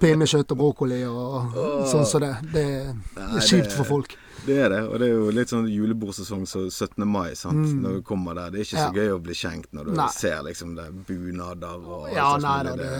Pinnekjøtt 0.00 0.50
og 0.54 0.58
brokkoli 0.58 1.02
og 1.06 1.54
sånn 1.90 2.06
som 2.06 2.20
det. 2.20 2.34
Det 2.52 2.66
er 3.16 3.40
kjipt 3.46 3.72
for 3.72 3.84
folk. 3.84 4.16
Det 4.46 4.56
er 4.58 4.68
det, 4.72 4.80
og 4.88 4.98
det 4.98 5.06
er 5.08 5.12
jo 5.14 5.30
litt 5.30 5.48
sånn 5.52 5.68
julebordsesong 5.70 6.46
som 6.50 6.64
17. 6.70 7.04
mai, 7.06 7.34
sant. 7.38 7.62
Mm. 7.68 7.82
Når 7.84 7.92
du 7.98 8.02
kommer 8.02 8.34
der. 8.34 8.50
Det 8.50 8.58
er 8.60 8.64
ikke 8.64 8.80
så 8.80 8.88
Ja. 8.88 8.96
gøy 8.96 9.10
å 9.14 9.22
bli 9.22 9.34
skjenkt 9.38 9.72
når 9.72 9.84
du 9.84 9.92
Nei. 9.94 10.08
ser 10.10 10.42
liksom 10.42 10.74
det 10.76 10.84
er 10.88 10.90
bunader 11.06 11.78
og 11.86 12.08
alt 12.08 12.14
Ja, 12.16 12.26
slags 12.38 12.42
nei 12.42 12.62
da. 12.64 12.76
Det, 12.76 12.90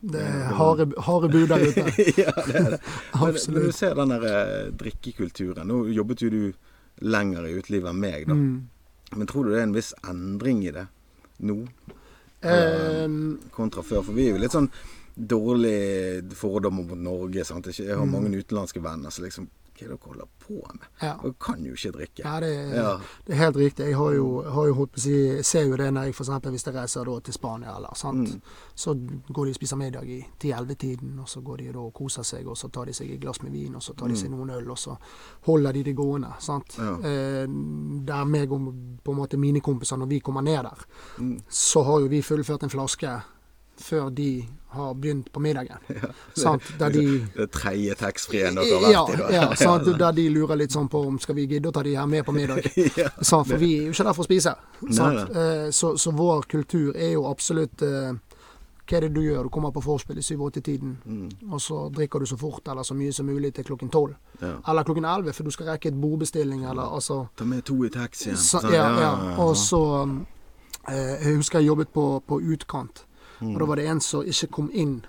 det 0.00 0.12
det- 0.12 0.22
er 0.24 0.54
harde, 0.56 0.86
harde 0.98 1.28
bud 1.28 1.48
der 1.48 1.58
ute. 1.66 1.84
ja, 2.24 2.32
det 2.46 2.56
er 2.56 2.70
det. 2.70 2.80
Men 3.20 3.34
når 3.54 3.66
du 3.66 3.72
ser 3.72 3.94
den 3.94 4.08
der 4.08 4.24
eh, 4.24 4.70
drikkekulturen 4.70 5.66
Nå 5.68 5.82
jobbet 5.92 6.22
jo 6.22 6.30
du 6.30 6.52
lenger 7.02 7.44
i 7.46 7.54
utelivet 7.60 7.90
enn 7.92 8.00
meg, 8.00 8.26
da. 8.26 8.34
Mm. 8.34 8.68
Men 9.16 9.26
tror 9.26 9.44
du 9.44 9.50
det 9.50 9.58
er 9.58 9.62
en 9.68 9.74
viss 9.76 9.92
endring 10.08 10.64
i 10.64 10.70
det 10.70 10.86
nå? 11.40 11.66
Um, 12.42 13.38
kontra 13.52 13.82
før. 13.84 14.02
For 14.04 14.12
vi 14.16 14.28
er 14.28 14.32
jo 14.36 14.40
litt 14.40 14.52
sånn 14.54 14.70
dårlig 15.20 16.32
fordommer 16.38 16.86
mot 16.88 16.98
Norge. 16.98 17.44
Sant? 17.44 17.66
Jeg 17.66 17.88
har 17.96 18.06
Mm. 18.06 18.12
mange 18.12 18.30
utenlandske 18.42 18.80
venner 18.82 19.10
som 19.10 19.24
liksom 19.24 19.48
Hva 19.80 19.86
er 19.86 19.96
det 19.96 20.00
dere 20.00 20.08
holder 20.10 20.28
på 20.40 20.60
med? 20.74 20.86
ja. 21.02 21.14
Dere 21.22 21.34
kan 21.40 21.64
jo 21.64 21.72
ikke 21.72 21.92
drikke. 21.96 22.22
ja, 22.24 22.40
det, 22.40 22.50
Ja. 22.74 22.98
det 23.26 23.32
er 23.34 23.38
helt 23.38 23.56
riktig. 23.56 23.86
Jeg 23.86 23.96
har 23.96 24.12
jo, 24.12 24.42
har 24.42 24.66
jo 24.66 24.74
holdt 24.74 24.92
på 24.92 24.98
å 24.98 25.00
si, 25.00 25.42
ser 25.42 25.64
jo 25.66 25.76
det 25.76 25.90
når 25.94 26.02
jeg 26.04 26.14
f.eks. 26.14 26.28
hvis 26.50 26.66
jeg 26.66 26.74
reiser 26.74 27.20
til 27.20 27.34
Spania, 27.34 27.76
eller, 27.76 27.94
sant? 27.94 28.28
Mm. 28.34 28.42
så 28.74 28.94
går 29.32 29.44
de 29.44 29.50
og 29.50 29.54
spiser 29.54 29.76
middag 29.76 30.04
i 30.08 30.20
10-11-tiden, 30.40 31.18
og 31.18 31.28
så 31.28 31.40
går 31.40 31.56
de 31.56 31.72
og 31.78 31.92
koser 31.94 32.22
seg, 32.22 32.46
og 32.46 32.56
så 32.56 32.68
tar 32.70 32.84
de 32.86 32.92
seg 32.92 33.10
et 33.10 33.20
glass 33.20 33.42
med 33.42 33.52
vin, 33.52 33.74
og 33.74 33.82
så 33.82 33.94
tar 33.96 34.08
de 34.08 34.16
seg 34.16 34.30
noen 34.30 34.50
øl, 34.50 34.70
og 34.70 34.78
så 34.78 34.96
holder 35.46 35.72
de 35.72 35.82
det 35.82 35.96
gående. 35.96 36.32
sant? 36.40 36.76
Mm. 36.78 36.84
Ja. 36.84 37.08
Eh, 37.08 37.46
der 38.06 38.24
meg 38.24 38.52
og 38.52 38.72
på 39.04 39.12
en 39.12 39.16
måte 39.18 39.36
mine 39.38 39.60
kompiser, 39.60 39.96
når 39.96 40.06
vi 40.08 40.18
kommer 40.20 40.40
ned 40.42 40.62
der, 40.62 40.84
Mm. 41.18 41.40
så 41.48 41.82
har 41.84 42.00
jo 42.00 42.06
vi 42.08 42.20
fullført 42.22 42.62
en 42.62 42.70
flaske 42.70 43.22
før 43.82 44.10
de 44.14 44.44
har 44.70 44.92
begynt 44.94 45.32
på 45.34 45.40
middagen. 45.42 45.78
sant? 46.38 46.62
Der 46.78 46.90
de 46.94 47.04
Det 47.36 47.48
tredje 47.50 47.94
taxfree-en 47.98 48.54
dere 48.60 48.78
har 48.84 48.92
ja, 48.92 49.00
vært 49.04 49.14
i, 49.14 49.22
da. 49.22 49.30
ja, 49.34 49.54
sant? 49.66 49.88
Der 49.98 50.12
de 50.14 50.28
lurer 50.30 50.56
litt 50.60 50.70
sånn 50.72 50.88
på 50.92 51.00
om 51.08 51.18
skal 51.18 51.34
vi 51.34 51.46
gidde 51.50 51.68
å 51.68 51.74
ta 51.74 51.82
de 51.82 51.96
her 51.98 52.06
med 52.06 52.24
på 52.24 52.32
middag. 52.36 52.62
ja. 53.00 53.08
Sant? 53.20 53.48
For 53.50 53.58
vi 53.58 53.72
er 53.80 53.88
jo 53.88 53.94
ikke 53.96 54.06
der 54.10 54.14
for 54.14 54.22
å 54.22 54.28
spise. 54.30 54.54
Sant? 54.94 55.34
Eh, 55.36 55.70
Så, 55.74 55.96
så 55.98 56.12
vår 56.14 56.46
kultur 56.50 56.92
er 56.96 57.12
jo 57.16 57.24
absolutt 57.30 57.82
eh, 57.82 58.12
Hva 58.90 58.96
er 58.98 59.04
det 59.06 59.10
du 59.14 59.20
gjør? 59.22 59.44
Du 59.46 59.50
kommer 59.54 59.70
på 59.74 59.82
vorspiel 59.84 60.18
i 60.18 60.22
7-8-tiden, 60.26 60.96
Mm. 61.06 61.28
og 61.54 61.60
så 61.62 61.76
drikker 61.94 62.18
du 62.18 62.26
så 62.26 62.36
fort 62.38 62.66
eller 62.72 62.82
så 62.86 62.94
mye 62.98 63.12
som 63.14 63.26
mulig 63.26 63.52
til 63.54 63.64
klokken 63.68 63.90
12. 63.90 64.14
ja. 64.42 64.54
Eller 64.68 64.82
klokken 64.86 65.04
11, 65.06 65.32
for 65.36 65.44
du 65.46 65.50
skal 65.54 65.66
rekke 65.70 65.88
et 65.92 66.00
bordbestilling, 66.02 66.64
eller 66.66 66.94
altså 66.96 67.20
Ta 67.38 67.44
med 67.46 67.62
to 67.64 67.76
i 67.86 67.90
taxien. 67.94 68.34
så, 68.36 68.58
ja, 68.66 68.86
ja, 68.88 69.12
ja. 69.30 69.36
Og 69.44 69.54
så 69.56 69.82
eh, 70.88 71.26
Jeg 71.26 71.36
husker 71.36 71.58
jeg 71.60 71.66
jobbet 71.70 71.88
på, 71.94 72.06
på 72.26 72.40
utkant, 72.54 73.04
Mm. 73.40 73.54
og 73.54 73.60
da 73.60 73.66
var 73.66 73.76
det 73.80 73.86
en 73.88 74.00
som 74.04 74.26
ikke 74.26 74.50
kom 74.52 74.70
inn 74.72 75.00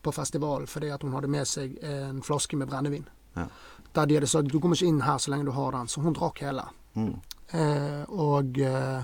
på 0.00 0.12
festival 0.12 0.66
fordi 0.68 0.90
at 0.92 1.02
hun 1.02 1.12
hadde 1.12 1.28
med 1.28 1.48
seg 1.48 1.76
en 1.84 2.22
flaske 2.22 2.56
med 2.56 2.68
brennevin. 2.68 3.08
Ja. 3.36 3.46
Der 3.92 4.06
de 4.06 4.14
hadde 4.14 4.26
sagt 4.30 4.52
du 4.52 4.60
kommer 4.60 4.76
ikke 4.76 4.88
inn 4.88 5.00
her 5.04 5.18
så 5.18 5.32
lenge 5.32 5.48
du 5.48 5.54
har 5.56 5.72
den, 5.72 5.88
så 5.88 6.00
hun 6.00 6.16
drakk 6.16 6.42
hele. 6.44 6.64
Mm. 6.94 7.14
Eh, 7.50 8.02
og 8.08 8.58
eh, 8.58 9.02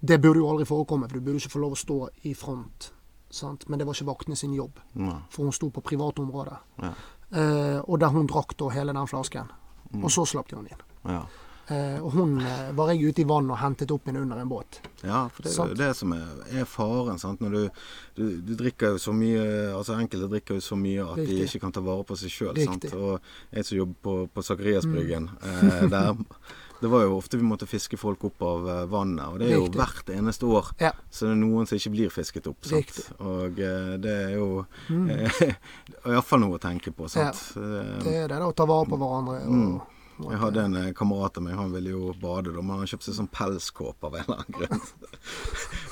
det 0.00 0.18
burde 0.20 0.42
jo 0.42 0.50
aldri 0.50 0.66
forekomme, 0.68 1.08
for 1.08 1.18
du 1.18 1.24
burde 1.24 1.40
ikke 1.40 1.54
få 1.54 1.62
lov 1.62 1.76
å 1.76 1.80
stå 1.80 1.98
i 2.28 2.34
front. 2.34 2.90
Sant? 3.32 3.68
Men 3.68 3.80
det 3.80 3.86
var 3.88 3.96
ikke 3.96 4.10
vaktene 4.10 4.36
sin 4.36 4.52
jobb, 4.54 4.80
ja. 4.98 5.14
for 5.32 5.46
hun 5.46 5.54
sto 5.56 5.70
på 5.72 5.84
privatområdet. 5.84 6.58
Ja. 6.82 6.92
Eh, 7.32 7.78
og 7.86 8.00
der 8.02 8.12
hun 8.12 8.28
drakk 8.28 8.56
da 8.60 8.68
hele 8.74 8.92
den 8.92 9.08
flasken. 9.08 9.48
Mm. 9.92 10.04
Og 10.04 10.12
så 10.12 10.26
slapp 10.28 10.50
de 10.50 10.58
henne 10.58 10.74
inn. 10.74 10.84
Ja. 11.08 11.22
Eh, 11.72 11.98
og 12.04 12.12
hun 12.16 12.34
eh, 12.44 12.70
var 12.76 12.92
jeg 12.92 13.08
ute 13.12 13.22
i 13.24 13.26
vann 13.28 13.48
og 13.52 13.58
hentet 13.62 13.90
opp 13.94 14.08
under 14.12 14.40
en 14.42 14.50
båt. 14.50 14.80
Ja, 15.02 15.24
for 15.32 15.42
det 15.46 15.52
er 15.54 15.70
jo 15.72 15.78
det 15.80 15.90
som 15.98 16.12
er, 16.16 16.26
er 16.62 16.68
faren. 16.68 17.18
sant? 17.22 17.40
Når 17.40 17.56
du, 17.56 17.84
du, 18.18 18.24
du 18.44 18.52
drikker 18.60 18.96
jo 18.96 19.02
så 19.02 19.14
mye 19.16 19.44
altså 19.72 19.96
Enkelte 19.98 20.28
drikker 20.32 20.58
jo 20.60 20.64
så 20.64 20.76
mye 20.78 21.06
at 21.14 21.22
de 21.22 21.38
ikke 21.46 21.62
kan 21.64 21.72
ta 21.74 21.80
vare 21.84 22.04
på 22.08 22.18
seg 22.20 22.30
sjøl. 22.34 22.58
Og 22.92 23.30
jeg 23.56 23.64
som 23.70 23.78
jobber 23.78 23.96
på, 24.04 24.18
på 24.34 24.44
Sakariasbryggen 24.50 25.30
eh, 25.42 25.86
der 25.92 26.12
Det 26.82 26.90
var 26.90 27.04
jo 27.06 27.12
ofte 27.14 27.38
vi 27.38 27.46
måtte 27.46 27.66
fiske 27.70 27.94
folk 27.94 28.24
opp 28.26 28.40
av 28.42 28.64
eh, 28.68 28.80
vannet, 28.90 29.22
og 29.30 29.36
det 29.38 29.52
er 29.52 29.54
jo 29.54 29.66
Riktig. 29.68 29.78
hvert 29.78 30.08
eneste 30.16 30.48
år. 30.50 30.72
Ja. 30.82 30.90
Så 31.14 31.28
det 31.28 31.36
er 31.36 31.38
noen 31.44 31.68
som 31.70 31.78
ikke 31.78 31.92
blir 31.94 32.10
fisket 32.10 32.48
opp. 32.50 32.58
Sant? 32.66 32.80
Riktig. 32.90 33.04
Og 33.22 33.60
eh, 33.62 33.92
det 34.02 34.14
er 34.26 34.32
jo 34.34 34.48
Mm. 34.90 35.04
eh, 35.14 35.54
iallfall 36.10 36.42
noe 36.42 36.56
å 36.58 36.60
tenke 36.62 36.90
på. 36.90 37.06
Sant? 37.08 37.38
Ja. 37.54 37.76
Det 38.02 38.14
er 38.24 38.28
det, 38.34 38.40
å 38.42 38.50
ta 38.58 38.66
vare 38.66 38.88
på 38.90 38.98
hverandre. 38.98 39.38
Og, 39.46 39.54
Mm. 39.54 39.80
Jeg 40.20 40.40
hadde 40.42 40.64
en 40.66 40.76
eh, 40.78 40.92
kamerat 40.96 41.38
av 41.40 41.46
meg, 41.46 41.56
han 41.58 41.72
ville 41.74 41.94
jo 41.94 42.12
bade, 42.20 42.52
da, 42.52 42.62
men 42.62 42.82
han 42.82 42.90
kjøpte 42.90 43.08
seg 43.08 43.18
sånn 43.20 43.30
pelskåpe 43.32 44.08
av 44.08 44.18
en 44.18 44.26
eller 44.26 44.42
annen 44.42 44.58
grunn. 44.58 44.84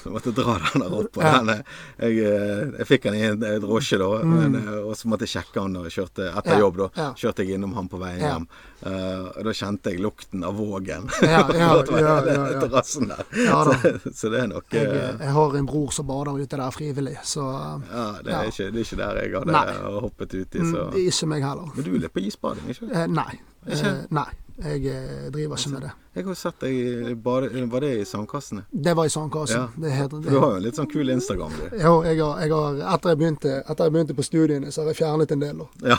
Så 0.00 0.06
jeg 0.08 0.14
måtte 0.16 0.32
dra 0.32 0.56
den 0.64 0.80
der 0.84 0.94
opp. 0.96 1.18
Ja. 1.20 1.32
den, 1.44 1.62
jeg, 2.00 2.18
eh, 2.24 2.62
jeg 2.80 2.86
fikk 2.88 3.02
den 3.10 3.18
i 3.18 3.22
en 3.28 3.40
drosje, 3.60 3.98
da, 4.00 4.08
men, 4.24 4.56
eh, 4.56 4.78
og 4.80 4.96
så 4.96 5.10
måtte 5.12 5.26
jeg 5.28 5.34
sjekke 5.36 5.60
han 5.60 5.74
når 5.76 5.90
jeg 5.90 5.96
kjørte 6.00 6.30
etter 6.32 6.50
Mm. 6.50 6.56
Ja, 6.56 6.58
jobb. 6.64 6.76
da, 6.80 6.86
ja. 6.96 7.08
Kjørte 7.20 7.44
jeg 7.44 7.54
innom 7.58 7.74
han 7.76 7.88
på 7.92 7.98
veien 8.00 8.20
Ja. 8.20 8.30
hjem. 8.34 8.46
Eh, 8.80 9.26
og 9.36 9.44
da 9.44 9.52
kjente 9.52 9.90
jeg 9.92 10.00
lukten 10.00 10.44
av 10.48 10.56
Vågen. 10.56 11.04
Ja, 11.22 11.42
ja, 11.52 11.68
ja, 11.90 12.00
ja, 12.00 12.16
ja. 12.24 12.60
terrassen 12.64 13.08
der. 13.12 13.24
Ja 13.44 13.60
så, 13.68 13.92
så 14.14 14.30
det 14.32 14.40
er 14.40 14.48
nok 14.50 14.72
jeg, 14.72 14.88
jeg 15.20 15.32
har 15.36 15.56
en 15.60 15.66
bror 15.68 15.92
som 15.92 16.06
bader 16.08 16.40
ute 16.40 16.56
der 16.56 16.70
frivillig, 16.74 17.18
så 17.28 17.44
ja, 17.44 18.06
det, 18.24 18.32
ja. 18.32 18.40
er 18.40 18.48
ikke, 18.50 18.70
det 18.72 18.80
er 18.80 18.86
ikke 18.88 19.00
der 19.02 19.20
jeg 19.20 19.34
hadde 19.36 19.52
Nei. 19.52 19.98
hoppet 20.00 20.34
uti. 20.40 20.58
mm, 20.64 20.96
ikke 21.04 21.26
meg 21.34 21.44
heller. 21.44 21.70
Men 21.76 21.84
du 21.86 21.90
er 21.94 22.04
litt 22.06 22.14
på 22.16 22.24
isbading, 22.24 22.70
ikke 22.72 22.80
sant? 22.86 22.94
Eh, 22.96 23.06
nei. 23.20 23.32
Ikke? 23.68 23.90
Eh, 23.92 24.06
nei. 24.16 24.30
Jeg 24.60 25.30
driver 25.32 25.56
ikke 25.56 25.70
med 25.72 25.84
det. 25.86 25.90
Jeg 26.12 26.24
har 26.26 26.34
sett 26.34 26.58
deg. 26.64 27.18
Var 27.22 27.80
det 27.80 27.90
i 28.00 28.04
Sandkassene? 28.04 28.64
Det 28.70 28.94
var 28.98 29.06
i 29.06 29.10
Sandkassen. 29.10 29.60
Ja. 29.60 29.68
Det 29.76 29.90
heter 29.90 30.16
det. 30.16 30.30
du 30.30 30.38
har 30.38 30.50
jo 30.50 30.56
en 30.56 30.64
litt 30.64 30.78
sånn 30.80 30.88
kul 30.90 31.10
Instagram, 31.14 31.52
du. 31.54 31.76
Jo, 31.78 31.92
jeg 32.02 32.18
har, 32.18 32.40
jeg 32.42 32.50
har, 32.50 32.80
etter, 32.96 33.12
jeg 33.12 33.20
begynte, 33.20 33.52
etter 33.62 33.86
jeg 33.86 33.94
begynte 33.94 34.16
på 34.18 34.24
studiene, 34.26 34.72
så 34.74 34.82
har 34.82 34.90
jeg 34.90 34.98
fjernet 35.04 35.34
en 35.36 35.44
del. 35.44 35.60
da. 35.62 35.92
Ja. 35.92 35.98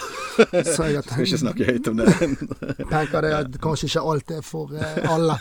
Så 0.68 0.90
jeg 0.90 1.04
Skal 1.08 1.24
ikke 1.24 1.40
snakke 1.46 1.70
høyt 1.70 1.88
om 1.88 2.02
det. 2.02 2.10
tenker 2.92 3.24
det 3.24 3.32
at 3.38 3.56
kanskje 3.64 3.88
ikke 3.88 4.04
alt 4.12 4.36
er 4.36 4.44
for 4.44 4.76
eh, 4.76 5.00
alle. 5.14 5.38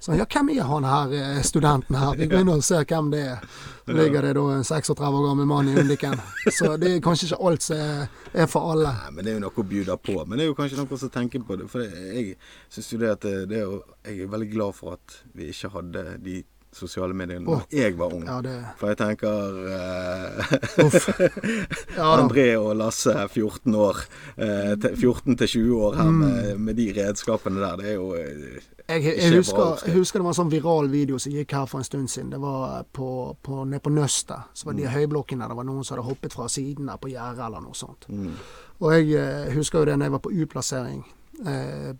Så 0.00 0.16
ja, 0.16 0.24
hvem 0.24 0.54
er 0.56 0.64
han 0.72 0.88
her 0.88 1.14
eh, 1.20 1.42
studenten 1.44 2.00
her? 2.00 2.16
Vi 2.16 2.30
begynner 2.32 2.56
å 2.56 2.64
se 2.64 2.80
hvem 2.80 3.12
det 3.12 3.22
er. 3.34 3.44
Så 3.90 3.96
ligger 3.96 4.22
det 4.22 4.32
da 4.36 4.42
en 4.54 4.64
36 4.64 5.00
år 5.02 5.24
gammel 5.26 5.46
mann 5.50 5.68
i 5.68 5.76
Undiken. 5.80 6.16
Så 6.52 6.76
det 6.80 6.92
er 6.94 7.00
kanskje 7.04 7.30
ikke 7.30 7.40
alt 7.48 7.64
som 7.64 7.80
er, 7.80 8.04
er 8.32 8.46
for 8.50 8.72
alle. 8.72 8.92
Nei, 8.96 9.14
men 9.16 9.26
det 9.26 9.32
er 9.32 9.38
jo 9.40 9.44
noe 9.44 9.62
å 9.64 9.64
bjuda 9.72 9.96
på. 9.98 10.14
Men 10.24 10.38
det 10.38 10.44
er 10.44 10.50
jo 10.52 10.56
kanskje 10.58 10.78
noe 10.78 11.00
som 11.00 11.12
tenker 11.12 11.42
på 11.44 11.56
det. 11.58 11.66
For 11.72 11.82
jeg 11.82 12.36
syns 12.70 12.92
jo 12.92 13.00
det 13.02 13.10
at 13.16 13.24
det, 13.26 13.34
det 13.50 13.64
jo 13.64 13.80
Jeg 14.06 14.20
er 14.24 14.30
veldig 14.32 14.50
glad 14.54 14.72
for 14.74 14.96
at 14.96 15.18
vi 15.36 15.50
ikke 15.52 15.68
hadde 15.74 16.04
de 16.24 16.42
sosiale 16.72 17.10
mediene 17.18 17.42
da 17.44 17.56
oh, 17.56 17.62
jeg 17.74 17.96
var 17.98 18.12
ung. 18.14 18.22
Ja, 18.28 18.36
det 18.46 18.52
For 18.78 18.92
jeg 18.92 18.98
tenker 19.00 19.56
uh, 19.66 21.00
Ja. 21.98 22.10
André 22.14 22.44
og 22.60 22.76
Lasse, 22.78 23.14
14 23.28 23.74
år. 23.74 23.98
uh, 24.38 24.86
14 24.94 25.36
20 25.36 25.74
år 25.82 25.94
her 25.98 26.10
med, 26.14 26.58
med 26.58 26.74
de 26.78 26.86
redskapene 26.96 27.60
der. 27.60 27.76
Det 27.76 27.88
er 27.90 27.94
jo 27.98 28.14
eh, 28.14 28.60
Jeg, 28.90 29.04
jeg, 29.18 29.34
husker, 29.36 29.82
jeg 29.86 29.94
husker 29.98 30.18
det 30.18 30.24
var 30.24 30.32
en 30.32 30.38
sånn 30.40 30.50
viral 30.54 30.88
video 30.90 31.18
som 31.22 31.34
gikk 31.34 31.52
her 31.58 31.66
for 31.70 31.78
en 31.82 31.86
stund 31.90 32.08
siden. 32.10 32.30
Det 32.34 32.40
var 32.42 32.86
på, 32.92 33.10
på, 33.42 33.64
nede 33.64 33.82
på 33.84 33.90
Nøstet. 33.94 34.48
Så 34.54 34.66
var 34.70 34.78
de 34.78 34.86
Mm. 34.86 34.94
høyblokkene. 34.94 35.46
Det 35.50 35.56
var 35.58 35.64
noen 35.68 35.84
som 35.84 35.96
hadde 35.98 36.06
hoppet 36.08 36.34
fra 36.34 36.48
siden 36.50 36.86
der 36.90 36.98
på 37.02 37.10
gjerdet 37.12 37.44
eller 37.46 37.60
noe 37.66 37.74
sånt. 37.78 38.06
mm, 38.08 38.32
Og 38.80 38.92
jeg 38.96 39.12
eh, 39.18 39.52
husker 39.54 39.78
jo 39.82 39.84
det 39.90 39.98
når 39.98 40.06
jeg 40.08 40.12
var 40.16 40.22
på 40.24 40.32
U-plassering 40.38 41.02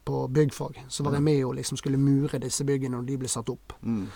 på 0.05 0.27
byggfag. 0.29 0.85
Så 0.89 1.03
var 1.03 1.13
jeg 1.17 1.23
med 1.23 1.45
og 1.45 1.55
liksom 1.55 1.77
skulle 1.81 1.99
mure 1.99 2.39
disse 2.39 2.65
byggene 2.65 2.97
når 2.97 3.07
de 3.09 3.19
ble 3.19 3.29
satt 3.29 3.49
opp. 3.49 3.73
mm, 3.83 4.07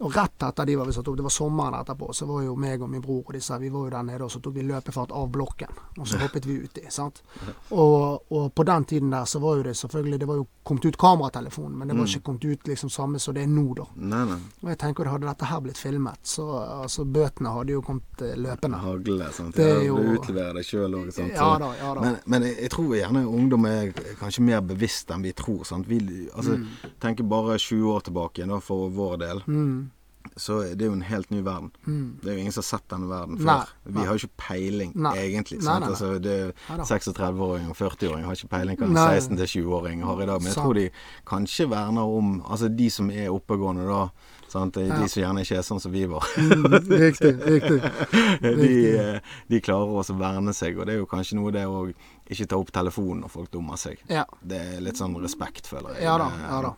Og 0.00 0.10
rett 0.16 0.42
etter 0.42 0.66
de 0.66 0.74
var 0.76 0.86
vi 0.86 0.92
satt 0.92 1.06
opp, 1.08 1.16
det 1.16 1.22
var 1.22 1.30
sommeren 1.30 1.74
etterpå, 1.78 2.08
så 2.14 2.26
var 2.26 2.42
jo 2.42 2.56
meg 2.58 2.82
og 2.82 2.88
min 2.90 3.00
bror 3.00 3.22
og 3.28 3.32
disse, 3.36 3.58
vi 3.62 3.68
var 3.70 3.84
jo 3.86 3.90
der 3.94 4.02
nede, 4.02 4.24
og 4.24 4.30
så 4.30 4.40
tok 4.42 4.54
vi 4.56 4.62
løpefart 4.66 5.12
av 5.14 5.28
blokken. 5.30 5.70
Og 6.00 6.08
så 6.10 6.18
hoppet 6.18 6.46
vi 6.46 6.56
uti. 6.64 6.82
sant? 6.90 7.22
Og, 7.70 8.24
og 8.32 8.48
på 8.54 8.64
den 8.66 8.84
tiden 8.84 9.10
der 9.14 9.24
så 9.24 9.38
var 9.38 9.56
jo 9.56 9.62
det 9.62 9.76
selvfølgelig 9.76 10.18
Det 10.20 10.26
var 10.28 10.34
jo 10.40 10.46
kommet 10.64 10.84
ut 10.88 10.96
kameratelefon, 10.98 11.76
men 11.78 11.88
det 11.88 11.96
var 11.96 12.06
ikke 12.08 12.22
kommet 12.26 12.44
ut 12.44 12.66
liksom 12.68 12.90
samme 12.90 13.18
som 13.20 13.34
det 13.34 13.42
er 13.44 13.46
nå, 13.52 13.64
da. 13.78 13.84
Nei, 13.96 14.24
nei. 14.32 14.38
Og 14.64 14.68
jeg 14.72 14.78
tenker 14.82 15.10
hadde 15.12 15.26
dette 15.28 15.44
her 15.50 15.60
blitt 15.60 15.78
filmet, 15.78 16.18
så 16.26 16.46
altså 16.82 17.04
bøtene 17.04 17.52
hadde 17.54 17.72
jo 17.76 17.82
kommet 17.84 18.22
eh, 18.24 18.34
løpende. 18.40 18.80
Hagle. 18.82 19.30
Sant? 19.32 19.54
Det 19.56 19.68
er 19.76 19.82
jo- 19.86 19.98
Du 20.02 20.10
utleverer 20.18 20.54
deg 20.58 20.64
sjøl 20.64 20.94
òg. 20.98 21.12
Ja 21.34 21.58
da, 21.58 21.70
ja 21.78 21.94
da. 21.94 22.00
Men, 22.00 22.18
men 22.26 22.42
jeg, 22.48 22.56
jeg 22.66 22.70
tror 22.74 22.94
gjerne 22.96 23.26
ungdom 23.28 23.66
er 23.70 23.92
kanskje 24.18 24.42
mer 24.42 24.60
bevisst 24.60 25.10
enn 25.14 25.22
vi 25.22 25.32
tror. 25.32 25.62
Sant? 25.64 25.86
Vi 25.86 26.00
altså, 26.34 26.58
Mm. 26.58 26.66
tenker 27.00 27.24
bare 27.28 27.58
20 27.58 27.88
år 27.94 28.00
tilbake 28.08 28.46
da, 28.48 28.58
for 28.60 28.88
vår 28.90 29.16
del. 29.18 29.42
Mm. 29.46 29.90
Så 30.36 30.56
er 30.66 30.74
det 30.74 30.86
jo 30.88 30.92
en 30.96 31.02
helt 31.06 31.30
ny 31.30 31.40
verden. 31.46 31.70
Mm. 31.86 32.18
Det 32.22 32.30
er 32.30 32.34
jo 32.34 32.40
ingen 32.42 32.52
som 32.52 32.62
har 32.64 32.66
sett 32.78 32.88
denne 32.90 33.06
verden 33.06 33.36
før. 33.38 33.44
Nei, 33.46 33.66
Vi 33.86 33.92
nei. 33.94 34.04
har 34.08 34.16
jo 34.18 34.26
ikke 34.26 34.36
peiling, 34.48 34.92
Nei. 34.96 35.12
egentlig. 35.28 35.62
Sant? 35.62 35.84
Altså, 35.86 36.18
det 36.18 36.54
Nei 36.68 36.78
36-åring 36.84 37.68
og 37.70 37.76
40-åring 37.78 38.24
har 38.26 38.34
ikke 38.34 38.50
peiling 38.50 38.78
hva 38.80 38.88
en 38.88 39.20
16-20-åring 39.20 40.02
har 40.02 40.22
i 40.22 40.26
dag. 40.26 40.40
Men 40.42 40.50
jeg 40.50 40.54
Sant. 40.56 40.64
tror 40.64 40.74
de 40.74 40.88
kanskje 41.26 41.68
verner 41.70 42.02
om 42.18 42.42
Altså 42.50 42.68
de 42.68 42.90
som 42.90 43.10
er 43.10 43.28
oppegående 43.30 43.86
da. 43.86 44.08
Sant? 44.48 44.74
De 44.74 44.86
Ja. 44.86 45.06
som 45.06 45.22
gjerne 45.22 45.40
ikke 45.42 45.56
er 45.58 45.62
sånn 45.66 45.80
som 45.80 45.92
vi 45.92 46.04
var. 46.06 46.22
Mm, 46.38 46.66
riktig, 47.06 47.32
riktig. 47.42 47.80
de, 48.42 48.96
eh, 48.98 49.20
de 49.50 49.60
klarer 49.60 49.86
også 49.98 50.14
å 50.14 50.18
verne 50.20 50.52
seg, 50.54 50.78
og 50.78 50.86
det 50.86 50.94
er 50.94 50.98
jo 50.98 51.06
kanskje 51.10 51.38
noe 51.38 51.50
det 51.54 51.64
å 51.66 51.86
ikke 52.30 52.46
ta 52.48 52.56
opp 52.56 52.70
telefonen 52.72 53.22
når 53.24 53.30
folk 53.30 53.50
dummer 53.50 53.76
seg. 53.80 53.98
Ja. 54.08 54.24
Det 54.42 54.60
er 54.76 54.80
litt 54.84 54.96
sånn 55.00 55.14
respekt, 55.22 55.66
føler 55.66 55.94
jeg. 55.94 56.04
Ja 56.06 56.18
da. 56.18 56.30
ja 56.48 56.60
da. 56.68 56.74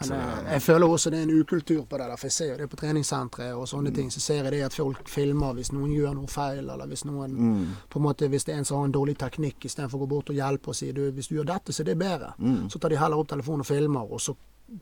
Men 0.00 0.12
eh, 0.20 0.52
jeg 0.52 0.62
føler 0.62 0.86
også 0.88 1.10
det 1.10 1.18
er 1.18 1.22
en 1.22 1.40
ukultur 1.40 1.84
på 1.86 1.98
det 1.98 2.06
der, 2.08 2.16
for 2.16 2.26
jeg 2.26 2.32
ser 2.32 2.50
jo 2.52 2.56
det 2.56 2.68
på 2.70 2.76
treningssentre 2.76 3.48
og 3.54 3.66
sånne 3.68 3.92
ting. 3.94 4.10
Så 4.10 4.20
ser 4.20 4.42
jeg 4.44 4.52
det 4.52 4.62
at 4.62 4.74
folk 4.74 5.08
filmer 5.08 5.54
hvis 5.54 5.72
noen 5.72 5.90
gjør 5.92 6.14
noe 6.14 6.26
feil, 6.26 6.68
eller 6.68 6.86
hvis 6.86 7.04
noen 7.04 7.30
Mm. 7.38 7.66
på 7.90 7.98
en 7.98 8.02
måte, 8.02 8.28
hvis 8.28 8.44
det 8.44 8.54
er 8.54 8.58
en 8.58 8.64
som 8.64 8.78
har 8.78 8.84
en 8.84 8.92
dårlig 8.92 9.16
teknikk, 9.18 9.64
istedenfor 9.64 9.98
å 9.98 10.06
gå 10.06 10.08
bort 10.08 10.30
og 10.30 10.36
hjelpe 10.36 10.68
og 10.68 10.74
si 10.76 10.92
du, 10.92 11.10
hvis 11.12 11.28
du 11.28 11.34
gjør 11.36 11.46
dette, 11.46 11.72
så 11.72 11.80
er 11.80 11.84
det 11.84 11.98
bedre. 11.98 12.34
Mm. 12.38 12.68
Så 12.70 12.78
tar 12.78 12.88
de 12.90 12.96
heller 12.96 13.16
opp 13.18 13.28
telefonen 13.28 13.60
og 13.60 13.66
filmer, 13.66 14.12
og 14.12 14.20
så 14.20 14.34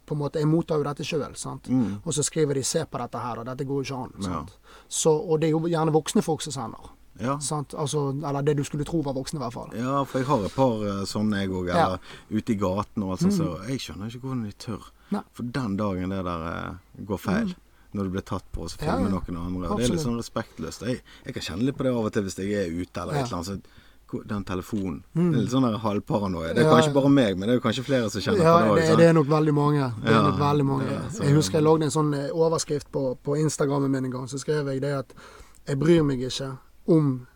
på 0.06 0.14
en 0.14 0.18
måte 0.18 0.40
Jeg 0.40 0.48
mottar 0.48 0.76
jo 0.78 0.82
dette 0.82 1.04
sjøl. 1.04 1.32
Mm. 1.68 2.00
Og 2.04 2.12
så 2.12 2.22
skriver 2.22 2.54
de 2.54 2.62
'se 2.62 2.84
på 2.84 2.98
dette 2.98 3.18
her', 3.18 3.38
og 3.38 3.46
dette 3.46 3.64
går 3.64 3.84
jo 3.84 3.94
ikke 3.94 4.02
an. 4.04 4.12
Ja. 4.22 4.44
Så, 4.88 5.10
og 5.10 5.40
det 5.40 5.46
er 5.46 5.50
jo 5.52 5.60
gjerne 5.60 5.92
voksne 5.92 6.22
folk 6.22 6.40
som 6.42 6.52
sender. 6.52 6.90
Ja. 7.20 7.38
Sant? 7.38 7.74
Altså, 7.78 8.10
eller 8.28 8.42
det 8.42 8.56
du 8.56 8.64
skulle 8.64 8.84
tro 8.84 9.00
var 9.00 9.14
voksne, 9.14 9.38
i 9.38 9.42
hvert 9.42 9.52
fall. 9.52 9.70
ja, 9.74 10.02
for 10.04 10.18
jeg 10.18 10.26
har 10.26 10.44
et 10.44 10.52
par 10.52 10.82
eh, 10.84 11.04
sånne, 11.04 11.36
jeg 11.40 11.50
òg. 11.50 11.68
Eller 11.70 11.98
ute 12.30 12.52
i 12.52 12.56
gaten 12.56 13.02
og 13.02 13.10
alt 13.10 13.20
sånt. 13.20 13.32
Så 13.34 13.68
jeg 13.68 13.78
skjønner 13.80 14.06
ikke 14.06 14.20
hvordan 14.20 14.44
de 14.44 14.52
tør. 14.52 14.90
Nei. 15.14 15.22
For 15.32 15.42
den 15.42 15.76
dagen 15.78 16.10
det 16.10 16.22
der 16.26 16.46
eh, 16.50 17.02
går 17.06 17.18
feil, 17.22 17.54
når 17.96 18.04
du 18.04 18.10
blir 18.10 18.24
tatt 18.26 18.44
på 18.52 18.62
og 18.66 18.70
så 18.70 18.78
filmer 18.80 19.06
ja. 19.08 19.14
noen 19.14 19.36
andre 19.40 19.68
og 19.70 19.78
Det 19.78 19.86
er 19.86 19.94
litt 19.94 20.02
sånn 20.04 20.18
respektløst. 20.18 20.82
Jeg, 20.82 21.02
jeg 21.24 21.34
kan 21.36 21.42
kjenne 21.42 21.64
litt 21.68 21.76
på 21.78 21.86
det 21.86 21.92
av 21.94 22.04
og 22.08 22.12
til 22.12 22.22
hvis 22.26 22.38
jeg 22.42 22.52
er 22.52 22.72
ute 22.74 23.00
eller 23.02 23.14
Ja. 23.14 23.20
et 23.22 23.30
eller 23.30 23.36
annet. 23.42 23.68
Så, 24.06 24.22
den 24.26 24.44
telefonen. 24.46 25.00
Det 25.14 25.22
er 25.34 25.42
litt 25.42 25.50
sånn 25.50 25.64
halvparanoia. 25.82 26.52
Det 26.54 26.62
er 26.62 26.68
Ja, 26.68 26.74
kanskje 26.76 26.92
bare 26.94 27.08
meg, 27.10 27.38
men 27.38 27.48
det 27.48 27.54
er 27.56 27.58
jo 27.58 27.64
kanskje 27.64 27.82
flere 27.88 28.10
som 28.10 28.20
kjenner 28.22 28.44
Ja, 28.44 28.52
på 28.62 28.76
det 28.76 28.84
det, 28.86 28.96
det 29.00 29.06
er 29.10 29.16
nok 29.16 29.26
veldig 29.26 29.54
mange. 29.54 29.88
Det 30.02 30.12
Ja, 30.12 30.20
nok 30.22 30.38
veldig 30.38 30.66
mange. 30.66 30.98
så- 31.10 31.22
Jeg 31.24 31.34
husker 31.34 31.58
jeg 31.58 31.64
lagde 31.64 31.82
en 31.84 31.90
sånn 31.90 32.14
eh, 32.14 32.30
overskrift 32.30 32.90
på, 32.92 33.18
på 33.24 33.34
Instagrammen 33.36 33.90
min 33.90 34.04
en 34.04 34.10
gang. 34.12 34.26
Så 34.28 34.38
skrev 34.38 34.66
jeg 34.70 34.80
det 34.82 34.92
at 34.94 35.12
jeg 35.66 35.78
bryr 35.78 36.04
meg 36.04 36.20
ikke 36.20 36.58
om 36.86 37.26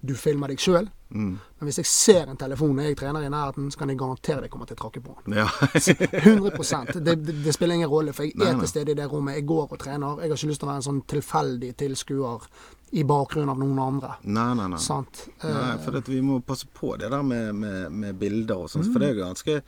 du 0.00 0.14
filmer 0.14 0.48
deg 0.48 0.58
sjøl, 0.62 0.88
Mm. 1.08 1.38
men 1.40 1.64
hvis 1.64 1.78
jeg 1.80 1.86
ser 1.88 2.28
en 2.28 2.36
telefon 2.36 2.74
når 2.76 2.90
jeg 2.90 2.96
trener 3.00 3.22
i 3.24 3.30
nærheten, 3.32 3.70
så 3.72 3.78
kan 3.80 3.88
jeg 3.88 3.96
garantere 3.96 4.42
deg 4.44 4.50
kommer 4.52 4.66
til 4.68 4.76
å 4.76 4.80
trakke 4.82 5.00
på 5.00 5.14
den. 5.24 5.38
Ja. 5.40 5.46
100 6.28 7.00
det, 7.00 7.14
det, 7.24 7.36
det 7.44 7.54
spiller 7.56 7.74
ingen 7.78 7.88
rolle, 7.88 8.12
for 8.12 8.26
jeg 8.28 8.36
er 8.36 8.58
til 8.60 8.68
stede 8.68 8.92
i 8.92 8.94
det 8.98 9.06
rommet. 9.08 9.38
Jeg 9.38 9.46
går 9.48 9.72
og 9.72 9.78
trener. 9.80 10.20
Jeg 10.20 10.28
har 10.28 10.36
ikke 10.36 10.50
lyst 10.50 10.60
til 10.60 10.68
å 10.68 10.70
være 10.70 10.82
en 10.82 10.86
sånn 10.88 11.00
tilfeldig 11.08 11.70
tilskuer 11.80 12.44
i 12.92 13.04
bakgrunnen 13.08 13.52
av 13.52 13.60
noen 13.60 13.80
andre. 13.84 14.14
Nei, 14.24 14.50
nei, 14.56 14.66
nei. 14.74 14.80
Sant? 14.84 15.24
Nei, 15.42 15.52
Eh, 15.54 15.78
for 15.84 16.00
vi 16.12 16.20
må 16.24 16.40
passe 16.44 16.68
på 16.72 16.96
det 17.00 17.10
der 17.10 17.22
med, 17.22 17.54
med, 17.54 17.92
med 17.92 18.18
bilder 18.20 18.64
og 18.66 18.70
sånt. 18.72 18.92
For 18.92 19.00
det 19.00 19.08
er 19.08 19.14
jo 19.16 19.24
ganske 19.24 19.62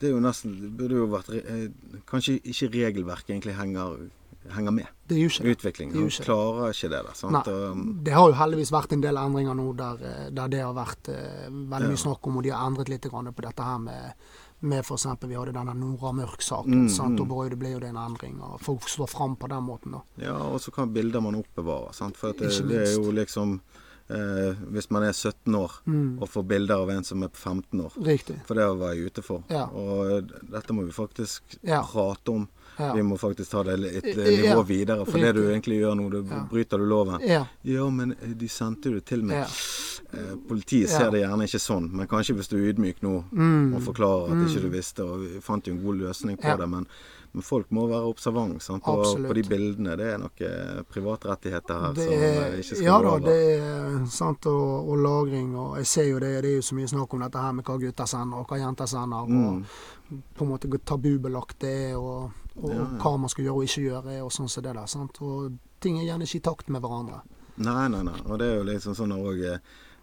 Det 0.00 0.08
er 0.10 0.12
jo 0.12 0.20
nesten 0.20 0.56
Det 0.60 0.70
burde 0.76 0.98
jo 0.98 1.06
vært 1.08 1.30
eh, 1.38 1.68
Kanskje 2.08 2.34
ikke 2.44 2.68
regelverket 2.74 3.30
egentlig 3.32 3.56
henger, 3.56 4.08
henger 4.54 4.70
med. 4.72 4.86
det 5.08 5.16
gjør 5.18 5.30
ikke 5.30 5.44
det. 5.44 5.56
Utviklingen. 5.56 6.06
Det. 6.08 6.24
klarer 6.24 6.70
ikke 6.74 6.88
det 6.92 7.02
der. 7.06 7.14
Sant? 7.14 7.32
Nei. 7.46 7.94
Det 8.04 8.12
har 8.16 8.28
jo 8.28 8.34
heldigvis 8.34 8.72
vært 8.74 8.92
en 8.92 9.00
del 9.04 9.16
endringer 9.16 9.54
nå 9.54 9.72
der, 9.78 10.02
eh, 10.02 10.26
der 10.30 10.48
det 10.48 10.60
har 10.64 10.74
vært 10.74 11.08
uh, 11.08 11.46
veldig 11.50 11.88
mye 11.92 12.02
snakk 12.02 12.26
om, 12.26 12.36
og 12.36 12.42
de 12.46 12.50
har 12.54 12.66
endret 12.66 12.88
litt 12.88 13.08
grann 13.10 13.32
på 13.32 13.42
dette 13.46 13.62
her 13.62 13.78
med, 13.78 14.12
med 14.60 14.78
f.eks. 14.84 15.06
vi 15.22 15.34
hadde 15.36 15.52
denne 15.56 15.74
Nora 15.74 16.12
Mørk-saken. 16.12 16.86
Mm, 16.86 16.90
mm. 16.90 17.30
Og 17.30 17.50
det 17.50 17.58
ble 17.58 17.72
jo 17.74 17.80
det 17.80 17.88
en 17.92 17.96
endring. 18.02 18.38
og 18.42 18.60
Folk 18.60 18.88
står 18.88 19.06
fram 19.12 19.36
på 19.36 19.48
den 19.52 19.62
måten. 19.62 19.92
da. 19.98 20.02
ja, 20.28 20.36
og 20.36 20.60
så 20.60 20.70
kan 20.74 20.92
bilder 20.92 21.20
man 21.20 21.34
oppbevare. 21.38 21.92
Sant? 21.94 22.16
For 22.16 22.32
det, 22.32 22.50
det 22.68 22.82
er 22.88 22.94
jo 22.96 23.10
liksom 23.12 23.60
eh, 24.08 24.54
Hvis 24.70 24.90
man 24.90 25.02
er 25.02 25.12
17 25.12 25.54
år 25.54 25.72
Mm. 25.86 26.18
og 26.22 26.28
får 26.28 26.42
bilder 26.46 26.82
av 26.82 26.90
en 26.90 27.04
som 27.04 27.22
er 27.22 27.28
på 27.28 27.36
15 27.36 27.80
år. 27.80 27.92
Riktig. 28.04 28.40
For 28.46 28.54
det 28.54 28.66
var 28.78 28.94
jeg 28.94 29.06
ute 29.10 29.22
for. 29.22 29.42
Ja. 29.50 29.66
Og 29.66 30.30
dette 30.50 30.72
må 30.72 30.84
vi 30.86 30.92
faktisk 30.92 31.58
Ja. 31.62 31.82
prate 31.82 32.28
om. 32.30 32.48
Ja. 32.78 32.92
Vi 32.94 33.02
må 33.02 33.16
faktisk 33.18 33.50
ta 33.50 33.62
det 33.62 33.78
et 34.04 34.04
Ja. 34.16 34.54
nivå 34.54 34.66
videre. 34.66 35.06
For 35.06 35.18
det 35.18 35.34
du 35.34 35.42
egentlig 35.50 35.80
gjør 35.80 35.94
nå, 35.96 36.10
du 36.10 36.22
Ja. 36.28 36.44
bryter 36.50 36.78
du 36.78 36.84
loven. 36.84 37.20
Ja. 37.26 37.46
Ja, 37.64 37.88
men 37.90 38.12
eh, 38.12 38.34
de 38.36 38.48
sendte 38.48 38.90
jo 38.90 38.94
det 38.94 39.04
til 39.06 39.22
meg. 39.22 39.36
ja. 39.36 39.46
Eh, 40.12 40.36
Politiet 40.48 40.88
Ja. 40.90 40.98
ser 40.98 41.10
det 41.10 41.22
gjerne 41.24 41.42
ikke 41.44 41.58
sånn, 41.60 41.90
men 41.92 42.06
kanskje 42.06 42.34
hvis 42.36 42.48
du 42.48 42.56
er 42.56 42.72
ydmyk 42.72 43.00
nå 43.02 43.24
Mm. 43.32 43.74
og 43.74 43.82
forklarer 43.82 44.30
at 44.30 44.36
Mm. 44.36 44.46
ikke 44.46 44.60
du 44.62 44.68
visste, 44.70 45.00
og 45.04 45.20
vi 45.20 45.40
fant 45.40 45.66
jo 45.66 45.72
en 45.74 45.82
god 45.82 45.96
løsning 45.98 46.36
på 46.38 46.44
Ja. 46.48 46.56
det. 46.56 46.68
Men, 46.68 46.86
men 47.34 47.42
folk 47.42 47.66
må 47.70 47.88
være 47.88 48.06
observant 48.14 48.62
sant? 48.62 48.82
På, 48.84 49.02
på 49.02 49.34
de 49.34 49.42
bildene. 49.42 49.96
Det 49.96 50.06
er 50.14 50.18
noen 50.18 50.30
eh, 50.40 50.82
privatrettigheter 50.92 51.80
her 51.80 51.92
Det 51.92 52.04
som 52.04 52.12
eh, 52.12 52.36
er, 52.36 52.52
ikke 52.58 52.76
skal 52.76 52.82
ja 52.84 52.98
gå 53.02 53.02
da, 53.20 53.26
det 53.26 53.60
er 53.60 54.06
sant, 54.06 54.46
og, 54.46 54.88
og 54.88 54.98
lagring. 54.98 55.54
Og 55.56 55.76
jeg 55.78 55.86
ser 55.86 56.04
jo 56.10 56.18
det, 56.20 56.42
det 56.42 56.50
er 56.52 56.56
jo 56.56 56.62
så 56.62 56.74
mye 56.74 56.88
snakk 56.88 57.14
om 57.14 57.20
dette 57.20 57.38
her 57.38 57.52
med 57.52 57.64
hva 57.64 57.78
gutter 57.80 58.06
sender 58.06 58.38
og 58.38 58.46
hva 58.48 58.58
jenter 58.58 58.86
sender. 58.86 59.26
Mm. 59.26 59.46
Og 59.46 60.22
på 60.38 60.42
en 60.44 60.48
måte 60.52 60.78
tabubelagt 60.84 61.58
det 61.58 61.90
er, 61.90 61.96
og, 61.96 62.30
og 62.62 62.70
Ja, 62.70 62.76
ja. 62.82 62.84
hva 63.02 63.16
man 63.20 63.28
skal 63.32 63.44
gjøre 63.44 63.56
og 63.62 63.64
ikke 63.68 63.86
gjøre, 63.86 64.20
og 64.24 64.32
sånn 64.32 64.48
som 64.48 64.62
det 64.64 64.74
der. 64.74 64.86
sant? 64.86 65.20
Og 65.22 65.58
ting 65.80 65.98
er 66.00 66.08
gjerne 66.08 66.24
ikke 66.28 66.40
i 66.40 66.46
takt 66.50 66.68
med 66.72 66.80
hverandre. 66.84 67.22
Nei, 67.56 67.88
nei, 67.88 68.02
nei. 68.04 68.20
Og 68.26 68.38
det 68.38 68.46
er 68.50 68.56
jo 68.60 68.68
liksom 68.68 68.96
sånn 68.96 69.12
òg 69.16 69.42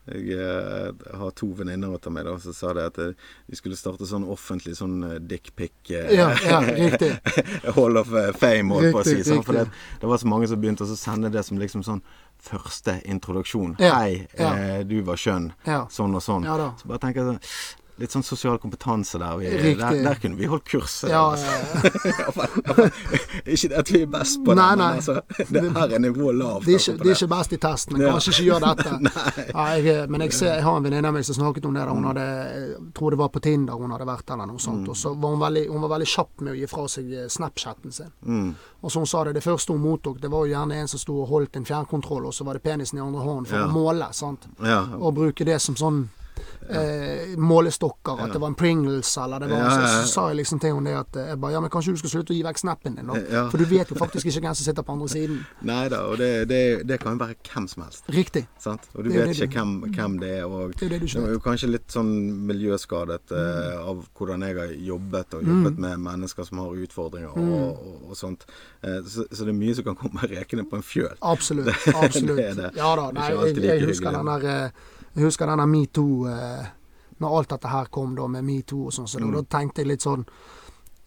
jeg 0.03 0.35
eh, 0.35 0.89
har 1.15 1.31
to 1.31 1.47
venninner 1.55 1.93
av 1.95 2.11
meg 2.11 2.25
da, 2.27 2.33
som 2.43 2.53
sa 2.55 2.73
det 2.75 2.85
at 2.89 2.97
vi 2.99 3.05
de 3.47 3.55
skulle 3.55 3.77
starte 3.79 4.03
sånn 4.09 4.25
offentlig 4.27 4.75
sånn 4.75 4.97
eh, 5.07 5.19
dickpic 5.23 5.93
eh, 5.95 6.09
Ja, 6.17 6.25
ja, 6.43 6.59
riktig. 6.59 7.13
Hall 7.77 7.97
of 8.01 8.11
eh, 8.11 8.33
Fame, 8.35 8.73
holdt 8.75 8.91
på 8.91 8.99
å 8.99 9.05
si. 9.07 9.21
Sånn? 9.23 9.45
For 9.47 9.55
det, 9.55 9.69
det 10.01 10.09
var 10.11 10.19
så 10.19 10.27
mange 10.27 10.49
som 10.51 10.59
begynte 10.59 10.83
å 10.83 10.97
sende 10.99 11.31
det 11.31 11.45
som 11.47 11.61
liksom 11.61 11.85
sånn 11.87 12.03
første 12.43 12.97
introduksjon. 13.07 13.77
Ja, 13.79 14.01
Hei, 14.01 14.25
ja. 14.35 14.51
eh, 14.59 14.81
du 14.87 14.97
var 15.07 15.15
skjønn. 15.19 15.53
Sånn 15.93 16.19
og 16.19 16.25
sånn. 16.25 16.43
Ja. 16.49 16.73
Så 16.81 16.91
bare 16.91 16.99
tenker 17.05 17.23
jeg 17.23 17.31
sånn 17.31 17.79
Litt 18.03 18.11
sånn 18.11 18.25
sosial 18.27 18.57
kompetanse 18.59 19.15
der. 19.21 19.37
Vi, 19.39 19.73
der, 19.79 19.99
der 20.03 20.17
kunne 20.19 20.35
vi 20.35 20.49
holdt 20.51 20.65
kurset. 20.67 21.07
Ja, 21.13 21.21
altså. 21.31 22.43
ikke 23.47 23.69
det 23.71 23.77
at 23.79 23.91
vi 23.93 24.01
er 24.03 24.09
best 24.11 24.41
på 24.43 24.53
det, 24.55 24.65
men 24.75 24.81
altså, 24.83 25.15
det 25.49 25.63
her 25.77 25.93
er 25.95 26.01
nivået 26.03 26.35
lavt. 26.35 26.65
De 26.67 26.73
altså, 26.75 26.95
de 26.99 27.09
er 27.09 27.15
ikke 27.15 27.29
best 27.31 27.53
i 27.55 27.59
testen, 27.63 28.01
Ja. 28.01 28.11
kanskje 28.11 28.33
ikke 28.33 28.45
gjør 28.49 28.65
dette. 28.69 28.91
Nei. 29.07 29.45
Ja, 29.53 29.65
jeg, 29.79 30.09
men 30.11 30.21
jeg, 30.25 30.33
ser, 30.33 30.53
jeg 30.57 30.63
har 30.67 30.77
en 30.79 30.83
venninne 30.87 31.07
av 31.11 31.15
meg 31.15 31.25
som 31.27 31.37
snakket 31.37 31.65
om 31.69 31.73
det. 31.77 31.85
Hun 31.89 32.01
Mm. 32.03 32.07
hadde, 32.09 32.23
jeg 32.27 32.93
tror 32.97 33.11
det 33.13 33.17
var 33.21 33.29
på 33.31 33.39
Tinder 33.45 33.79
hun 33.79 33.91
hadde 33.95 34.07
vært, 34.09 34.31
eller 34.33 34.49
noe 34.49 34.59
sånt. 34.59 34.87
Og 34.91 34.97
så 34.97 35.13
var 35.15 35.29
hun 35.35 35.39
veldig, 35.39 35.67
hun 35.71 35.81
var 35.85 35.93
veldig 35.95 36.07
kjapp 36.15 36.41
med 36.43 36.53
å 36.53 36.57
gi 36.59 36.67
fra 36.67 36.87
seg 36.91 37.13
eh, 37.13 37.27
Snapchatten 37.31 37.91
sin. 37.95 38.11
Mm. 38.25 38.49
Og 38.83 38.91
som 38.91 39.05
hun 39.05 39.07
sa 39.07 39.23
det, 39.23 39.33
det 39.37 39.43
første 39.45 39.71
hun 39.71 39.81
mottok, 39.85 40.19
det 40.19 40.31
var 40.33 40.43
jo 40.47 40.51
gjerne 40.55 40.81
en 40.81 40.87
som 40.91 40.99
sto 40.99 41.21
og 41.23 41.29
holdt 41.31 41.55
en 41.61 41.65
fjernkontroll, 41.69 42.25
og 42.27 42.33
så 42.35 42.43
var 42.43 42.59
det 42.59 42.63
penisen 42.67 42.99
i 42.99 43.01
andre 43.05 43.21
hånden 43.23 43.45
for 43.47 43.57
Ja. 43.61 43.67
å 43.67 43.71
måle. 43.71 44.09
sant? 44.13 44.47
Ja. 44.59 44.81
Og 44.99 45.13
bruke 45.15 45.45
det 45.45 45.61
som 45.61 45.75
sånn 45.79 46.09
eh, 46.69 47.33
målestokker. 47.37 48.21
At 48.23 48.33
det 48.33 48.41
var 48.41 48.51
en 48.51 48.57
Pringles 48.57 49.17
eller 49.17 49.43
det 49.43 49.49
var 49.51 49.63
Ja, 49.63 49.71
ja. 49.81 49.87
Så, 49.87 50.11
sa 50.13 50.27
jeg 50.29 50.41
liksom 50.41 50.59
til 50.59 50.73
henne 50.73 50.89
det 50.89 50.97
at 50.99 51.19
eh, 51.19 51.29
jeg 51.31 51.39
bare, 51.41 51.55
ja, 51.55 51.61
men 51.63 51.71
kanskje 51.73 51.95
du 51.95 52.01
skal 52.01 52.13
slutte 52.15 52.33
å 52.33 52.37
gi 52.37 52.43
vekk 52.45 52.61
snappen 52.61 52.97
din, 52.99 53.09
da. 53.11 53.19
Ja. 53.31 53.43
For 53.51 53.61
du 53.61 53.65
vet 53.69 53.91
jo 53.91 53.97
faktisk 53.99 54.29
ikke 54.29 54.43
hvem 54.45 54.57
som 54.57 54.67
sitter 54.67 54.85
på 54.85 54.95
andre 54.95 55.09
siden. 55.11 55.41
Nei 55.71 55.83
da, 55.93 56.03
og 56.09 56.19
det, 56.21 56.31
det, 56.51 56.61
det 56.89 56.99
kan 57.03 57.17
jo 57.17 57.23
være 57.23 57.37
hvem 57.49 57.67
som 57.71 57.85
helst. 57.85 58.07
Riktig. 58.13 58.45
Sant? 58.61 58.89
Og 58.93 59.05
du 59.05 59.11
Det 59.11 59.27
vet 59.27 59.43
ikke 59.47 59.61
hvem, 59.61 59.75
hvem 59.93 60.19
det 60.23 60.31
er. 60.39 60.45
Og 60.47 60.75
Det 60.79 60.89
er 60.89 60.97
det 60.99 61.11
er 61.23 61.35
jo 61.35 61.43
kanskje 61.43 61.71
litt 61.71 61.93
sånn 61.93 62.13
miljøskadet 62.47 63.33
eh, 63.35 63.79
av 63.81 64.05
hvordan 64.17 64.47
jeg 64.47 64.59
har 64.59 64.73
jobbet, 64.91 65.37
og 65.39 65.49
jobbet 65.53 65.81
med 65.87 66.05
mennesker 66.07 66.47
som 66.47 66.63
har 66.63 66.83
utfordringer 66.85 67.37
og, 67.39 67.83
og, 67.83 68.09
og 68.09 68.17
sånt. 68.17 68.47
Eh, 68.83 69.01
så, 69.07 69.27
så 69.31 69.45
det 69.45 69.53
er 69.53 69.59
mye 69.59 69.75
som 69.77 69.87
kan 69.87 69.99
komme 69.99 70.27
rekende 70.35 70.65
på 70.69 70.79
en 70.79 70.85
fjøl. 70.85 71.15
Absolutt. 71.21 71.71
Absolutt. 72.03 72.41
Ja 72.77 72.91
da. 72.99 73.09
Nei, 73.15 73.29
jeg, 73.31 73.55
jeg, 73.57 73.69
jeg, 73.69 73.87
husker 73.89 74.15
den 74.15 74.31
der, 74.31 74.49
eh, 74.53 74.91
jeg 75.15 75.23
husker 75.23 75.45
denne 75.47 75.67
metoo 75.67 76.27
eh, 76.27 76.65
Når 77.19 77.37
alt 77.37 77.49
dette 77.49 77.67
her 77.69 77.85
kom 77.91 78.15
da 78.15 78.25
med 78.27 78.43
metoo 78.43 78.87
og 78.87 78.91
sånn, 78.91 79.07
så 79.07 79.19
Mm. 79.19 79.31
da 79.33 79.41
tenkte 79.57 79.77
jeg 79.81 79.87
litt 79.87 80.01
sånn 80.01 80.25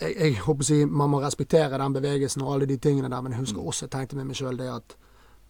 jeg, 0.01 0.15
jeg 0.17 0.35
håper 0.45 0.63
å 0.63 0.65
si 0.65 0.85
Man 0.85 1.11
må 1.11 1.21
respektere 1.23 1.79
den 1.79 1.93
bevegelsen 1.93 2.43
og 2.43 2.55
alle 2.55 2.67
de 2.67 2.77
tingene 2.79 3.09
der, 3.11 3.21
men 3.23 3.33
jeg 3.33 3.41
Mm. 3.41 3.45
husker 3.47 3.61
også 3.67 3.83
jeg 3.83 3.91
tenkte 3.91 4.17
med 4.17 4.27
meg 4.27 4.37
sjøl 4.37 4.57
det 4.57 4.69
at 4.69 4.97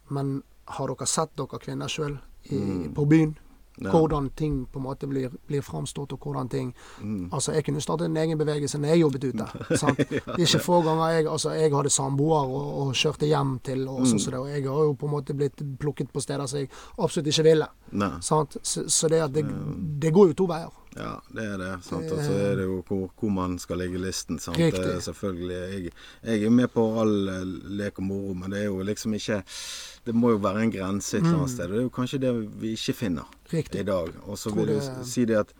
Men 0.09 0.43
har 0.67 0.87
dere 0.87 1.05
sett 1.07 1.35
dere 1.35 1.59
kvinner 1.59 1.87
sjøl 1.87 2.17
Mm. 2.51 2.93
på 2.93 3.05
byen? 3.07 3.37
Ja. 3.79 3.91
Hvordan 3.91 4.31
ting 4.35 4.65
på 4.73 4.77
en 4.79 4.83
måte 4.85 5.05
blir, 5.07 5.29
blir 5.47 5.61
framstått, 5.61 6.11
og 6.13 6.19
hvordan 6.19 6.49
ting 6.49 6.73
Mm. 7.01 7.29
Altså, 7.31 7.51
jeg 7.53 7.63
kunne 7.65 7.79
startet 7.81 8.05
en 8.05 8.17
egen 8.17 8.37
bevegelse 8.37 8.77
når 8.79 8.87
jeg 8.87 8.99
jobbet 9.01 9.23
ute. 9.23 9.45
sant? 9.77 9.97
Det 9.97 10.23
er 10.25 10.37
ikke 10.37 10.59
få 10.63 10.81
ganger 10.83 11.09
jeg 11.13 11.27
Altså, 11.27 11.49
jeg 11.51 11.71
hadde 11.71 11.89
samboer 11.89 12.47
og, 12.47 12.87
og 12.87 12.93
kjørte 12.93 13.27
hjem 13.27 13.59
til, 13.63 13.87
og 13.87 13.99
Mm. 13.99 14.05
sånn 14.05 14.31
det, 14.31 14.33
og 14.39 14.47
jeg 14.47 14.63
har 14.63 14.83
jo 14.83 14.93
på 14.93 15.05
en 15.05 15.11
måte 15.11 15.33
blitt 15.35 15.77
plukket 15.79 16.11
på 16.11 16.21
steder 16.21 16.47
som 16.47 16.59
jeg 16.59 16.69
absolutt 16.97 17.27
ikke 17.27 17.43
ville. 17.43 17.67
Så, 18.21 18.45
så 18.87 19.07
det 19.11 19.21
det, 19.33 19.45
det 20.01 20.11
går 20.13 20.33
jo 20.33 20.33
to 20.43 20.47
veier. 20.49 20.73
Ja, 20.97 21.19
det 21.29 21.43
er 21.45 21.57
det. 21.61 21.71
Sant? 21.85 22.09
Og 22.11 22.19
så 22.25 22.33
er 22.33 22.55
det 22.57 22.65
jo 22.65 22.79
hvor, 22.87 23.03
hvor 23.19 23.29
man 23.29 23.59
skal 23.61 23.77
legge 23.77 23.99
listen. 24.01 24.39
Sant? 24.41 24.57
Riktig. 24.57 24.81
Det 24.83 25.03
Selvfølgelig. 25.05 25.57
Jeg, 25.57 25.91
jeg 26.25 26.43
er 26.49 26.49
med 26.57 26.71
på 26.73 26.85
all 27.01 27.29
eh, 27.29 27.43
lek 27.83 27.99
og 28.01 28.07
moro, 28.09 28.33
men 28.33 28.51
det 28.51 28.63
er 28.63 28.69
jo 28.71 28.81
liksom 28.81 29.13
ikke 29.13 29.43
Det 30.07 30.15
må 30.15 30.31
jo 30.31 30.37
være 30.41 30.63
en 30.63 30.71
grense 30.71 31.17
et 31.17 31.23
eller 31.23 31.37
annet 31.43 31.53
sted. 31.53 31.69
Det 31.69 31.77
er 31.77 31.85
jo 31.85 31.93
kanskje 31.93 32.19
det 32.23 32.33
vi 32.61 32.73
ikke 32.77 32.93
finner 33.05 33.27
Mm. 33.47 33.53
Riktig. 33.53 33.79
i 33.79 33.83
dag. 33.87 34.09
Og 34.27 34.37
så 34.37 34.51
vil 34.51 34.67
jeg 34.73 35.05
si 35.07 35.23
det 35.25 35.37
at 35.39 35.53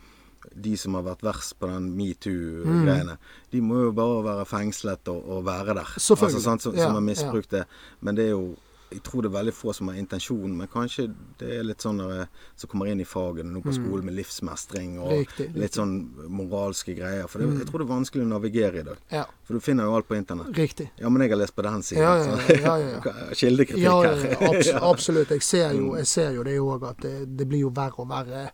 de 0.56 0.74
som 0.78 0.94
har 0.96 1.04
vært 1.04 1.22
verst 1.24 1.54
på 1.60 1.68
den 1.68 1.92
metoo-greiene, 1.96 3.18
de 3.52 3.62
må 3.62 3.82
jo 3.86 3.92
bare 3.96 4.24
være 4.26 4.46
fengslet 4.50 5.08
og, 5.12 5.22
og 5.38 5.46
være 5.46 5.76
der. 5.78 5.88
Mm. 5.96 6.24
Altså, 6.24 6.42
sant, 6.42 6.62
som, 6.64 6.76
Ja, 6.76 6.84
som 6.88 6.98
har 6.98 7.02
ja. 7.02 7.06
misbrukt 7.08 7.52
det. 7.52 7.64
Men 8.02 8.16
det 8.18 8.26
er 8.26 8.30
jo 8.36 8.56
jeg 8.90 9.02
tror 9.04 9.22
det 9.26 9.30
er 9.30 9.34
veldig 9.38 9.54
få 9.54 9.74
som 9.76 9.90
har 9.92 9.98
intensjon, 10.00 10.54
men 10.58 10.68
kanskje 10.72 11.08
det 11.42 11.50
er 11.58 11.66
litt 11.68 11.84
sånn 11.84 11.98
som 12.56 12.70
kommer 12.72 12.88
inn 12.88 13.02
i 13.04 13.08
fagene 13.08 13.52
nå 13.52 13.60
på 13.66 13.74
skolen 13.76 14.06
med 14.08 14.16
livsmestring 14.16 14.94
og 15.02 15.12
riktig, 15.12 15.48
Riktig, 15.50 15.62
litt 15.62 15.76
sånn 15.76 15.96
moralske 16.32 16.96
greier. 16.96 17.28
For 17.28 17.44
det, 17.44 17.50
jeg 17.60 17.68
tror 17.68 17.84
det 17.84 17.88
er 17.88 17.92
vanskelig 17.92 18.24
å 18.24 18.30
navigere 18.32 18.80
i 18.80 18.86
dag. 18.88 19.02
Ja, 19.12 19.26
For 19.44 19.58
du 19.60 19.66
finner 19.66 19.90
jo 19.90 19.98
alt 19.98 20.08
på 20.08 20.16
internett. 20.16 20.54
riktig. 20.58 20.88
Ja, 21.02 21.10
men 21.10 21.22
jeg 21.26 21.34
har 21.36 21.42
lest 21.44 21.56
på 21.56 21.66
den 21.68 21.84
siden. 21.84 22.04
Ja, 22.04 22.16
ja, 22.16 22.56
ja, 22.56 22.78
ja, 22.78 23.02
ja. 23.04 23.14
Kildekritikk 23.42 23.86
her. 23.88 24.50
abs 24.50 24.72
absolutt. 24.94 25.30
Jeg 25.36 25.44
ser 25.44 25.76
jo, 25.76 25.96
jeg 26.00 26.08
ser 26.08 26.32
jo 26.40 26.44
det 26.48 26.58
òg, 26.64 26.88
at 26.94 27.02
det, 27.04 27.16
det 27.38 27.48
blir 27.48 27.66
jo 27.68 27.74
verre 27.76 28.00
og 28.04 28.10
verre 28.10 28.48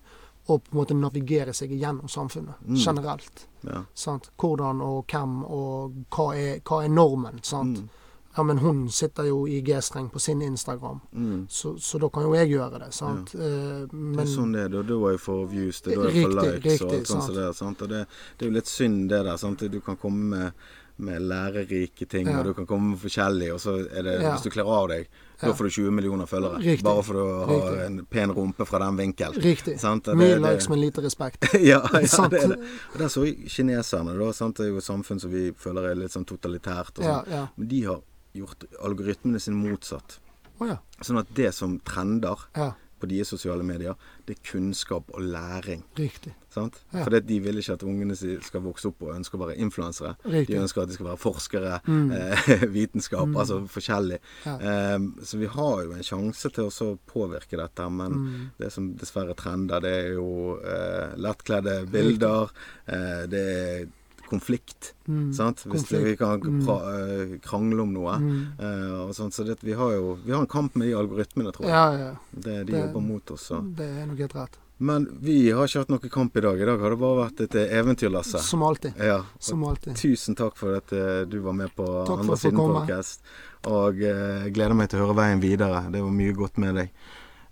å 0.44 0.58
på 0.60 0.74
en 0.74 0.76
måte 0.82 0.96
navigere 0.98 1.54
seg 1.56 1.72
gjennom 1.72 2.10
samfunnet 2.12 2.66
generelt. 2.76 3.46
Ja. 3.64 3.86
Sant? 3.96 4.32
Hvordan 4.36 4.82
og 4.84 5.06
hvem 5.08 5.38
og 5.46 5.94
hva 6.12 6.26
er, 6.36 6.58
hva 6.68 6.82
er 6.84 6.90
normen. 6.92 7.40
Sant? 7.48 7.80
Mm. 7.80 7.90
Ja, 8.38 8.44
men 8.44 8.58
hun 8.58 8.90
sitter 8.90 9.24
jo 9.28 9.46
i 9.46 9.62
G-streng 9.62 10.10
på 10.12 10.20
sin 10.20 10.42
Instagram, 10.42 11.02
Mm. 11.14 11.46
så, 11.50 11.76
så 11.80 12.00
da 12.00 12.10
kan 12.10 12.24
jo 12.24 12.34
jeg 12.34 12.50
gjøre 12.50 12.80
det. 12.80 12.94
Sant? 12.94 13.36
Eh, 13.36 13.86
Det 13.86 14.20
er 14.20 14.26
sånn 14.26 14.54
det 14.54 14.62
er. 14.66 14.70
Da 14.70 14.82
da 14.82 14.94
er 15.06 15.12
jeg 15.12 15.20
for 15.20 15.46
views, 15.46 15.82
det 15.82 15.94
er 15.94 16.02
da 16.02 16.10
får 16.10 16.14
Riktig, 16.14 16.64
likes 16.64 16.82
og 16.82 16.90
riktig, 16.90 17.00
alt 17.00 17.08
sånt. 17.08 17.24
Så 17.28 17.34
det, 17.36 17.44
er, 17.50 17.52
sant? 17.54 17.82
Og 17.82 17.90
det, 17.90 18.06
det 18.38 18.46
er 18.46 18.50
jo 18.50 18.56
litt 18.56 18.66
synd 18.72 19.10
det 19.10 19.24
der. 19.26 19.38
Sant? 19.38 19.60
Du 19.60 19.80
kan 19.82 19.96
komme 19.98 20.24
med, 20.34 20.52
med 20.98 21.22
lærerike 21.22 22.06
ting, 22.10 22.28
Ja. 22.28 22.40
og 22.40 22.46
du 22.46 22.54
kan 22.54 22.66
komme 22.66 22.90
med 22.92 23.00
forskjellig, 23.00 23.52
og 23.54 23.60
så 23.60 23.78
er 23.92 24.02
det 24.04 24.22
Ja. 24.22 24.32
Hvis 24.34 24.44
du 24.44 24.50
kler 24.50 24.66
av 24.66 24.88
deg, 24.90 25.08
Ja. 25.42 25.48
da 25.50 25.54
får 25.54 25.64
du 25.64 25.70
20 25.70 25.92
millioner 25.92 26.26
følgere. 26.26 26.58
Riktig. 26.58 26.84
Bare 26.84 27.04
for 27.04 27.14
å 27.14 27.46
ha 27.46 27.54
Riktig. 27.70 27.86
en 27.86 28.06
pen 28.06 28.32
rumpe 28.34 28.66
fra 28.66 28.80
den 28.80 28.98
vinkel. 28.98 29.34
Riktig. 29.34 29.80
Sant? 29.80 30.08
Og 30.08 30.18
Mye 30.18 30.40
likes, 30.40 30.70
men 30.70 30.80
lite 30.82 31.02
respekt. 31.04 31.38
ja, 31.62 31.82
ja, 31.82 32.28
det 32.30 32.44
er 32.44 32.48
det. 32.48 32.60
Og 32.94 32.98
der 33.00 33.08
så 33.10 33.26
kineserne, 33.48 34.18
da. 34.18 34.32
Sant? 34.34 34.56
Det 34.58 34.66
er 34.66 34.70
jo 34.72 34.78
et 34.78 34.84
samfunn 34.84 35.20
som 35.20 35.30
vi 35.32 35.52
føler 35.52 35.92
er 35.92 35.96
litt 35.96 36.12
sånn 36.12 36.26
totalitært. 36.26 36.98
Og 37.00 37.04
Ja, 37.04 37.22
sånn. 37.24 37.32
ja. 37.32 37.48
Men 37.58 37.68
de 37.68 37.82
har 37.84 38.02
gjort 38.34 38.66
algoritmene 38.84 39.40
sin 39.40 39.56
motsatt. 39.60 40.20
Oh, 40.60 40.68
ja. 40.70 40.78
Sånn 41.02 41.20
at 41.22 41.34
det 41.36 41.52
som 41.56 41.80
trender 41.86 42.40
ja. 42.56 42.72
på 43.02 43.08
deres 43.10 43.28
sosiale 43.34 43.64
medier, 43.68 43.96
det 44.26 44.38
er 44.38 44.44
kunnskap 44.52 45.10
og 45.12 45.22
læring. 45.26 45.82
Riktig. 45.98 46.32
Sant? 46.54 46.78
Ja. 46.94 47.02
For 47.04 47.16
de 47.18 47.40
vil 47.42 47.58
ikke 47.60 47.74
at 47.74 47.84
ungene 47.84 48.14
skal 48.16 48.62
vokse 48.64 48.92
opp 48.92 49.02
og 49.08 49.16
ønske 49.16 49.36
å 49.36 49.42
være 49.42 49.56
influensere. 49.58 50.14
De 50.24 50.60
ønsker 50.62 50.84
at 50.84 50.92
de 50.92 50.94
skal 51.00 51.08
være 51.10 51.22
forskere, 51.24 51.80
Mm. 51.90 52.12
eh, 52.14 52.68
vitenskap, 52.78 53.34
altså 53.36 53.58
forskjellig. 53.68 54.20
Eh, 54.46 55.00
så 55.26 55.40
vi 55.42 55.50
har 55.50 55.82
jo 55.88 55.92
en 55.98 56.06
sjanse 56.06 56.54
til 56.54 56.70
å 56.70 56.94
påvirke 57.10 57.58
dette, 57.58 57.90
men 57.90 58.14
Mm. 58.14 58.52
det 58.62 58.72
som 58.72 58.94
dessverre 58.96 59.34
trender, 59.36 59.82
det 59.82 59.96
er 60.06 60.14
jo 60.14 60.60
eh, 60.62 61.18
lettkledde 61.18 61.80
bilder, 61.92 62.54
eh, 62.88 63.26
det 63.28 63.44
er 63.58 63.86
konflikt. 64.30 64.94
Mm. 65.08 65.34
Sant? 65.34 65.64
Hvis 65.66 65.84
Konflikt. 65.84 66.04
vi 66.06 66.16
kan 66.18 66.40
Mm. 66.40 66.68
eh, 66.70 67.38
krangle 67.40 67.82
om 67.82 67.94
noe. 67.94 68.18
Mm. 68.20 68.48
Uh, 68.60 69.08
og 69.08 69.14
sånt, 69.16 69.34
så 69.34 69.44
det, 69.46 69.60
vi 69.64 69.74
har 69.74 69.92
jo 69.94 70.18
vi 70.26 70.32
har 70.32 70.42
en 70.42 70.48
kamp 70.48 70.76
med 70.76 70.88
de 70.88 70.94
algoritmene, 70.98 71.52
tror 71.54 71.66
jeg. 71.68 71.72
Ja, 71.72 71.94
ja. 71.98 72.16
Det, 72.34 72.66
de 72.66 72.72
Det- 72.72 72.82
jobber 72.88 73.02
mot 73.02 73.32
oss. 73.32 73.48
Så. 73.50 73.62
Det 73.76 73.86
er 73.86 74.06
nok 74.06 74.18
helt 74.18 74.36
rett. 74.36 74.58
Men 74.80 75.08
vi 75.22 75.52
har 75.52 75.64
ikke 75.68 75.80
hatt 75.80 75.90
noe 75.90 76.10
kamp 76.10 76.36
i 76.36 76.42
dag. 76.42 76.60
I 76.60 76.66
dag 76.66 76.80
har 76.80 76.90
det 76.90 77.00
bare 77.00 77.30
vært 77.30 77.42
et 77.42 77.56
eh, 77.56 77.78
eventyr, 77.80 78.10
Lasse. 78.12 78.40
Som 78.40 78.64
alltid. 78.64 78.94
Ja. 78.98 79.24
Som 79.40 79.64
alltid. 79.64 79.96
Tusen 79.96 80.36
takk 80.36 80.56
for 80.58 80.76
at 80.76 80.88
du 81.30 81.40
var 81.40 81.54
med 81.54 81.70
på 81.76 81.86
Takk 82.08 82.20
andre 82.20 82.36
siden 82.38 82.58
podcast. 82.58 83.22
Og 83.66 83.96
uh, 84.02 84.50
gleder 84.50 84.74
meg 84.76 84.90
til 84.90 85.00
å 85.00 85.06
høre 85.08 85.16
veien 85.16 85.40
videre. 85.40 85.90
Det 85.92 86.02
var 86.02 86.12
mye 86.12 86.34
godt 86.34 86.58
med 86.58 86.76
deg. 86.76 86.90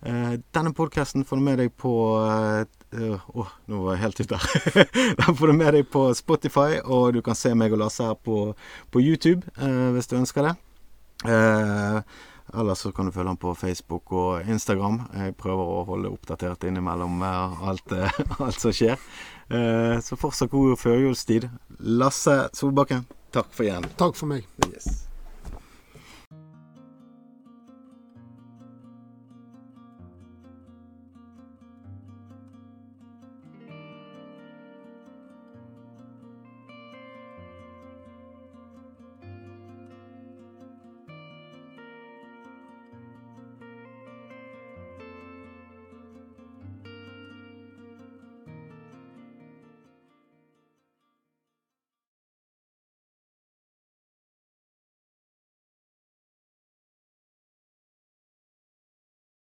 Eh, 0.02 0.34
denne 0.56 0.74
podkasten 0.74 1.26
får 1.28 1.38
du 1.38 1.46
med 1.46 1.60
deg 1.62 1.76
på 1.78 1.92
Å, 2.18 2.66
eh, 2.98 3.28
Åh, 3.38 3.52
nå 3.70 3.84
var 3.86 3.96
jeg 3.96 4.04
helt 4.06 4.24
ute. 4.24 4.40
Den 5.22 5.38
får 5.38 5.52
du 5.52 5.58
med 5.60 5.78
deg 5.78 5.88
på 5.94 6.08
Spotify, 6.18 6.82
og 6.84 7.14
du 7.16 7.22
kan 7.26 7.38
se 7.38 7.54
meg 7.56 7.74
og 7.76 7.84
Lasse 7.84 8.10
her 8.10 8.18
på, 8.18 8.52
på 8.92 9.04
YouTube 9.04 9.46
eh, 9.62 9.88
hvis 9.96 10.10
du 10.12 10.18
ønsker 10.20 10.50
det. 10.50 10.58
Eller 12.54 12.76
så 12.76 12.92
kan 12.92 13.06
du 13.06 13.12
følge 13.12 13.28
ham 13.28 13.38
på 13.38 13.56
Facebook 13.56 14.12
og 14.12 14.50
Instagram. 14.50 15.02
Jeg 15.16 15.36
prøver 15.40 15.70
å 15.76 15.84
holde 15.88 16.12
oppdatert 16.12 16.66
innimellom 16.68 17.22
eh, 17.24 17.64
alt, 17.72 17.94
eh, 17.96 18.20
alt 18.46 18.60
som 18.60 18.76
skjer. 18.76 19.00
Eh, 19.48 19.96
så 20.04 20.20
fortsatt 20.20 20.52
god 20.52 20.76
førjulstid. 20.82 21.48
Lasse 22.02 22.44
Solbakken, 22.58 23.08
takk 23.32 23.54
for 23.56 23.70
igjen. 23.70 23.88
Takk 24.02 24.20
for 24.20 24.34
meg. 24.34 24.48
Yes. 24.68 25.11